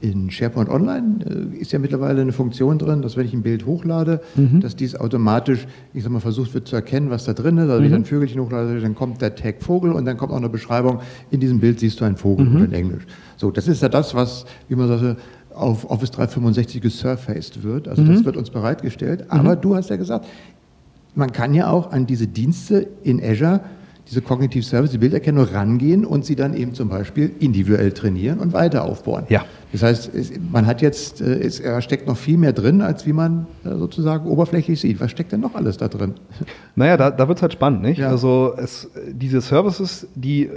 in 0.00 0.30
SharePoint 0.30 0.70
Online 0.70 1.18
äh, 1.24 1.58
ist 1.58 1.72
ja 1.72 1.78
mittlerweile 1.78 2.22
eine 2.22 2.32
Funktion 2.32 2.78
drin, 2.78 3.02
dass 3.02 3.16
wenn 3.16 3.26
ich 3.26 3.34
ein 3.34 3.42
Bild 3.42 3.66
hochlade, 3.66 4.20
mhm. 4.34 4.60
dass 4.60 4.76
dies 4.76 4.96
automatisch, 4.96 5.66
ich 5.92 6.02
sag 6.02 6.12
mal, 6.12 6.20
versucht 6.20 6.54
wird 6.54 6.66
zu 6.66 6.76
erkennen, 6.76 7.10
was 7.10 7.24
da 7.24 7.34
drin 7.34 7.58
ist. 7.58 7.64
Also 7.64 7.78
wenn 7.78 7.84
ich 7.84 7.90
mhm. 7.90 7.96
ein 7.96 8.04
Vögelchen 8.04 8.40
hochlade, 8.40 8.80
dann 8.80 8.94
kommt 8.94 9.20
der 9.20 9.34
Tag 9.34 9.62
Vogel 9.62 9.92
und 9.92 10.06
dann 10.06 10.16
kommt 10.16 10.32
auch 10.32 10.38
eine 10.38 10.48
Beschreibung, 10.48 11.00
in 11.30 11.40
diesem 11.40 11.60
Bild 11.60 11.80
siehst 11.80 12.00
du 12.00 12.04
einen 12.04 12.16
Vogel 12.16 12.46
mhm. 12.46 12.56
oder 12.56 12.64
in 12.64 12.72
Englisch. 12.72 13.06
So, 13.36 13.50
das 13.50 13.68
ist 13.68 13.82
ja 13.82 13.90
das, 13.90 14.14
was, 14.14 14.46
wie 14.68 14.76
man 14.76 14.88
sagt, 14.88 15.18
auf 15.54 15.90
Office 15.90 16.10
365 16.10 16.80
gesurfaced 16.80 17.62
wird. 17.62 17.88
Also 17.88 18.02
das 18.04 18.20
mhm. 18.20 18.24
wird 18.24 18.36
uns 18.36 18.50
bereitgestellt. 18.50 19.26
Aber 19.28 19.56
mhm. 19.56 19.60
du 19.60 19.76
hast 19.76 19.90
ja 19.90 19.96
gesagt, 19.96 20.26
man 21.14 21.32
kann 21.32 21.54
ja 21.54 21.70
auch 21.70 21.92
an 21.92 22.06
diese 22.06 22.26
Dienste 22.26 22.88
in 23.02 23.22
Azure 23.22 23.60
diese 24.08 24.20
Cognitive 24.20 24.62
Service, 24.62 24.90
die 24.90 24.98
Bilderkennung 24.98 25.44
rangehen 25.46 26.04
und 26.04 26.24
sie 26.24 26.36
dann 26.36 26.54
eben 26.54 26.74
zum 26.74 26.88
Beispiel 26.88 27.32
individuell 27.40 27.92
trainieren 27.92 28.38
und 28.38 28.52
weiter 28.52 28.84
aufbauen. 28.84 29.24
Ja. 29.28 29.44
Das 29.72 29.82
heißt, 29.82 30.10
man 30.52 30.66
hat 30.66 30.82
jetzt, 30.82 31.20
äh, 31.20 31.40
es 31.40 31.62
steckt 31.82 32.06
noch 32.06 32.16
viel 32.16 32.36
mehr 32.36 32.52
drin, 32.52 32.82
als 32.82 33.06
wie 33.06 33.12
man 33.12 33.46
äh, 33.64 33.70
sozusagen 33.76 34.28
oberflächlich 34.28 34.80
sieht. 34.80 35.00
Was 35.00 35.10
steckt 35.10 35.32
denn 35.32 35.40
noch 35.40 35.54
alles 35.54 35.78
da 35.78 35.88
drin? 35.88 36.14
Naja, 36.76 36.96
da, 36.96 37.10
da 37.10 37.28
wird 37.28 37.38
es 37.38 37.42
halt 37.42 37.52
spannend, 37.54 37.82
nicht? 37.82 37.98
Ja. 37.98 38.10
Also 38.10 38.54
es, 38.56 38.90
diese 39.10 39.40
Services, 39.40 40.06
die 40.14 40.50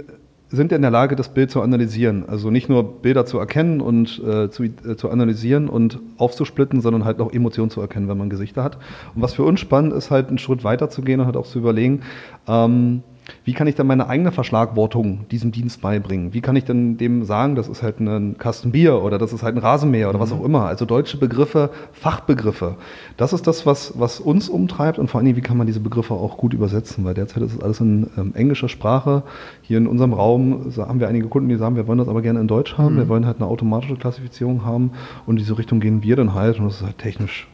sind 0.50 0.72
in 0.72 0.80
der 0.82 0.90
Lage, 0.90 1.14
das 1.14 1.28
Bild 1.28 1.50
zu 1.50 1.60
analysieren. 1.60 2.24
Also 2.26 2.50
nicht 2.50 2.68
nur 2.68 3.02
Bilder 3.02 3.26
zu 3.26 3.38
erkennen 3.38 3.80
und 3.80 4.22
äh, 4.24 4.50
zu, 4.50 4.64
äh, 4.64 4.96
zu 4.96 5.10
analysieren 5.10 5.68
und 5.68 6.00
aufzusplitten, 6.16 6.80
sondern 6.80 7.04
halt 7.04 7.20
auch 7.20 7.32
Emotionen 7.32 7.70
zu 7.70 7.80
erkennen, 7.80 8.08
wenn 8.08 8.18
man 8.18 8.30
Gesichter 8.30 8.64
hat. 8.64 8.78
Und 9.14 9.22
was 9.22 9.34
für 9.34 9.44
uns 9.44 9.60
spannend 9.60 9.92
ist, 9.92 10.10
halt 10.10 10.28
einen 10.28 10.38
Schritt 10.38 10.64
weiter 10.64 10.88
zu 10.88 11.02
gehen 11.02 11.20
und 11.20 11.26
halt 11.26 11.36
auch 11.36 11.46
zu 11.46 11.58
überlegen, 11.58 12.00
ähm, 12.46 13.02
wie 13.44 13.52
kann 13.52 13.66
ich 13.66 13.74
dann 13.74 13.86
meine 13.86 14.08
eigene 14.08 14.32
Verschlagwortung 14.32 15.26
diesem 15.30 15.52
Dienst 15.52 15.80
beibringen? 15.80 16.32
Wie 16.34 16.40
kann 16.40 16.56
ich 16.56 16.64
denn 16.64 16.96
dem 16.96 17.24
sagen, 17.24 17.54
das 17.54 17.68
ist 17.68 17.82
halt 17.82 18.00
ein 18.00 18.36
Kasten 18.38 18.72
Bier 18.72 19.02
oder 19.02 19.18
das 19.18 19.32
ist 19.32 19.42
halt 19.42 19.56
ein 19.56 19.58
Rasenmäher 19.58 20.08
oder 20.08 20.20
was 20.20 20.32
auch 20.32 20.44
immer? 20.44 20.66
Also 20.66 20.84
deutsche 20.84 21.18
Begriffe, 21.18 21.70
Fachbegriffe. 21.92 22.76
Das 23.16 23.32
ist 23.32 23.46
das, 23.46 23.66
was, 23.66 23.98
was 23.98 24.20
uns 24.20 24.48
umtreibt 24.48 24.98
und 24.98 25.08
vor 25.08 25.18
allen 25.18 25.26
Dingen, 25.26 25.36
wie 25.36 25.42
kann 25.42 25.56
man 25.56 25.66
diese 25.66 25.80
Begriffe 25.80 26.14
auch 26.14 26.36
gut 26.36 26.54
übersetzen? 26.54 27.04
Weil 27.04 27.14
derzeit 27.14 27.42
ist 27.42 27.54
es 27.54 27.60
alles 27.60 27.80
in 27.80 28.10
ähm, 28.16 28.32
englischer 28.34 28.68
Sprache. 28.68 29.22
Hier 29.62 29.78
in 29.78 29.86
unserem 29.86 30.12
Raum 30.12 30.72
haben 30.76 31.00
wir 31.00 31.08
einige 31.08 31.28
Kunden, 31.28 31.48
die 31.48 31.56
sagen, 31.56 31.76
wir 31.76 31.86
wollen 31.86 31.98
das 31.98 32.08
aber 32.08 32.22
gerne 32.22 32.40
in 32.40 32.48
Deutsch 32.48 32.78
haben. 32.78 32.94
Mhm. 32.94 32.98
Wir 32.98 33.08
wollen 33.08 33.26
halt 33.26 33.38
eine 33.38 33.46
automatische 33.46 33.96
Klassifizierung 33.96 34.64
haben 34.64 34.92
und 35.26 35.34
in 35.34 35.38
diese 35.38 35.58
Richtung 35.58 35.80
gehen 35.80 36.02
wir 36.02 36.16
dann 36.16 36.34
halt 36.34 36.58
und 36.58 36.66
das 36.66 36.76
ist 36.76 36.86
halt 36.86 36.98
technisch 36.98 37.48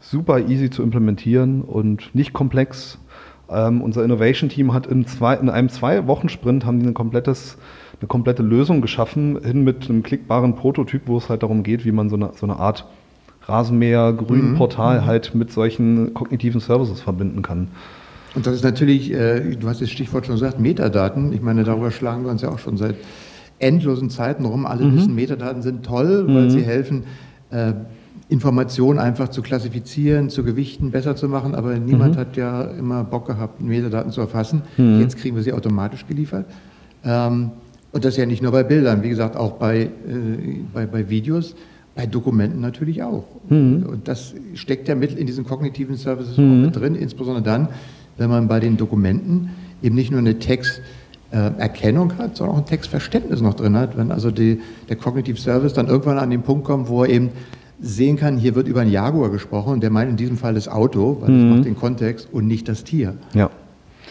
super 0.00 0.38
easy 0.38 0.70
zu 0.70 0.82
implementieren 0.82 1.62
und 1.62 2.14
nicht 2.14 2.32
komplex 2.32 2.98
ähm, 3.54 3.80
unser 3.80 4.04
Innovation-Team 4.04 4.72
hat 4.72 4.86
in, 4.86 5.06
zwei, 5.06 5.34
in 5.34 5.48
einem 5.48 5.68
Zwei-Wochen-Sprint 5.68 6.64
haben 6.64 6.80
die 6.80 6.86
ein 6.86 6.94
komplettes, 6.94 7.56
eine 8.00 8.08
komplette 8.08 8.42
Lösung 8.42 8.80
geschaffen, 8.80 9.38
hin 9.42 9.64
mit 9.64 9.88
einem 9.88 10.02
klickbaren 10.02 10.56
Prototyp, 10.56 11.02
wo 11.06 11.18
es 11.18 11.28
halt 11.28 11.42
darum 11.42 11.62
geht, 11.62 11.84
wie 11.84 11.92
man 11.92 12.10
so 12.10 12.16
eine, 12.16 12.30
so 12.34 12.46
eine 12.46 12.56
Art 12.56 12.86
Rasenmäher, 13.46 14.12
Grünportal 14.12 15.02
mhm. 15.02 15.06
halt 15.06 15.34
mit 15.34 15.52
solchen 15.52 16.14
kognitiven 16.14 16.60
Services 16.60 17.00
verbinden 17.00 17.42
kann. 17.42 17.68
Und 18.34 18.46
das 18.46 18.54
ist 18.54 18.64
natürlich, 18.64 19.12
äh, 19.12 19.54
du 19.56 19.68
hast 19.68 19.80
das 19.80 19.90
Stichwort 19.90 20.26
schon 20.26 20.34
gesagt, 20.34 20.58
Metadaten. 20.58 21.32
Ich 21.32 21.40
meine, 21.40 21.62
darüber 21.62 21.90
schlagen 21.90 22.24
wir 22.24 22.30
uns 22.30 22.42
ja 22.42 22.48
auch 22.48 22.58
schon 22.58 22.76
seit 22.76 22.96
endlosen 23.58 24.10
Zeiten 24.10 24.44
rum. 24.44 24.66
Alle 24.66 24.84
mhm. 24.84 24.96
wissen, 24.96 25.14
Metadaten 25.14 25.62
sind 25.62 25.84
toll, 25.84 26.24
weil 26.26 26.44
mhm. 26.44 26.50
sie 26.50 26.62
helfen, 26.62 27.04
äh, 27.50 27.74
Informationen 28.34 28.98
einfach 28.98 29.28
zu 29.28 29.42
klassifizieren, 29.42 30.28
zu 30.28 30.42
gewichten, 30.42 30.90
besser 30.90 31.14
zu 31.14 31.28
machen, 31.28 31.54
aber 31.54 31.78
niemand 31.78 32.16
mhm. 32.16 32.18
hat 32.18 32.36
ja 32.36 32.62
immer 32.62 33.04
Bock 33.04 33.28
gehabt, 33.28 33.60
Metadaten 33.60 34.10
zu 34.10 34.20
erfassen. 34.20 34.62
Mhm. 34.76 35.00
Jetzt 35.00 35.18
kriegen 35.18 35.36
wir 35.36 35.42
sie 35.44 35.52
automatisch 35.52 36.04
geliefert. 36.08 36.44
Ähm, 37.04 37.52
und 37.92 38.04
das 38.04 38.16
ja 38.16 38.26
nicht 38.26 38.42
nur 38.42 38.50
bei 38.50 38.64
Bildern, 38.64 39.04
wie 39.04 39.08
gesagt, 39.08 39.36
auch 39.36 39.52
bei, 39.52 39.82
äh, 39.82 39.88
bei, 40.72 40.84
bei 40.84 41.08
Videos, 41.08 41.54
bei 41.94 42.06
Dokumenten 42.06 42.60
natürlich 42.60 43.04
auch. 43.04 43.24
Mhm. 43.48 43.86
Und 43.88 44.08
das 44.08 44.34
steckt 44.54 44.88
ja 44.88 44.96
mit 44.96 45.14
in 45.14 45.28
diesen 45.28 45.44
kognitiven 45.44 45.96
Services 45.96 46.36
mhm. 46.36 46.44
auch 46.44 46.66
mit 46.66 46.76
drin, 46.76 46.96
insbesondere 46.96 47.44
dann, 47.44 47.68
wenn 48.18 48.30
man 48.30 48.48
bei 48.48 48.58
den 48.58 48.76
Dokumenten 48.76 49.50
eben 49.80 49.94
nicht 49.94 50.10
nur 50.10 50.18
eine 50.18 50.40
Texterkennung 50.40 52.18
hat, 52.18 52.36
sondern 52.36 52.56
auch 52.56 52.60
ein 52.60 52.66
Textverständnis 52.66 53.40
noch 53.40 53.54
drin 53.54 53.76
hat. 53.76 53.96
Wenn 53.96 54.10
also 54.10 54.32
die, 54.32 54.60
der 54.88 54.96
Cognitive 54.96 55.38
Service 55.38 55.72
dann 55.72 55.86
irgendwann 55.86 56.18
an 56.18 56.30
den 56.30 56.42
Punkt 56.42 56.64
kommt, 56.64 56.88
wo 56.88 57.04
er 57.04 57.10
eben 57.10 57.30
sehen 57.84 58.16
kann, 58.16 58.36
hier 58.38 58.54
wird 58.54 58.66
über 58.66 58.80
einen 58.80 58.90
Jaguar 58.90 59.30
gesprochen 59.30 59.74
und 59.74 59.82
der 59.82 59.90
meint 59.90 60.10
in 60.10 60.16
diesem 60.16 60.38
Fall 60.38 60.54
das 60.54 60.68
Auto, 60.68 61.18
weil 61.20 61.30
mhm. 61.30 61.48
das 61.48 61.56
macht 61.56 61.66
den 61.66 61.76
Kontext 61.76 62.28
und 62.32 62.46
nicht 62.46 62.68
das 62.68 62.84
Tier. 62.84 63.14
Ja. 63.34 63.50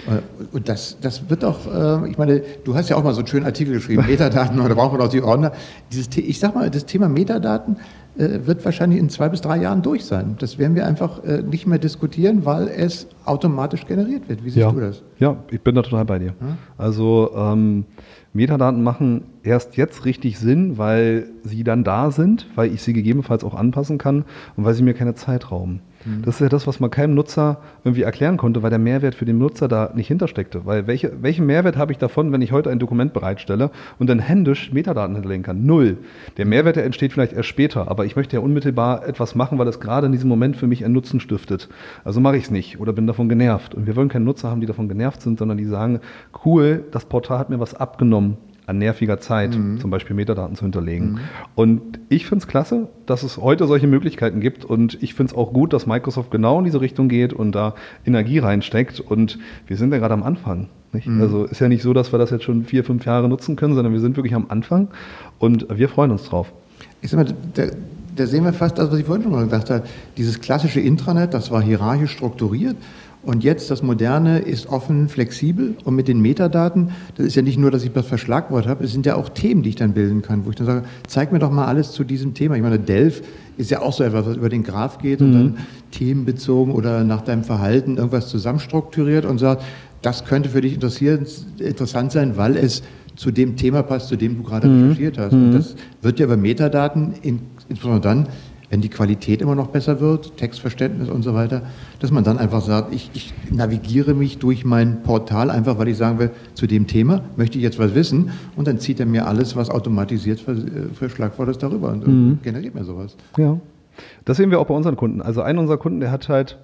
Äh, 0.07 0.21
und 0.55 0.69
das, 0.69 0.97
das 1.01 1.29
wird 1.29 1.43
doch, 1.43 1.65
äh, 1.67 2.09
ich 2.09 2.17
meine, 2.17 2.41
du 2.63 2.75
hast 2.75 2.89
ja 2.89 2.95
auch 2.95 3.03
mal 3.03 3.13
so 3.13 3.19
einen 3.19 3.27
schönen 3.27 3.45
Artikel 3.45 3.73
geschrieben, 3.73 4.05
Metadaten, 4.07 4.59
oder 4.59 4.75
braucht 4.75 4.93
man 4.93 5.01
auch 5.01 5.09
die 5.09 5.21
Ordner. 5.21 5.51
Dieses, 5.91 6.15
ich 6.17 6.39
sag 6.39 6.55
mal, 6.55 6.69
das 6.69 6.86
Thema 6.86 7.07
Metadaten 7.07 7.77
äh, 8.17 8.39
wird 8.45 8.63
wahrscheinlich 8.65 8.99
in 8.99 9.09
zwei 9.09 9.29
bis 9.29 9.41
drei 9.41 9.57
Jahren 9.57 9.81
durch 9.81 10.05
sein. 10.05 10.36
Das 10.39 10.57
werden 10.57 10.75
wir 10.75 10.86
einfach 10.86 11.21
nicht 11.23 11.67
mehr 11.67 11.79
diskutieren, 11.79 12.45
weil 12.45 12.67
es 12.67 13.07
automatisch 13.25 13.86
generiert 13.86 14.27
wird. 14.29 14.43
Wie 14.43 14.49
siehst 14.49 14.57
ja. 14.57 14.71
du 14.71 14.79
das? 14.79 15.01
Ja, 15.19 15.38
ich 15.49 15.62
bin 15.62 15.75
da 15.75 15.81
total 15.81 16.05
bei 16.05 16.19
dir. 16.19 16.29
Hm? 16.39 16.57
Also 16.77 17.31
ähm, 17.36 17.86
Metadaten 18.34 18.82
machen 18.82 19.26
erst 19.43 19.78
jetzt 19.78 20.06
richtig 20.06 20.39
Sinn, 20.39 20.78
weil 20.78 21.28
sie 21.43 21.63
dann 21.63 21.84
da 21.84 22.10
sind, 22.10 22.48
weil 22.56 22.74
ich 22.74 22.82
sie 22.82 22.93
gegebenenfalls 22.93 23.43
auch 23.43 23.54
anpassen 23.54 24.00
kann 24.00 24.26
und 24.56 24.65
weil 24.65 24.74
sie 24.74 24.84
mir 24.84 24.96
keine 24.96 25.13
Zeit 25.13 25.52
rauben. 25.52 25.82
Mhm. 26.06 26.24
Das 26.24 26.36
ist 26.36 26.42
ja 26.42 26.50
das, 26.50 26.68
was 26.68 26.80
man 26.80 26.89
keinem 26.89 27.16
Nutzer 27.16 27.58
irgendwie 27.84 28.04
erklären 28.04 28.38
konnte, 28.38 28.63
weil 28.63 28.70
der 28.70 28.80
Mehrwert 28.80 29.16
für 29.16 29.26
den 29.26 29.38
Nutzer 29.38 29.68
da 29.68 29.92
nicht 29.94 30.08
hintersteckte. 30.08 30.66
Weil 30.66 30.88
welche, 30.88 31.22
welchen 31.22 31.46
Mehrwert 31.46 31.78
habe 31.78 31.92
ich 31.92 31.98
davon, 31.98 32.32
wenn 32.32 32.42
ich 32.42 32.52
heute 32.52 32.70
ein 32.70 32.80
Dokument 32.80 33.13
bereitstelle 33.13 33.72
und 34.00 34.10
dann 34.10 34.20
händisch 34.20 34.72
Metadaten 34.72 35.16
hinterlegen 35.16 35.44
kann? 35.44 35.66
Null. 35.66 35.98
Der 36.38 36.46
Mehrwert, 36.46 36.76
der 36.76 36.86
entsteht 36.86 37.13
vielleicht 37.13 37.34
erst 37.34 37.50
später, 37.50 37.89
aber 37.89 38.06
ich 38.06 38.16
möchte 38.16 38.36
ja 38.36 38.42
unmittelbar 38.42 39.08
etwas 39.08 39.36
machen, 39.36 39.58
weil 39.58 39.68
es 39.68 39.80
gerade 39.80 40.06
in 40.06 40.12
diesem 40.12 40.30
Moment 40.30 40.58
für 40.58 40.68
mich 40.68 40.84
einen 40.84 40.94
Nutzen 40.94 41.20
stiftet. 41.20 41.70
Also 42.04 42.20
mache 42.20 42.38
ich 42.38 42.46
es 42.46 42.52
nicht 42.52 42.80
oder 42.80 42.94
bin 42.94 43.08
davon 43.08 43.30
genervt. 43.30 43.76
Und 43.76 43.88
wir 43.88 43.96
wollen 43.96 44.10
keine 44.10 44.26
Nutzer 44.26 44.50
haben, 44.50 44.62
die 44.62 44.68
davon 44.68 44.89
genervt 44.89 45.22
sind, 45.22 45.39
sondern 45.39 45.58
die 45.58 45.66
sagen, 45.66 46.00
cool, 46.46 46.84
das 46.92 47.06
Portal 47.06 47.39
hat 47.39 47.50
mir 47.50 47.60
was 47.60 47.74
abgenommen 47.74 48.38
an 48.65 48.78
nerviger 48.78 49.19
Zeit, 49.19 49.56
mhm. 49.56 49.80
zum 49.80 49.89
Beispiel 49.89 50.15
Metadaten 50.15 50.56
zu 50.56 50.63
hinterlegen. 50.63 51.13
Mhm. 51.13 51.19
Und 51.56 51.82
ich 52.10 52.26
finde 52.26 52.43
es 52.43 52.47
klasse, 52.47 52.88
dass 53.06 53.23
es 53.23 53.38
heute 53.38 53.67
solche 53.67 53.88
Möglichkeiten 53.88 54.39
gibt 54.39 54.65
und 54.65 55.02
ich 55.02 55.13
finde 55.13 55.32
es 55.32 55.38
auch 55.38 55.54
gut, 55.54 55.73
dass 55.73 55.86
Microsoft 55.86 56.32
genau 56.32 56.60
in 56.60 56.65
diese 56.65 56.82
Richtung 56.82 57.10
geht 57.10 57.34
und 57.34 57.54
da 57.54 57.76
Energie 58.06 58.39
reinsteckt. 58.39 58.99
Und 58.99 59.39
wir 59.67 59.78
sind 59.78 59.91
ja 59.91 59.99
gerade 59.99 60.13
am 60.13 60.23
Anfang. 60.23 60.69
Mhm. 60.91 61.21
Also 61.21 61.45
ist 61.45 61.60
ja 61.60 61.67
nicht 61.67 61.84
so, 61.84 61.93
dass 61.93 62.12
wir 62.12 62.19
das 62.19 62.30
jetzt 62.30 62.43
schon 62.43 62.65
vier, 62.65 62.84
fünf 62.84 63.06
Jahre 63.06 63.28
nutzen 63.28 63.56
können, 63.56 63.73
sondern 63.76 63.93
wir 63.93 63.99
sind 63.99 64.15
wirklich 64.15 64.36
am 64.36 64.45
Anfang 64.49 64.89
und 65.39 65.67
wir 65.76 65.89
freuen 65.89 66.12
uns 66.12 66.26
drauf. 66.26 66.54
Ich 67.02 67.12
sag 67.12 67.17
mal, 67.17 67.34
da, 67.54 67.63
da 68.15 68.28
sehen 68.28 68.43
wir 68.43 68.54
fast 68.54 68.78
das, 68.78 68.91
was 68.91 68.99
ich 68.99 69.06
vorhin 69.06 69.23
schon 69.23 69.32
mal 69.32 69.43
gesagt 69.43 69.69
habe. 69.69 69.84
Dieses 70.17 70.39
klassische 70.39 70.80
Intranet, 70.80 71.34
das 71.34 71.52
war 71.52 71.62
hierarchisch 71.62 72.12
strukturiert. 72.12 72.76
Und 73.23 73.43
jetzt 73.43 73.71
das 73.71 73.81
Moderne 73.81 74.39
ist 74.39 74.67
offen, 74.67 75.07
flexibel 75.07 75.75
und 75.86 75.95
mit 75.95 76.09
den 76.09 76.19
Metadaten, 76.19 76.91
das 77.15 77.27
ist 77.27 77.36
ja 77.36 77.41
nicht 77.41 77.57
nur, 77.57 77.71
dass 77.71 77.83
ich 77.83 77.91
das 77.93 78.05
Verschlagwort 78.05 78.67
habe, 78.67 78.83
es 78.83 78.91
sind 78.91 79.05
ja 79.05 79.15
auch 79.15 79.29
Themen, 79.29 79.63
die 79.63 79.69
ich 79.69 79.75
dann 79.75 79.93
bilden 79.93 80.21
kann, 80.21 80.45
wo 80.45 80.49
ich 80.49 80.57
dann 80.57 80.67
sage, 80.67 80.83
zeig 81.07 81.31
mir 81.31 81.39
doch 81.39 81.51
mal 81.51 81.65
alles 81.65 81.93
zu 81.93 82.03
diesem 82.03 82.33
Thema. 82.33 82.55
Ich 82.55 82.62
meine, 82.62 82.79
Delf 82.79 83.21
ist 83.55 83.71
ja 83.71 83.81
auch 83.81 83.93
so 83.93 84.03
etwas, 84.03 84.25
was 84.25 84.36
über 84.36 84.49
den 84.49 84.63
Graph 84.63 84.97
geht 84.97 85.21
mhm. 85.21 85.25
und 85.25 85.33
dann 85.33 85.57
themenbezogen 85.91 86.73
oder 86.73 87.05
nach 87.05 87.21
deinem 87.21 87.45
Verhalten 87.45 87.95
irgendwas 87.95 88.27
zusammenstrukturiert 88.27 89.25
und 89.25 89.38
sagt, 89.38 89.63
das 90.01 90.25
könnte 90.25 90.49
für 90.49 90.59
dich 90.59 90.73
interessant 90.73 92.12
sein, 92.12 92.36
weil 92.36 92.57
es 92.57 92.83
zu 93.15 93.31
dem 93.31 93.55
Thema 93.55 93.83
passt, 93.83 94.09
zu 94.09 94.17
dem 94.17 94.38
du 94.38 94.43
gerade 94.43 94.67
mhm. 94.67 94.89
recherchiert 94.89 95.17
hast. 95.17 95.31
Und 95.31 95.51
mhm. 95.51 95.53
das 95.53 95.75
wird 96.01 96.19
ja 96.19 96.25
über 96.25 96.36
Metadaten, 96.36 97.13
insbesondere 97.21 98.01
dann, 98.01 98.27
wenn 98.69 98.82
die 98.82 98.89
Qualität 98.89 99.41
immer 99.41 99.56
noch 99.56 99.67
besser 99.67 99.99
wird, 99.99 100.38
Textverständnis 100.38 101.10
und 101.10 101.23
so 101.23 101.34
weiter, 101.34 101.63
dass 101.99 102.12
man 102.12 102.23
dann 102.23 102.38
einfach 102.38 102.62
sagt, 102.62 102.93
ich, 102.93 103.12
ich, 103.13 103.34
navigiere 103.52 104.13
mich 104.13 104.39
durch 104.39 104.65
mein 104.65 105.04
Portal 105.04 105.52
einfach, 105.52 105.78
weil 105.78 105.88
ich 105.89 105.97
sagen 105.97 106.19
will, 106.19 106.32
zu 106.54 106.67
dem 106.67 106.88
Thema 106.88 107.23
möchte 107.36 107.58
ich 107.58 107.63
jetzt 107.63 107.80
was 107.80 107.93
wissen 107.95 108.32
und 108.56 108.67
dann 108.67 108.80
zieht 108.80 108.99
er 108.99 109.06
mir 109.06 109.28
alles, 109.28 109.56
was 109.56 109.69
automatisiert 109.69 110.39
für, 110.39 110.56
für 110.93 111.10
Schlagwort 111.10 111.49
ist, 111.49 111.62
darüber 111.62 111.91
und 111.91 112.08
mhm. 112.08 112.39
generiert 112.41 112.73
mir 112.76 112.84
sowas. 112.84 113.15
Ja, 113.38 113.60
das 114.26 114.38
sehen 114.38 114.49
wir 114.49 114.60
auch 114.60 114.67
bei 114.67 114.73
unseren 114.73 114.95
Kunden. 114.95 115.21
Also 115.21 115.41
ein 115.41 115.58
unserer 115.58 115.78
Kunden, 115.78 115.99
der 115.99 116.12
hat 116.12 116.30
halt 116.30 116.58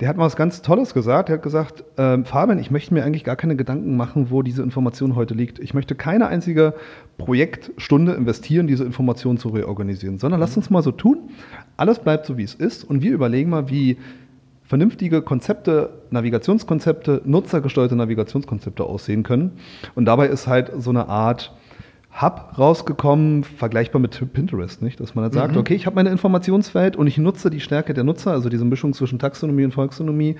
der 0.00 0.08
hat 0.08 0.16
mal 0.16 0.26
was 0.26 0.36
ganz 0.36 0.62
Tolles 0.62 0.94
gesagt. 0.94 1.28
Er 1.28 1.36
hat 1.36 1.42
gesagt, 1.42 1.82
äh, 1.96 2.22
Fabian, 2.22 2.58
ich 2.58 2.70
möchte 2.70 2.94
mir 2.94 3.04
eigentlich 3.04 3.24
gar 3.24 3.36
keine 3.36 3.56
Gedanken 3.56 3.96
machen, 3.96 4.30
wo 4.30 4.42
diese 4.42 4.62
Information 4.62 5.16
heute 5.16 5.34
liegt. 5.34 5.58
Ich 5.58 5.74
möchte 5.74 5.96
keine 5.96 6.28
einzige 6.28 6.74
Projektstunde 7.16 8.12
investieren, 8.12 8.68
diese 8.68 8.84
Information 8.84 9.38
zu 9.38 9.48
reorganisieren, 9.48 10.18
sondern 10.18 10.38
lasst 10.40 10.56
uns 10.56 10.70
mal 10.70 10.82
so 10.82 10.92
tun. 10.92 11.30
Alles 11.76 11.98
bleibt 11.98 12.26
so, 12.26 12.38
wie 12.38 12.44
es 12.44 12.54
ist 12.54 12.84
und 12.84 13.02
wir 13.02 13.12
überlegen 13.12 13.50
mal, 13.50 13.70
wie 13.70 13.96
vernünftige 14.62 15.22
Konzepte, 15.22 15.90
Navigationskonzepte, 16.10 17.22
nutzergesteuerte 17.24 17.96
Navigationskonzepte 17.96 18.84
aussehen 18.84 19.22
können. 19.24 19.52
Und 19.96 20.04
dabei 20.04 20.28
ist 20.28 20.46
halt 20.46 20.70
so 20.78 20.90
eine 20.90 21.08
Art 21.08 21.52
Hub 22.20 22.54
rausgekommen, 22.58 23.44
vergleichbar 23.44 24.00
mit 24.00 24.32
Pinterest, 24.32 24.82
nicht? 24.82 24.98
Dass 25.00 25.14
man 25.14 25.24
halt 25.24 25.34
sagt, 25.34 25.52
mhm. 25.52 25.60
okay, 25.60 25.74
ich 25.74 25.86
habe 25.86 25.96
meine 25.96 26.10
Informationswelt 26.10 26.96
und 26.96 27.06
ich 27.06 27.18
nutze 27.18 27.50
die 27.50 27.60
Stärke 27.60 27.94
der 27.94 28.04
Nutzer, 28.04 28.32
also 28.32 28.48
diese 28.48 28.64
Mischung 28.64 28.92
zwischen 28.92 29.18
Taxonomie 29.18 29.64
und 29.64 29.72
Volksonomie, 29.72 30.36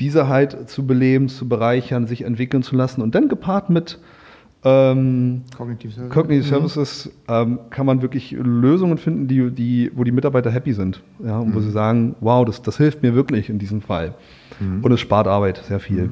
diese 0.00 0.28
halt 0.28 0.68
zu 0.68 0.86
beleben, 0.86 1.28
zu 1.28 1.48
bereichern, 1.48 2.06
sich 2.06 2.22
entwickeln 2.22 2.62
zu 2.62 2.76
lassen 2.76 3.02
und 3.02 3.14
dann 3.14 3.28
gepaart 3.28 3.68
mit 3.70 3.98
ähm, 4.64 5.42
Cognitive 5.56 5.92
Services, 5.92 6.14
Cognitive 6.14 6.44
mhm. 6.44 6.48
Services 6.48 7.10
ähm, 7.28 7.58
kann 7.70 7.86
man 7.86 8.02
wirklich 8.02 8.32
Lösungen 8.32 8.98
finden, 8.98 9.28
die, 9.28 9.50
die, 9.50 9.90
wo 9.94 10.04
die 10.04 10.12
Mitarbeiter 10.12 10.50
happy 10.50 10.72
sind. 10.72 11.02
Ja, 11.24 11.38
und 11.38 11.50
mhm. 11.50 11.54
wo 11.54 11.60
sie 11.60 11.70
sagen, 11.70 12.16
wow, 12.20 12.44
das, 12.44 12.62
das 12.62 12.76
hilft 12.76 13.02
mir 13.02 13.14
wirklich 13.14 13.50
in 13.50 13.58
diesem 13.58 13.82
Fall. 13.82 14.14
Mhm. 14.58 14.82
Und 14.82 14.92
es 14.92 15.00
spart 15.00 15.28
Arbeit 15.28 15.58
sehr 15.68 15.78
viel. 15.78 16.10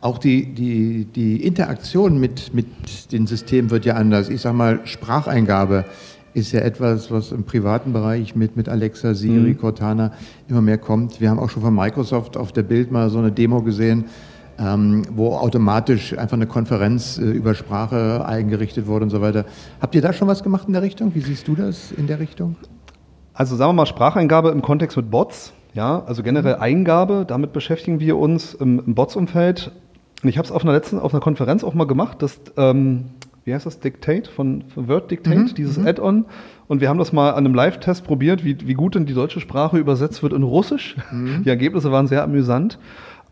Auch 0.00 0.18
die, 0.18 0.54
die, 0.54 1.06
die 1.06 1.44
Interaktion 1.44 2.20
mit, 2.20 2.54
mit 2.54 3.10
den 3.10 3.26
Systemen 3.26 3.70
wird 3.70 3.84
ja 3.84 3.94
anders. 3.94 4.28
Ich 4.28 4.42
sage 4.42 4.56
mal, 4.56 4.80
Spracheingabe 4.84 5.84
ist 6.34 6.52
ja 6.52 6.60
etwas, 6.60 7.10
was 7.10 7.32
im 7.32 7.42
privaten 7.44 7.92
Bereich 7.92 8.36
mit, 8.36 8.56
mit 8.56 8.68
Alexa, 8.68 9.14
Siri, 9.14 9.50
mhm. 9.50 9.58
Cortana 9.58 10.12
immer 10.48 10.60
mehr 10.60 10.78
kommt. 10.78 11.20
Wir 11.20 11.30
haben 11.30 11.40
auch 11.40 11.50
schon 11.50 11.62
von 11.62 11.74
Microsoft 11.74 12.36
auf 12.36 12.52
der 12.52 12.62
Bild 12.62 12.92
mal 12.92 13.10
so 13.10 13.18
eine 13.18 13.32
Demo 13.32 13.60
gesehen, 13.62 14.04
ähm, 14.58 15.02
wo 15.10 15.34
automatisch 15.34 16.16
einfach 16.16 16.36
eine 16.36 16.46
Konferenz 16.46 17.18
äh, 17.18 17.22
über 17.22 17.54
Sprache 17.54 18.24
eingerichtet 18.24 18.86
wurde 18.86 19.04
und 19.04 19.10
so 19.10 19.20
weiter. 19.20 19.46
Habt 19.80 19.96
ihr 19.96 20.02
da 20.02 20.12
schon 20.12 20.28
was 20.28 20.44
gemacht 20.44 20.68
in 20.68 20.74
der 20.74 20.82
Richtung? 20.82 21.14
Wie 21.14 21.20
siehst 21.20 21.48
du 21.48 21.56
das 21.56 21.90
in 21.90 22.06
der 22.06 22.20
Richtung? 22.20 22.54
Also 23.34 23.56
sagen 23.56 23.70
wir 23.70 23.74
mal 23.74 23.86
Spracheingabe 23.86 24.50
im 24.50 24.62
Kontext 24.62 24.96
mit 24.96 25.10
Bots. 25.10 25.52
Ja, 25.74 26.02
also 26.06 26.22
generell. 26.22 26.56
Eingabe, 26.56 27.24
damit 27.26 27.52
beschäftigen 27.52 28.00
wir 28.00 28.16
uns 28.16 28.54
im, 28.54 28.82
im 28.84 28.94
Bots-Umfeld. 28.94 29.70
Und 30.22 30.28
ich 30.28 30.38
habe 30.38 30.46
es 30.46 30.52
auf 30.52 30.64
einer 30.64 30.72
letzten, 30.72 30.98
auf 30.98 31.14
einer 31.14 31.20
Konferenz 31.20 31.62
auch 31.64 31.74
mal 31.74 31.86
gemacht, 31.86 32.22
das, 32.22 32.40
ähm, 32.56 33.04
wie 33.44 33.54
heißt 33.54 33.66
das, 33.66 33.80
Dictate, 33.80 34.28
von, 34.30 34.64
von 34.74 34.88
Word 34.88 35.10
Dictate, 35.10 35.38
mhm. 35.38 35.54
dieses 35.54 35.78
mhm. 35.78 35.86
Add-on. 35.86 36.24
Und 36.66 36.80
wir 36.80 36.88
haben 36.88 36.98
das 36.98 37.12
mal 37.12 37.30
an 37.30 37.46
einem 37.46 37.54
Live-Test 37.54 38.04
probiert, 38.04 38.44
wie, 38.44 38.56
wie 38.66 38.74
gut 38.74 38.94
denn 38.94 39.06
die 39.06 39.14
deutsche 39.14 39.40
Sprache 39.40 39.78
übersetzt 39.78 40.22
wird 40.22 40.32
in 40.32 40.42
Russisch. 40.42 40.96
Mhm. 41.12 41.42
Die 41.44 41.48
Ergebnisse 41.48 41.92
waren 41.92 42.06
sehr 42.08 42.22
amüsant. 42.22 42.78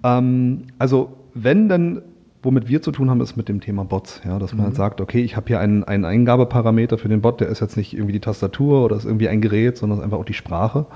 Ähm, 0.04 0.64
also 0.78 1.16
wenn 1.34 1.68
dann 1.68 2.02
womit 2.46 2.68
wir 2.68 2.80
zu 2.80 2.92
tun 2.92 3.10
haben, 3.10 3.20
ist 3.20 3.36
mit 3.36 3.48
dem 3.48 3.60
Thema 3.60 3.84
Bots. 3.84 4.22
Ja, 4.24 4.38
dass 4.38 4.52
man 4.52 4.60
mhm. 4.60 4.64
halt 4.66 4.76
sagt, 4.76 5.00
okay, 5.00 5.20
ich 5.20 5.36
habe 5.36 5.48
hier 5.48 5.58
einen, 5.58 5.82
einen 5.84 6.04
Eingabeparameter 6.04 6.96
für 6.96 7.08
den 7.08 7.20
Bot, 7.20 7.40
der 7.40 7.48
ist 7.48 7.60
jetzt 7.60 7.76
nicht 7.76 7.92
irgendwie 7.92 8.12
die 8.12 8.20
Tastatur 8.20 8.84
oder 8.84 8.96
ist 8.96 9.04
irgendwie 9.04 9.28
ein 9.28 9.40
Gerät, 9.40 9.76
sondern 9.76 9.98
ist 9.98 10.04
einfach 10.04 10.18
auch 10.18 10.24
die 10.24 10.32
Sprache, 10.32 10.86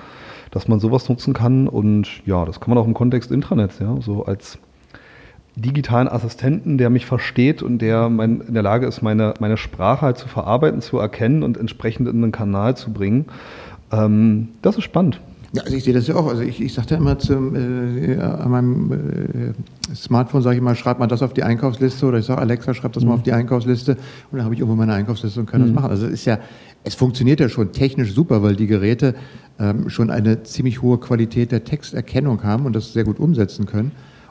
dass 0.53 0.69
man 0.69 0.79
sowas 0.79 1.09
nutzen 1.09 1.35
kann. 1.35 1.67
Und 1.67 2.25
ja, 2.25 2.45
das 2.45 2.61
kann 2.61 2.71
man 2.71 2.79
auch 2.79 2.87
im 2.87 2.95
Kontext 2.95 3.33
Intranet, 3.33 3.73
ja, 3.81 4.01
so 4.01 4.25
als 4.25 4.59
digitalen 5.57 6.09
Assistenten, 6.09 6.79
der 6.79 6.91
mich 6.91 7.07
versteht 7.07 7.63
und 7.63 7.79
der 7.79 8.09
mein, 8.09 8.41
in 8.41 8.55
der 8.55 8.63
Lage 8.63 8.87
ist, 8.87 9.03
meine, 9.03 9.35
meine 9.41 9.57
Sprache 9.57 10.03
halt 10.03 10.19
zu 10.19 10.29
verarbeiten, 10.29 10.81
zu 10.81 10.99
erkennen 10.99 11.43
und 11.43 11.57
entsprechend 11.57 12.09
in 12.09 12.23
einen 12.23 12.33
Kanal 12.33 12.77
zu 12.77 12.93
bringen. 12.93 13.27
Ähm, 13.93 14.49
das 14.63 14.77
ist 14.77 14.85
spannend. 14.85 15.21
Ja, 15.53 15.65
also 15.65 15.77
ich 15.77 15.83
sehe 15.83 15.95
das 15.95 16.07
ja 16.07 16.15
auch. 16.15 16.29
Also 16.29 16.43
ich, 16.43 16.61
ich 16.61 16.73
sagte 16.73 16.95
immer 16.95 17.19
zum, 17.19 17.57
äh, 17.57 18.17
an 18.21 18.51
meinem 18.51 18.93
äh, 18.93 19.95
Smartphone, 19.95 20.43
sage 20.43 20.57
ich 20.57 20.63
mal, 20.63 20.77
schreib 20.77 21.01
mal 21.01 21.09
das 21.09 21.23
auf 21.23 21.35
die 21.35 21.43
Einkaufsliste 21.43 22.07
oder 22.07 22.19
ich 22.19 22.27
sage, 22.27 22.41
Alexa, 22.41 22.73
schreib 22.73 22.93
das 22.93 23.03
mhm. 23.03 23.09
mal 23.09 23.15
auf 23.17 23.25
die 23.25 23.33
Einkaufsliste 23.33 23.97
und 24.31 24.37
dann 24.37 24.45
habe 24.45 24.55
ich 24.55 24.61
irgendwo 24.61 24.77
meine 24.77 24.95
Einkaufsliste 24.95 25.41
und 25.41 25.47
kann 25.47 25.63
mhm. 25.63 25.67
das 25.67 25.75
machen. 25.75 25.91
Also 25.91 26.07
es 26.07 26.13
ist 26.13 26.25
ja, 26.25 26.39
es 26.85 26.95
funktioniert 26.95 27.41
ja 27.41 27.49
schon 27.49 27.73
technisch 27.73 28.15
super, 28.15 28.45
weil 28.45 28.55
die 28.55 28.69
Geräte 28.69 29.17
ähm, 29.59 29.91
schon 29.91 30.11
eine 30.11 30.45
ziemlich 30.45 30.83
hohe 30.83 30.99
Qualität 30.99 31.51
der 31.51 31.65
Texterkennung 31.65 32.45
haben 32.45 32.65
und 32.65 32.77
das 32.77 32.93
sehr 32.93 33.05
gut 33.05 33.19
umsetzen 33.19 33.67
können. 33.67 33.91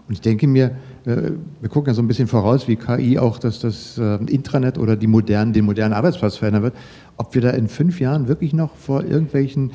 Und 0.10 0.16
ich 0.16 0.22
denke 0.22 0.48
mir, 0.48 0.72
äh, 1.06 1.32
wir 1.62 1.70
gucken 1.70 1.92
ja 1.92 1.94
so 1.94 2.02
ein 2.02 2.08
bisschen 2.08 2.28
voraus, 2.28 2.68
wie 2.68 2.76
KI 2.76 3.20
auch 3.20 3.38
dass 3.38 3.60
das 3.60 4.00
äh, 4.00 4.16
Intranet 4.26 4.80
oder 4.80 4.96
die 4.96 5.06
modernen, 5.06 5.54
den 5.54 5.66
modernen 5.66 5.94
Arbeitsplatz 5.94 6.36
verändern 6.36 6.64
wird, 6.64 6.74
ob 7.18 7.36
wir 7.36 7.44
da 7.44 7.52
in 7.52 7.68
fünf 7.68 8.00
Jahren 8.00 8.28
wirklich 8.28 8.52
noch 8.52 8.76
vor 8.76 9.04
irgendwelchen 9.04 9.72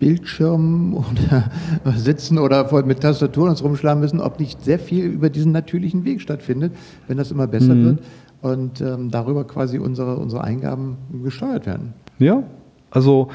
Bildschirmen 0.00 0.94
oder 0.94 1.50
sitzen 1.96 2.38
oder 2.38 2.84
mit 2.84 3.00
Tastaturen 3.00 3.50
uns 3.50 3.62
rumschlagen 3.62 4.00
müssen, 4.00 4.20
ob 4.20 4.40
nicht 4.40 4.64
sehr 4.64 4.80
viel 4.80 5.04
über 5.04 5.30
diesen 5.30 5.52
natürlichen 5.52 6.04
Weg 6.04 6.22
stattfindet, 6.22 6.72
wenn 7.06 7.16
das 7.16 7.30
immer 7.30 7.46
besser 7.46 7.76
mhm. 7.76 7.84
wird 7.84 7.98
und 8.42 8.80
ähm, 8.80 9.12
darüber 9.12 9.44
quasi 9.44 9.78
unsere, 9.78 10.16
unsere 10.16 10.42
Eingaben 10.42 10.96
gesteuert 11.22 11.66
werden. 11.66 11.94
Ja, 12.18 12.42
also 12.90 13.28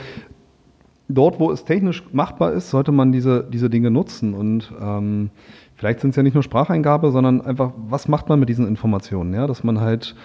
dort, 1.07 1.39
wo 1.39 1.51
es 1.51 1.63
technisch 1.63 2.03
machbar 2.11 2.51
ist, 2.51 2.69
sollte 2.69 2.91
man 2.91 3.13
diese, 3.13 3.47
diese 3.49 3.69
Dinge 3.69 3.91
nutzen 3.91 4.33
und 4.33 4.73
ähm, 4.81 5.29
vielleicht 5.75 5.99
sind 5.99 6.11
es 6.11 6.15
ja 6.15 6.23
nicht 6.23 6.33
nur 6.33 6.43
Spracheingabe, 6.43 7.11
sondern 7.11 7.41
einfach, 7.41 7.71
was 7.77 8.07
macht 8.07 8.29
man 8.29 8.39
mit 8.39 8.49
diesen 8.49 8.67
Informationen, 8.67 9.33
ja, 9.33 9.47
dass 9.47 9.63
man 9.63 9.81
halt 9.81 10.15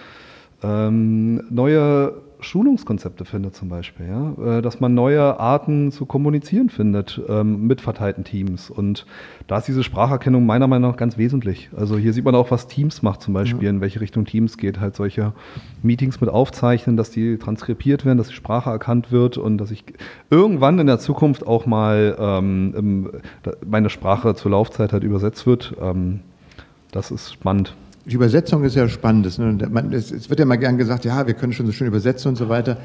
ähm, 0.63 1.43
neue 1.49 2.13
Schulungskonzepte 2.41 3.25
findet 3.25 3.55
zum 3.55 3.69
Beispiel, 3.69 4.07
ja? 4.07 4.57
Äh, 4.57 4.61
dass 4.61 4.79
man 4.79 4.93
neue 4.93 5.39
Arten 5.39 5.91
zu 5.91 6.05
kommunizieren 6.05 6.69
findet 6.69 7.21
ähm, 7.27 7.67
mit 7.67 7.81
verteilten 7.81 8.23
Teams. 8.23 8.69
Und 8.69 9.05
da 9.47 9.57
ist 9.57 9.67
diese 9.67 9.83
Spracherkennung 9.83 10.45
meiner 10.45 10.67
Meinung 10.67 10.91
nach 10.91 10.97
ganz 10.97 11.17
wesentlich. 11.17 11.69
Also 11.75 11.97
hier 11.97 12.13
sieht 12.13 12.23
man 12.23 12.35
auch, 12.35 12.49
was 12.51 12.67
Teams 12.67 13.01
macht 13.01 13.21
zum 13.21 13.33
Beispiel, 13.33 13.63
ja. 13.63 13.69
in 13.69 13.81
welche 13.81 13.99
Richtung 13.99 14.25
Teams 14.25 14.57
geht. 14.57 14.79
Halt 14.79 14.95
solche 14.95 15.33
Meetings 15.83 16.21
mit 16.21 16.29
aufzeichnen, 16.29 16.95
dass 16.95 17.11
die 17.11 17.37
transkribiert 17.37 18.05
werden, 18.05 18.17
dass 18.17 18.29
die 18.29 18.35
Sprache 18.35 18.69
erkannt 18.69 19.11
wird 19.11 19.37
und 19.37 19.57
dass 19.57 19.71
ich 19.71 19.83
irgendwann 20.29 20.79
in 20.79 20.87
der 20.87 20.99
Zukunft 20.99 21.45
auch 21.45 21.65
mal 21.65 22.15
ähm, 22.19 23.09
meine 23.67 23.89
Sprache 23.89 24.35
zur 24.35 24.51
Laufzeit 24.51 24.93
halt 24.93 25.03
übersetzt 25.03 25.45
wird. 25.45 25.75
Ähm, 25.81 26.21
das 26.91 27.11
ist 27.11 27.33
spannend 27.33 27.75
die 28.09 28.15
Übersetzung 28.15 28.63
ist 28.63 28.75
ja 28.75 28.89
spannend. 28.89 29.37
Ne? 29.37 29.57
Es 29.93 30.29
wird 30.29 30.39
ja 30.39 30.45
mal 30.45 30.57
gern 30.57 30.77
gesagt, 30.77 31.05
ja, 31.05 31.27
wir 31.27 31.33
können 31.35 31.53
schon 31.53 31.65
so 31.65 31.71
schön 31.71 31.87
übersetzen 31.87 32.29
und 32.29 32.35
so 32.35 32.49
weiter. 32.49 32.77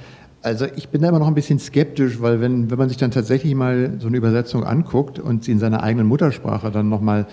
Also 0.43 0.67
ich 0.77 0.91
bin 0.91 1.01
da 1.01 1.09
immer 1.09 1.19
noch 1.19 1.27
ein 1.27 1.35
bisschen 1.35 1.59
skeptisch, 1.59 2.21
weil 2.21 2.41
wenn, 2.41 2.71
wenn 2.71 2.79
man 2.79 2.89
sich 2.89 2.99
dann 2.99 3.11
tatsächlich 3.11 3.55
mal 3.55 3.95
so 3.99 4.09
eine 4.09 4.19
Übersetzung 4.19 4.65
anguckt 4.65 5.19
und 5.19 5.45
sie 5.45 5.53
in 5.53 5.59
seiner 5.59 5.83
eigenen 5.83 6.07
Muttersprache 6.07 6.71
dann 6.71 6.91
nochmal 6.91 7.27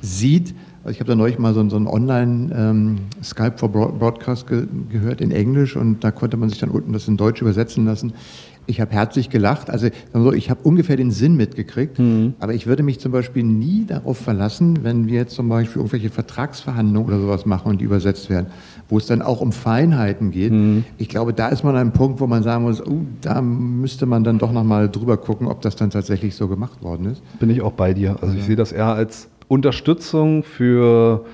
sieht, 0.00 0.54
also 0.82 0.94
ich 0.94 1.00
habe 1.00 1.08
da 1.08 1.16
neulich 1.16 1.38
mal 1.38 1.52
so, 1.52 1.68
so 1.68 1.76
einen 1.76 1.88
Online 1.88 2.54
ähm, 2.56 2.98
Skype 3.22 3.58
for 3.58 3.68
Broadcast 3.70 4.46
ge 4.46 4.66
gehört 4.88 5.20
in 5.20 5.32
Englisch 5.32 5.76
und 5.76 6.02
da 6.04 6.10
konnte 6.12 6.36
man 6.36 6.48
sich 6.48 6.58
dann 6.58 6.70
unten 6.70 6.92
das 6.92 7.08
in 7.08 7.16
Deutsch 7.16 7.42
übersetzen 7.42 7.84
lassen. 7.84 8.14
Ich 8.66 8.80
habe 8.80 8.92
herzlich 8.92 9.30
gelacht. 9.30 9.70
Also 9.70 9.88
ich 10.32 10.50
habe 10.50 10.60
ungefähr 10.62 10.96
den 10.96 11.10
Sinn 11.10 11.36
mitgekriegt. 11.36 11.98
Mhm. 11.98 12.34
Aber 12.38 12.54
ich 12.54 12.66
würde 12.66 12.82
mich 12.82 13.00
zum 13.00 13.12
Beispiel 13.12 13.42
nie 13.42 13.84
darauf 13.86 14.18
verlassen, 14.18 14.82
wenn 14.82 15.06
wir 15.06 15.14
jetzt 15.14 15.34
zum 15.34 15.48
Beispiel 15.48 15.76
irgendwelche 15.76 16.10
Vertragsverhandlungen 16.10 17.08
oder 17.08 17.20
sowas 17.20 17.46
machen 17.46 17.70
und 17.70 17.80
die 17.80 17.84
übersetzt 17.84 18.28
werden, 18.30 18.46
wo 18.88 18.98
es 18.98 19.06
dann 19.06 19.22
auch 19.22 19.40
um 19.40 19.52
Feinheiten 19.52 20.30
geht. 20.30 20.52
Mhm. 20.52 20.84
Ich 20.98 21.08
glaube, 21.08 21.32
da 21.32 21.48
ist 21.48 21.64
man 21.64 21.74
an 21.74 21.80
einem 21.80 21.92
Punkt, 21.92 22.20
wo 22.20 22.26
man 22.26 22.42
sagen 22.42 22.64
muss, 22.64 22.80
uh, 22.80 23.04
da 23.20 23.40
müsste 23.40 24.06
man 24.06 24.24
dann 24.24 24.38
doch 24.38 24.52
nochmal 24.52 24.88
drüber 24.88 25.16
gucken, 25.16 25.46
ob 25.46 25.62
das 25.62 25.76
dann 25.76 25.90
tatsächlich 25.90 26.34
so 26.34 26.48
gemacht 26.48 26.82
worden 26.82 27.06
ist. 27.06 27.22
Bin 27.38 27.50
ich 27.50 27.62
auch 27.62 27.72
bei 27.72 27.94
dir. 27.94 28.16
Also 28.20 28.34
ja. 28.34 28.40
ich 28.40 28.46
sehe 28.46 28.56
das 28.56 28.72
eher 28.72 28.86
als 28.86 29.28
Unterstützung 29.48 30.42
für 30.42 31.24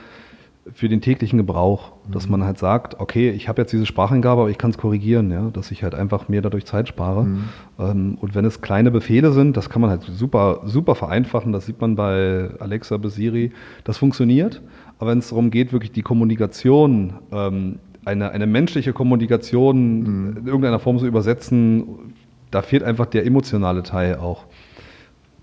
für 0.73 0.89
den 0.89 1.01
täglichen 1.01 1.39
Gebrauch, 1.39 1.92
dass 2.11 2.29
man 2.29 2.43
halt 2.43 2.59
sagt, 2.59 2.99
okay, 3.01 3.31
ich 3.31 3.49
habe 3.49 3.63
jetzt 3.63 3.73
diese 3.73 3.87
Spracheingabe, 3.87 4.43
aber 4.43 4.51
ich 4.51 4.59
kann 4.59 4.71
es 4.71 4.79
korrigieren, 4.79 5.31
ja, 5.31 5.51
dass 5.53 5.71
ich 5.71 5.85
halt 5.85 5.95
einfach 5.95 6.29
mehr 6.29 6.43
dadurch 6.43 6.67
Zeit 6.67 6.89
spare. 6.89 7.25
Mhm. 7.25 7.45
Ähm, 7.79 8.19
und 8.21 8.35
wenn 8.35 8.45
es 8.45 8.61
kleine 8.61 8.91
Befehle 8.91 9.33
sind, 9.33 9.57
das 9.57 9.71
kann 9.71 9.81
man 9.81 9.91
halt 9.91 10.03
super, 10.03 10.63
super 10.65 10.95
vereinfachen, 10.95 11.53
das 11.53 11.67
sieht 11.67 11.81
man 11.81 11.95
bei 11.95 12.51
Alexa, 12.59 12.97
bei 12.97 13.09
Siri, 13.09 13.53
das 13.85 13.99
funktioniert. 13.99 14.63
Aber 14.99 15.11
wenn 15.11 15.19
es 15.19 15.29
darum 15.29 15.51
geht, 15.51 15.73
wirklich 15.73 15.93
die 15.93 16.03
Kommunikation, 16.03 17.15
ähm, 17.31 17.79
eine, 18.05 18.33
eine 18.33 18.47
menschliche 18.47 18.93
Kommunikation 18.93 20.01
mhm. 20.01 20.37
in 20.39 20.47
irgendeiner 20.47 20.81
Form 20.81 20.99
zu 20.99 21.07
übersetzen, 21.07 21.85
da 22.51 22.63
fehlt 22.63 22.83
einfach 22.83 23.07
der 23.07 23.25
emotionale 23.27 23.83
Teil 23.83 24.17
auch. 24.17 24.45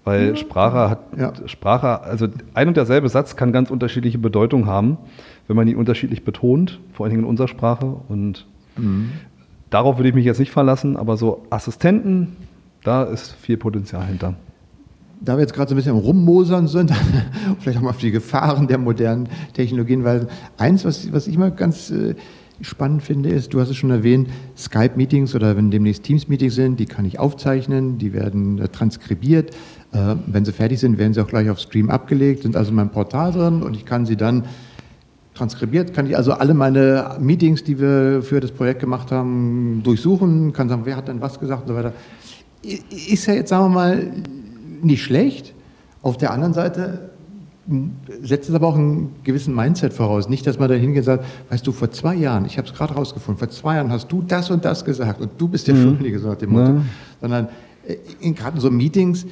Weil 0.05 0.35
Sprache 0.37 0.89
hat, 0.89 0.99
ja. 1.17 1.33
Sprache, 1.45 2.01
also 2.01 2.27
ein 2.53 2.67
und 2.67 2.77
derselbe 2.77 3.09
Satz 3.09 3.35
kann 3.35 3.51
ganz 3.51 3.69
unterschiedliche 3.69 4.17
Bedeutungen 4.17 4.65
haben, 4.65 4.97
wenn 5.49 5.55
man 5.55 5.67
ihn 5.67 5.75
unterschiedlich 5.75 6.23
betont, 6.23 6.79
vor 6.93 7.05
allen 7.05 7.09
Dingen 7.09 7.23
in 7.23 7.29
unserer 7.29 7.47
Sprache. 7.47 7.97
Und 8.07 8.45
mhm. 8.77 9.09
darauf 9.71 9.97
würde 9.97 10.09
ich 10.09 10.15
mich 10.15 10.23
jetzt 10.23 10.39
nicht 10.39 10.51
verlassen, 10.51 10.95
aber 10.95 11.17
so 11.17 11.43
Assistenten, 11.49 12.37
da 12.83 13.03
ist 13.03 13.31
viel 13.31 13.57
Potenzial 13.57 14.05
hinter. 14.05 14.35
Da 15.21 15.35
wir 15.35 15.41
jetzt 15.41 15.55
gerade 15.55 15.67
so 15.67 15.73
ein 15.73 15.77
bisschen 15.77 15.93
am 15.93 15.97
Rummosern 15.97 16.67
sind, 16.67 16.93
vielleicht 17.59 17.79
auch 17.79 17.81
mal 17.81 17.89
auf 17.89 17.97
die 17.97 18.11
Gefahren 18.11 18.67
der 18.67 18.77
modernen 18.77 19.27
Technologien, 19.53 20.03
weil 20.03 20.27
eins, 20.59 20.85
was, 20.85 21.11
was 21.11 21.25
ich 21.25 21.35
mal 21.35 21.49
ganz 21.49 21.89
äh, 21.89 22.13
spannend 22.61 23.01
finde, 23.01 23.29
ist, 23.29 23.51
du 23.51 23.59
hast 23.59 23.69
es 23.69 23.75
schon 23.75 23.89
erwähnt, 23.89 24.29
Skype-Meetings 24.55 25.33
oder 25.33 25.57
wenn 25.57 25.71
demnächst 25.71 26.03
Teams-Meetings 26.03 26.53
sind, 26.53 26.79
die 26.79 26.85
kann 26.85 27.05
ich 27.05 27.17
aufzeichnen, 27.17 27.97
die 27.97 28.13
werden 28.13 28.59
äh, 28.59 28.67
transkribiert. 28.67 29.55
Äh, 29.93 30.15
wenn 30.27 30.45
sie 30.45 30.53
fertig 30.53 30.79
sind, 30.79 30.99
werden 30.99 31.15
sie 31.15 31.21
auch 31.21 31.27
gleich 31.27 31.49
auf 31.49 31.57
Stream 31.57 31.89
abgelegt, 31.89 32.43
sind 32.43 32.55
also 32.55 32.69
in 32.69 32.75
meinem 32.75 32.91
Portal 32.91 33.31
drin 33.31 33.63
und 33.63 33.75
ich 33.75 33.85
kann 33.85 34.05
sie 34.05 34.15
dann 34.15 34.43
transkribiert, 35.39 35.93
kann 35.93 36.05
ich 36.05 36.15
also 36.15 36.33
alle 36.33 36.53
meine 36.53 37.15
Meetings, 37.19 37.63
die 37.63 37.79
wir 37.79 38.21
für 38.21 38.39
das 38.39 38.51
Projekt 38.51 38.81
gemacht 38.81 39.11
haben, 39.11 39.81
durchsuchen, 39.83 40.53
kann 40.53 40.69
sagen, 40.69 40.81
wer 40.85 40.95
hat 40.95 41.07
denn 41.07 41.21
was 41.21 41.39
gesagt 41.39 41.63
und 41.63 41.69
so 41.69 41.75
weiter. 41.75 41.93
Ist 42.61 43.25
ja 43.25 43.33
jetzt, 43.33 43.49
sagen 43.49 43.65
wir 43.65 43.69
mal, 43.69 44.11
nicht 44.81 45.01
schlecht. 45.01 45.53
Auf 46.01 46.17
der 46.17 46.31
anderen 46.31 46.53
Seite 46.53 47.09
setzt 48.21 48.49
es 48.49 48.55
aber 48.55 48.67
auch 48.67 48.75
einen 48.75 49.15
gewissen 49.23 49.55
Mindset 49.55 49.93
voraus. 49.93 50.27
Nicht, 50.27 50.45
dass 50.45 50.59
man 50.59 50.69
da 50.69 50.75
hingeht 50.75 51.01
und 51.01 51.05
sagt, 51.05 51.25
weißt 51.49 51.65
du, 51.65 51.71
vor 51.71 51.91
zwei 51.91 52.15
Jahren, 52.15 52.45
ich 52.45 52.57
habe 52.57 52.67
es 52.67 52.73
gerade 52.73 52.93
rausgefunden, 52.95 53.39
vor 53.39 53.49
zwei 53.49 53.75
Jahren 53.75 53.91
hast 53.91 54.11
du 54.11 54.21
das 54.21 54.49
und 54.49 54.65
das 54.65 54.83
gesagt 54.83 55.21
und 55.21 55.31
du 55.37 55.47
bist 55.47 55.67
der 55.67 55.75
mhm. 55.75 55.83
Schuldige, 55.83 56.19
so 56.19 56.29
nach 56.29 56.35
dem 56.35 56.51
Motto. 56.51 56.71
Ja. 56.71 56.81
Sondern 57.21 57.47
äh, 57.87 58.31
gerade 58.31 58.55
in 58.55 58.61
so 58.61 58.71
Meetings 58.71 59.25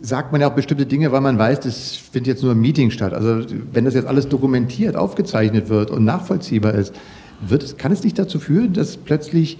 sagt 0.00 0.32
man 0.32 0.40
ja 0.40 0.48
auch 0.48 0.54
bestimmte 0.54 0.86
Dinge, 0.86 1.12
weil 1.12 1.20
man 1.20 1.38
weiß, 1.38 1.60
das 1.60 1.96
findet 1.96 2.28
jetzt 2.28 2.42
nur 2.42 2.52
im 2.52 2.60
Meeting 2.60 2.90
statt. 2.90 3.12
Also 3.12 3.44
wenn 3.72 3.84
das 3.84 3.94
jetzt 3.94 4.06
alles 4.06 4.28
dokumentiert, 4.28 4.96
aufgezeichnet 4.96 5.68
wird 5.68 5.90
und 5.90 6.04
nachvollziehbar 6.04 6.74
ist, 6.74 6.94
wird, 7.40 7.78
kann 7.78 7.92
es 7.92 8.02
nicht 8.02 8.18
dazu 8.18 8.38
führen, 8.38 8.72
dass 8.72 8.96
plötzlich 8.96 9.58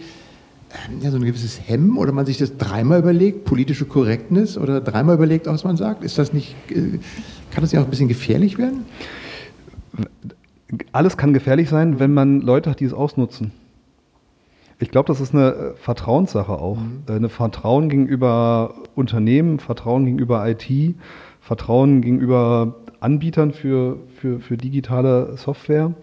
ähm, 0.70 1.00
ja, 1.02 1.10
so 1.10 1.16
ein 1.16 1.24
gewisses 1.24 1.60
Hemmen 1.66 1.96
oder 1.96 2.12
man 2.12 2.26
sich 2.26 2.38
das 2.38 2.56
dreimal 2.56 3.00
überlegt, 3.00 3.44
politische 3.44 3.84
Korrektness 3.84 4.56
oder 4.56 4.80
dreimal 4.80 5.16
überlegt, 5.16 5.46
was 5.46 5.64
man 5.64 5.76
sagt? 5.76 6.04
Ist 6.04 6.18
das 6.18 6.32
nicht, 6.32 6.54
äh, 6.70 6.98
kann 7.50 7.62
das 7.62 7.72
nicht 7.72 7.80
auch 7.80 7.84
ein 7.84 7.90
bisschen 7.90 8.08
gefährlich 8.08 8.56
werden? 8.56 8.84
Alles 10.92 11.16
kann 11.16 11.34
gefährlich 11.34 11.68
sein, 11.68 11.98
wenn 11.98 12.14
man 12.14 12.40
Leute 12.40 12.70
hat, 12.70 12.80
die 12.80 12.84
es 12.84 12.92
ausnutzen. 12.92 13.52
Ich 14.82 14.90
glaube, 14.90 15.06
das 15.08 15.20
ist 15.20 15.34
eine 15.34 15.52
äh, 15.52 15.74
Vertrauenssache 15.76 16.52
auch. 16.52 16.78
Mhm. 16.78 17.02
Eine 17.08 17.28
Vertrauen 17.28 17.88
gegenüber 17.90 18.74
Unternehmen, 18.94 19.60
Vertrauen 19.60 20.06
gegenüber 20.06 20.48
IT, 20.48 20.96
Vertrauen 21.40 22.00
gegenüber 22.00 22.76
Anbietern 22.98 23.52
für, 23.52 23.98
für, 24.16 24.40
für 24.40 24.56
digitale 24.56 25.36
Software. 25.36 25.94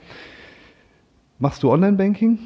Machst 1.39 1.63
du 1.63 1.71
Online-Banking? 1.71 2.39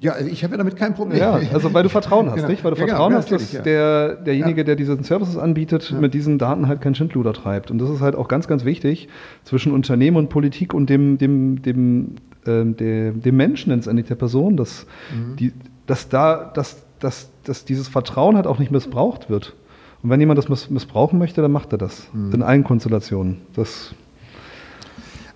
Ja, 0.00 0.12
also 0.12 0.30
ich 0.30 0.42
habe 0.42 0.54
ja 0.54 0.58
damit 0.58 0.76
kein 0.76 0.94
Problem. 0.94 1.18
Ja, 1.18 1.38
also 1.52 1.74
weil 1.74 1.82
du 1.82 1.90
Vertrauen 1.90 2.26
hast, 2.26 2.36
genau. 2.36 2.48
nicht? 2.48 2.64
Weil 2.64 2.72
du 2.72 2.80
ja, 2.80 2.86
genau. 2.86 2.96
Vertrauen 2.96 3.22
genau. 3.22 3.38
hast, 3.38 3.54
dass 3.54 3.62
der, 3.62 4.16
derjenige, 4.16 4.64
der 4.64 4.74
diese 4.74 5.00
Services 5.02 5.36
anbietet, 5.36 5.94
mit 5.98 6.14
diesen 6.14 6.38
Daten 6.38 6.68
halt 6.68 6.80
kein 6.80 6.94
Schindluder 6.94 7.34
treibt. 7.34 7.70
Und 7.70 7.78
das 7.78 7.90
ist 7.90 8.00
halt 8.00 8.16
auch 8.16 8.26
ganz, 8.26 8.48
ganz 8.48 8.64
wichtig 8.64 9.08
zwischen 9.44 9.72
Unternehmen 9.72 10.16
und 10.16 10.30
Politik 10.30 10.72
und 10.72 10.88
dem, 10.88 11.18
dem, 11.18 11.60
dem, 11.60 12.14
äh, 12.46 12.64
dem, 12.64 13.20
dem 13.20 13.36
Menschen 13.36 13.74
letztendlich, 13.74 14.06
der 14.06 14.14
Person, 14.14 14.56
dass, 14.56 14.86
mhm. 15.14 15.36
die, 15.36 15.52
dass, 15.86 16.08
da, 16.08 16.50
dass, 16.54 16.82
dass, 16.98 17.30
dass 17.44 17.66
dieses 17.66 17.88
Vertrauen 17.88 18.36
halt 18.36 18.46
auch 18.46 18.58
nicht 18.58 18.72
missbraucht 18.72 19.28
wird. 19.28 19.54
Und 20.02 20.08
wenn 20.08 20.18
jemand 20.18 20.38
das 20.38 20.48
missbrauchen 20.70 21.18
möchte, 21.18 21.42
dann 21.42 21.52
macht 21.52 21.72
er 21.72 21.78
das. 21.78 22.08
Mhm. 22.14 22.32
In 22.32 22.42
allen 22.42 22.64
Konstellationen. 22.64 23.42
Das 23.54 23.94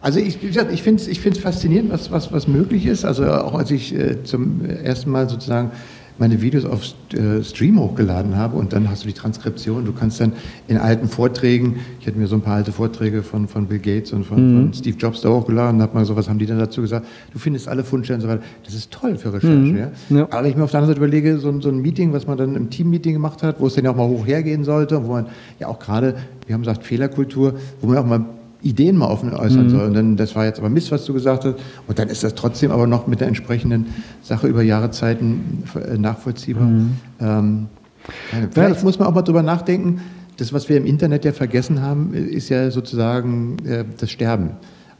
also 0.04 0.20
ich, 0.20 0.38
ich 0.44 0.82
finde 0.82 1.02
es 1.02 1.08
ich 1.08 1.20
faszinierend, 1.40 1.90
was, 1.90 2.10
was, 2.10 2.30
was 2.30 2.46
möglich 2.46 2.84
ist. 2.84 3.06
Also 3.06 3.24
auch 3.24 3.54
als 3.54 3.70
ich 3.70 3.94
äh, 3.94 4.22
zum 4.22 4.60
ersten 4.62 5.10
Mal 5.10 5.30
sozusagen 5.30 5.70
meine 6.18 6.42
Videos 6.42 6.66
auf 6.66 6.82
äh, 7.14 7.42
Stream 7.42 7.80
hochgeladen 7.80 8.36
habe 8.36 8.58
und 8.58 8.74
dann 8.74 8.90
hast 8.90 9.04
du 9.04 9.08
die 9.08 9.14
Transkription. 9.14 9.86
Du 9.86 9.94
kannst 9.94 10.20
dann 10.20 10.34
in 10.68 10.76
alten 10.76 11.08
Vorträgen, 11.08 11.76
ich 12.00 12.06
hätte 12.06 12.18
mir 12.18 12.26
so 12.26 12.34
ein 12.36 12.42
paar 12.42 12.56
alte 12.56 12.70
Vorträge 12.70 13.22
von, 13.22 13.48
von 13.48 13.66
Bill 13.66 13.78
Gates 13.78 14.12
und 14.12 14.24
von, 14.24 14.36
mhm. 14.36 14.56
von 14.56 14.74
Steve 14.74 14.98
Jobs 14.98 15.22
da 15.22 15.30
hochgeladen, 15.30 15.80
habe 15.80 15.94
mal 15.94 16.04
so, 16.04 16.14
was 16.14 16.28
haben 16.28 16.38
die 16.38 16.44
denn 16.44 16.58
dazu 16.58 16.82
gesagt? 16.82 17.06
Du 17.32 17.38
findest 17.38 17.66
alle 17.66 17.82
Fundstellen 17.82 18.20
und 18.20 18.28
so 18.28 18.32
weiter. 18.32 18.44
Das 18.62 18.74
ist 18.74 18.90
toll 18.90 19.16
für 19.16 19.32
Recherche. 19.32 19.56
Mhm. 19.56 19.76
Ja? 19.78 19.90
ja? 20.10 20.24
Aber 20.24 20.42
wenn 20.42 20.50
ich 20.50 20.56
mir 20.56 20.64
auf 20.64 20.70
der 20.70 20.80
anderen 20.80 20.94
Seite 20.94 21.04
überlege, 21.04 21.38
so, 21.38 21.58
so 21.62 21.70
ein 21.70 21.78
Meeting, 21.78 22.12
was 22.12 22.26
man 22.26 22.36
dann 22.36 22.56
im 22.56 22.68
Team-Meeting 22.68 23.14
gemacht 23.14 23.42
hat, 23.42 23.58
wo 23.58 23.68
es 23.68 23.74
dann 23.74 23.86
ja 23.86 23.90
auch 23.90 23.96
mal 23.96 24.06
hoch 24.06 24.26
hergehen 24.26 24.64
sollte, 24.64 25.02
wo 25.02 25.12
man 25.12 25.28
ja 25.58 25.68
auch 25.68 25.78
gerade, 25.78 26.16
wir 26.46 26.52
haben 26.52 26.60
gesagt, 26.60 26.84
Fehlerkultur, 26.84 27.54
wo 27.80 27.86
man 27.86 27.96
auch 27.96 28.06
mal 28.06 28.24
Ideen 28.64 28.96
mal 28.96 29.08
offen 29.08 29.32
äußern 29.32 29.66
mhm. 29.66 29.70
soll. 29.70 29.86
Und 29.86 29.94
dann, 29.94 30.16
das 30.16 30.34
war 30.34 30.44
jetzt 30.44 30.58
aber 30.58 30.68
Mist, 30.68 30.90
was 30.90 31.04
du 31.04 31.12
gesagt 31.12 31.44
hast. 31.44 31.56
Und 31.86 31.98
dann 31.98 32.08
ist 32.08 32.24
das 32.24 32.34
trotzdem 32.34 32.70
aber 32.70 32.86
noch 32.86 33.06
mit 33.06 33.20
der 33.20 33.28
entsprechenden 33.28 33.86
Sache 34.22 34.48
über 34.48 34.62
Jahrezeiten 34.62 35.64
äh, 35.74 35.98
nachvollziehbar. 35.98 36.66
Mhm. 36.66 36.90
Ähm, 37.20 37.66
vielleicht 38.50 38.76
ja, 38.78 38.84
muss 38.84 38.98
man 38.98 39.08
auch 39.08 39.14
mal 39.14 39.22
drüber 39.22 39.42
nachdenken. 39.42 40.00
Das, 40.36 40.52
was 40.52 40.68
wir 40.68 40.76
im 40.76 40.86
Internet 40.86 41.24
ja 41.24 41.32
vergessen 41.32 41.80
haben, 41.80 42.12
ist 42.12 42.48
ja 42.48 42.70
sozusagen 42.70 43.56
äh, 43.64 43.84
das 43.98 44.10
Sterben. 44.10 44.50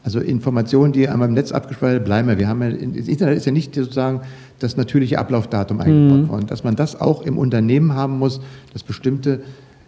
Also 0.03 0.19
Informationen, 0.19 0.93
die 0.93 1.09
einmal 1.09 1.27
im 1.27 1.33
Netz 1.33 1.51
abgespeichert 1.51 2.05
bleiben. 2.05 2.37
Wir 2.37 2.47
haben 2.47 2.61
ja, 2.61 2.69
das 2.69 3.07
Internet 3.07 3.37
ist 3.37 3.45
ja 3.45 3.51
nicht 3.51 3.73
sozusagen 3.73 4.21
das 4.59 4.77
natürliche 4.77 5.17
Ablaufdatum 5.17 5.79
eingebaut 5.81 6.27
mhm. 6.27 6.29
worden. 6.29 6.47
Dass 6.47 6.63
man 6.63 6.75
das 6.75 7.01
auch 7.01 7.23
im 7.23 7.39
Unternehmen 7.39 7.95
haben 7.95 8.19
muss, 8.19 8.39
dass 8.71 8.83
bestimmte 8.83 9.41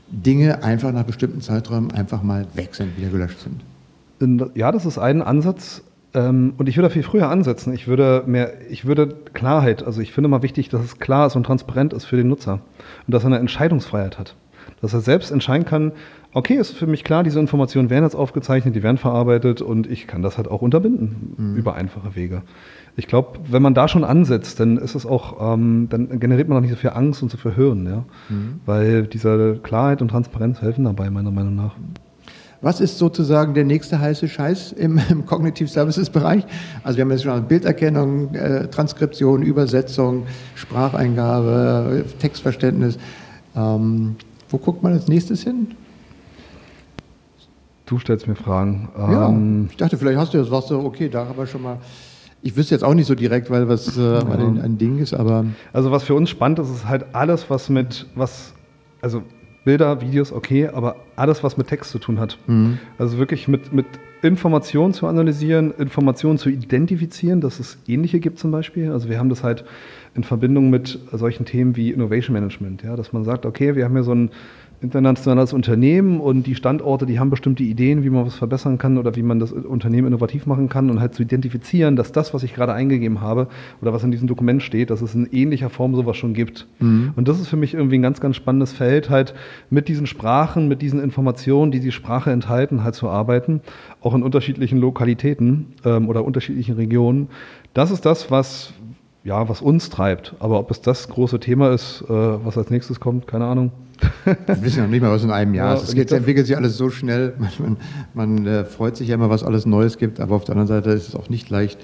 Dinge 0.09 0.63
einfach 0.63 0.91
nach 0.91 1.03
bestimmten 1.03 1.41
Zeiträumen 1.41 1.91
einfach 1.91 2.23
mal 2.23 2.45
weg 2.53 2.75
sind, 2.75 2.97
wieder 2.97 3.09
gelöscht 3.09 3.39
sind. 3.39 4.51
Ja, 4.55 4.71
das 4.71 4.85
ist 4.85 4.97
ein 4.97 5.21
Ansatz. 5.21 5.83
Ähm, 6.13 6.53
und 6.57 6.69
ich 6.69 6.77
würde 6.77 6.89
viel 6.89 7.03
früher 7.03 7.29
ansetzen. 7.29 7.73
Ich 7.73 7.87
würde 7.87 8.23
mehr, 8.25 8.53
ich 8.69 8.85
würde 8.85 9.07
Klarheit, 9.33 9.83
also 9.83 10.01
ich 10.01 10.11
finde 10.11 10.29
mal 10.29 10.41
wichtig, 10.41 10.69
dass 10.69 10.83
es 10.83 10.99
klar 10.99 11.27
ist 11.27 11.35
und 11.35 11.43
transparent 11.43 11.93
ist 11.93 12.05
für 12.05 12.17
den 12.17 12.27
Nutzer 12.27 12.61
und 13.05 13.13
dass 13.13 13.23
er 13.23 13.27
eine 13.27 13.39
Entscheidungsfreiheit 13.39 14.17
hat. 14.17 14.35
Dass 14.81 14.93
er 14.93 15.01
selbst 15.01 15.31
entscheiden 15.31 15.65
kann, 15.65 15.91
okay, 16.33 16.55
ist 16.55 16.71
für 16.71 16.87
mich 16.87 17.03
klar, 17.03 17.23
diese 17.23 17.39
Informationen 17.39 17.89
werden 17.89 18.03
jetzt 18.03 18.15
aufgezeichnet, 18.15 18.75
die 18.75 18.83
werden 18.83 18.97
verarbeitet 18.97 19.61
und 19.61 19.89
ich 19.89 20.05
kann 20.05 20.21
das 20.21 20.37
halt 20.37 20.47
auch 20.47 20.61
unterbinden 20.61 21.35
mhm. 21.37 21.55
über 21.55 21.75
einfache 21.75 22.15
Wege. 22.15 22.43
Ich 22.95 23.07
glaube, 23.07 23.39
wenn 23.49 23.61
man 23.61 23.73
da 23.73 23.87
schon 23.87 24.03
ansetzt, 24.03 24.59
dann 24.59 24.77
ist 24.77 24.95
es 24.95 25.05
auch, 25.05 25.53
ähm, 25.53 25.87
dann 25.89 26.19
generiert 26.19 26.47
man 26.47 26.57
auch 26.57 26.61
nicht 26.61 26.71
so 26.71 26.77
viel 26.77 26.91
Angst 26.91 27.21
und 27.21 27.29
so 27.29 27.37
viel 27.37 27.53
Hirn, 27.53 27.85
ja. 27.85 28.03
Mhm. 28.29 28.59
Weil 28.65 29.03
diese 29.03 29.59
Klarheit 29.61 30.01
und 30.01 30.09
Transparenz 30.09 30.61
helfen 30.61 30.85
dabei, 30.85 31.09
meiner 31.09 31.31
Meinung 31.31 31.55
nach. 31.55 31.75
Was 32.61 32.81
ist 32.81 32.97
sozusagen 32.97 33.53
der 33.53 33.65
nächste 33.65 33.99
heiße 33.99 34.27
Scheiß 34.27 34.71
im, 34.71 34.99
im 35.09 35.25
Cognitive 35.25 35.69
Services 35.69 36.09
Bereich? 36.09 36.43
Also 36.83 36.97
wir 36.97 37.03
haben 37.03 37.11
jetzt 37.11 37.23
schon 37.23 37.43
Bilderkennung, 37.43 38.33
äh, 38.33 38.67
Transkription, 38.67 39.43
Übersetzung, 39.43 40.25
Spracheingabe, 40.55 42.05
Textverständnis. 42.19 42.97
Ähm, 43.55 44.15
wo 44.49 44.57
guckt 44.57 44.83
man 44.83 44.93
als 44.93 45.07
nächstes 45.07 45.43
hin? 45.43 45.67
Du 47.85 47.97
stellst 47.99 48.27
mir 48.27 48.35
Fragen. 48.35 48.89
Ja, 48.97 49.29
ähm, 49.29 49.67
ich 49.71 49.77
dachte, 49.77 49.97
vielleicht 49.97 50.17
hast 50.17 50.33
du 50.33 50.37
das, 50.37 50.51
was 50.51 50.67
du, 50.67 50.79
okay, 50.79 51.07
da 51.09 51.25
haben 51.25 51.37
wir 51.37 51.47
schon 51.47 51.63
mal. 51.63 51.77
Ich 52.41 52.55
wüsste 52.55 52.75
jetzt 52.75 52.83
auch 52.83 52.93
nicht 52.93 53.07
so 53.07 53.15
direkt, 53.15 53.49
weil 53.49 53.67
was 53.69 53.97
äh, 53.97 54.01
ja. 54.01 54.19
ein, 54.19 54.61
ein, 54.61 54.77
Ding 54.77 54.99
ist, 54.99 55.13
aber. 55.13 55.45
Also 55.73 55.91
was 55.91 56.03
für 56.03 56.13
uns 56.13 56.29
spannend 56.29 56.59
ist, 56.59 56.69
ist 56.69 56.87
halt 56.87 57.05
alles, 57.13 57.49
was 57.49 57.69
mit, 57.69 58.05
was, 58.13 58.53
also 59.01 59.23
Bilder, 59.63 60.01
Videos, 60.01 60.31
okay, 60.31 60.67
aber 60.67 60.97
alles, 61.15 61.43
was 61.43 61.57
mit 61.57 61.67
Text 61.67 61.91
zu 61.91 61.99
tun 61.99 62.19
hat. 62.19 62.37
Mhm. 62.47 62.77
Also 62.97 63.17
wirklich 63.17 63.47
mit, 63.47 63.73
mit 63.73 63.85
Informationen 64.21 64.93
zu 64.93 65.07
analysieren, 65.07 65.73
Informationen 65.77 66.37
zu 66.37 66.49
identifizieren, 66.49 67.41
dass 67.41 67.59
es 67.59 67.77
ähnliche 67.87 68.19
gibt 68.19 68.39
zum 68.39 68.51
Beispiel. 68.51 68.91
Also 68.91 69.09
wir 69.09 69.19
haben 69.19 69.29
das 69.29 69.43
halt 69.43 69.63
in 70.17 70.23
Verbindung 70.23 70.69
mit 70.69 70.99
solchen 71.13 71.45
Themen 71.45 71.75
wie 71.75 71.91
Innovation 71.91 72.33
Management, 72.33 72.83
ja, 72.83 72.95
dass 72.95 73.13
man 73.13 73.23
sagt, 73.23 73.45
okay, 73.45 73.75
wir 73.75 73.85
haben 73.85 73.93
hier 73.93 74.03
so 74.03 74.13
ein 74.13 74.31
internationales 74.79 75.53
Unternehmen 75.53 76.19
und 76.19 76.45
die 76.45 76.53
Standorte, 76.53 77.07
die 77.07 77.19
haben 77.19 77.31
bestimmte 77.31 77.63
Ideen, 77.63 78.03
wie 78.03 78.11
man 78.11 78.27
was 78.27 78.35
verbessern 78.35 78.77
kann 78.77 78.99
oder 78.99 79.15
wie 79.15 79.23
man 79.23 79.39
das 79.39 79.51
Unternehmen 79.51 80.07
innovativ 80.07 80.45
machen 80.45 80.69
kann 80.69 80.91
und 80.91 80.99
halt 80.99 81.15
zu 81.15 81.23
identifizieren, 81.23 81.95
dass 81.95 82.11
das, 82.11 82.33
was 82.33 82.43
ich 82.43 82.53
gerade 82.53 82.73
eingegeben 82.73 83.21
habe 83.21 83.47
oder 83.81 83.91
was 83.91 84.03
in 84.03 84.11
diesem 84.11 84.27
Dokument 84.27 84.61
steht, 84.61 84.91
dass 84.91 85.01
es 85.01 85.15
in 85.15 85.27
ähnlicher 85.31 85.71
Form 85.71 85.95
sowas 85.95 86.17
schon 86.17 86.33
gibt. 86.33 86.67
Mhm. 86.79 87.13
Und 87.15 87.27
das 87.27 87.39
ist 87.39 87.47
für 87.47 87.57
mich 87.57 87.73
irgendwie 87.73 87.97
ein 87.97 88.03
ganz, 88.03 88.21
ganz 88.21 88.35
spannendes 88.35 88.71
Feld, 88.71 89.09
halt 89.09 89.33
mit 89.71 89.87
diesen 89.87 90.05
Sprachen, 90.05 90.67
mit 90.67 90.83
diesen 90.83 91.01
Informationen, 91.01 91.71
die 91.71 91.79
die 91.79 91.91
Sprache 91.91 92.29
enthalten, 92.31 92.83
halt 92.83 92.93
zu 92.93 93.09
arbeiten, 93.09 93.61
auch 94.01 94.13
in 94.13 94.21
unterschiedlichen 94.21 94.77
Lokalitäten 94.77 95.73
ähm, 95.85 96.07
oder 96.07 96.23
unterschiedlichen 96.23 96.75
Regionen. 96.75 97.29
Das 97.73 97.89
ist 97.89 98.05
das, 98.05 98.29
was, 98.29 98.73
ja, 99.27 99.49
was 99.49 99.61
uns 99.61 99.89
treibt. 99.89 100.35
Aber 100.39 100.57
ob 100.57 100.71
es 100.71 100.81
das 100.81 101.09
große 101.09 101.41
Thema 101.41 101.73
ist, 101.73 102.01
äh, 102.07 102.07
was 102.09 102.57
als 102.57 102.69
nächstes 102.69 103.01
kommt, 103.01 103.27
keine 103.27 103.43
Ahnung. 103.43 103.71
Wir 104.23 104.61
wissen 104.61 104.83
noch 104.83 104.89
nicht 104.89 105.01
mal, 105.01 105.11
was 105.11 105.23
in 105.23 105.31
einem 105.31 105.53
Jahr 105.53 105.75
ist. 105.75 105.93
Es 105.93 106.11
entwickelt 106.11 106.47
sich 106.47 106.55
alles 106.55 106.77
so 106.77 106.89
schnell. 106.89 107.33
Man, 107.37 107.77
man, 108.13 108.37
man 108.37 108.47
äh, 108.47 108.63
freut 108.63 108.95
sich 108.95 109.09
ja 109.09 109.15
immer, 109.15 109.29
was 109.29 109.43
alles 109.43 109.65
Neues 109.65 109.97
gibt, 109.97 110.21
aber 110.21 110.35
auf 110.35 110.45
der 110.45 110.55
anderen 110.55 110.67
Seite 110.67 110.91
ist 110.91 111.09
es 111.09 111.15
auch 111.15 111.29
nicht 111.29 111.49
leicht, 111.49 111.77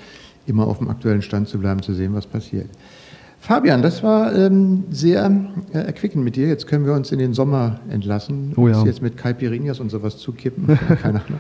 immer 0.48 0.68
auf 0.68 0.78
dem 0.78 0.90
aktuellen 0.90 1.22
Stand 1.22 1.50
zu 1.50 1.60
bleiben, 1.60 1.82
zu 1.82 1.94
sehen, 1.94 2.14
was 2.14 2.26
passiert. 2.28 2.70
Fabian, 3.40 3.82
das 3.82 4.04
war 4.04 4.34
ähm, 4.34 4.86
sehr 4.90 5.30
äh, 5.74 5.80
erquickend 5.80 6.24
mit 6.24 6.38
dir. 6.38 6.48
Jetzt 6.48 6.66
können 6.66 6.86
wir 6.86 6.94
uns 6.94 7.12
in 7.12 7.20
den 7.20 7.34
Sommer 7.34 7.82
entlassen. 7.90 8.54
Oh 8.56 8.70
ja. 8.70 8.86
Jetzt 8.86 9.02
mit 9.02 9.18
Caipirinhas 9.18 9.82
und 9.82 9.90
sowas 9.92 10.18
zukippen. 10.18 10.80
Keine 11.02 11.22
Ahnung. 11.26 11.40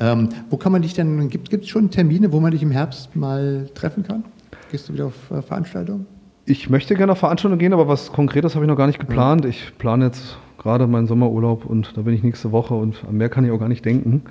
Ähm, 0.00 0.28
wo 0.48 0.56
kann 0.56 0.72
man 0.72 0.82
dich 0.82 0.94
denn, 0.94 1.28
gibt 1.28 1.52
es 1.52 1.68
schon 1.68 1.90
Termine, 1.90 2.32
wo 2.32 2.40
man 2.40 2.50
dich 2.50 2.62
im 2.62 2.72
Herbst 2.72 3.14
mal 3.14 3.68
treffen 3.74 4.02
kann? 4.02 4.24
Gehst 4.70 4.88
du 4.88 4.92
wieder 4.92 5.06
auf 5.06 5.30
äh, 5.30 5.42
Veranstaltungen? 5.42 6.06
Ich 6.46 6.70
möchte 6.70 6.94
gerne 6.94 7.12
auf 7.12 7.18
Veranstaltungen 7.18 7.58
gehen, 7.58 7.72
aber 7.72 7.88
was 7.88 8.12
Konkretes 8.12 8.54
habe 8.54 8.64
ich 8.64 8.68
noch 8.68 8.76
gar 8.76 8.86
nicht 8.86 8.98
geplant. 8.98 9.44
Ich 9.44 9.72
plane 9.78 10.06
jetzt 10.06 10.36
gerade 10.58 10.86
meinen 10.86 11.06
Sommerurlaub 11.06 11.64
und 11.64 11.96
da 11.96 12.02
bin 12.02 12.14
ich 12.14 12.22
nächste 12.22 12.52
Woche 12.52 12.74
und 12.74 13.04
an 13.08 13.16
mehr 13.16 13.28
kann 13.28 13.44
ich 13.44 13.50
auch 13.50 13.58
gar 13.58 13.68
nicht 13.68 13.84
denken. 13.84 14.22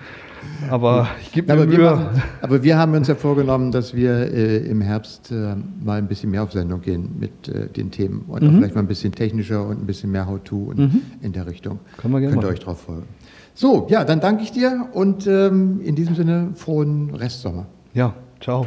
Aber 0.70 1.08
ich 1.22 1.32
gebe 1.32 1.48
mir 1.48 1.54
aber 1.54 1.66
Mühe. 1.66 1.78
Wir 1.78 1.92
machen, 1.92 2.24
aber 2.42 2.64
wir 2.64 2.78
haben 2.78 2.94
uns 2.94 3.08
ja 3.08 3.16
vorgenommen, 3.16 3.72
dass 3.72 3.94
wir 3.94 4.32
äh, 4.32 4.58
im 4.58 4.82
Herbst 4.82 5.32
äh, 5.32 5.56
mal 5.84 5.98
ein 5.98 6.08
bisschen 6.08 6.32
mehr 6.32 6.44
auf 6.44 6.52
Sendung 6.52 6.82
gehen 6.82 7.16
mit 7.20 7.48
äh, 7.48 7.68
den 7.68 7.90
Themen 7.92 8.26
und 8.28 8.44
mhm. 8.44 8.58
vielleicht 8.58 8.76
mal 8.76 8.82
ein 8.82 8.88
bisschen 8.88 9.12
technischer 9.12 9.66
und 9.66 9.82
ein 9.82 9.86
bisschen 9.86 10.12
mehr 10.12 10.28
How-To 10.28 10.74
mhm. 10.76 11.02
in 11.22 11.34
der 11.34 11.48
Richtung. 11.48 11.80
Können 11.98 12.14
wir 12.14 12.20
gerne 12.20 12.34
Könnt 12.34 12.46
ihr 12.46 12.50
euch 12.50 12.60
drauf 12.60 12.82
folgen. 12.82 13.08
So, 13.56 13.88
ja, 13.90 14.04
dann 14.04 14.20
danke 14.20 14.44
ich 14.44 14.52
dir 14.52 14.88
und 14.94 15.26
ähm, 15.26 15.82
in 15.82 15.96
diesem 15.96 16.16
Sinne 16.16 16.50
frohen 16.56 17.14
Restsommer. 17.16 17.66
Ja, 17.94 18.14
ciao. 18.40 18.66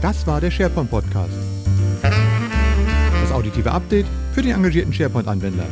Das 0.00 0.26
war 0.26 0.40
der 0.40 0.50
SharePoint 0.50 0.90
Podcast 0.90 1.34
das 3.30 3.36
auditive 3.36 3.70
Update 3.70 4.06
für 4.32 4.42
den 4.42 4.52
engagierten 4.52 4.92
SharePoint-Anwender. 4.92 5.66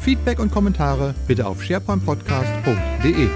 Feedback 0.00 0.38
und 0.38 0.52
Kommentare 0.52 1.14
bitte 1.26 1.46
auf 1.46 1.62
sharepointpodcast.de. 1.62 3.28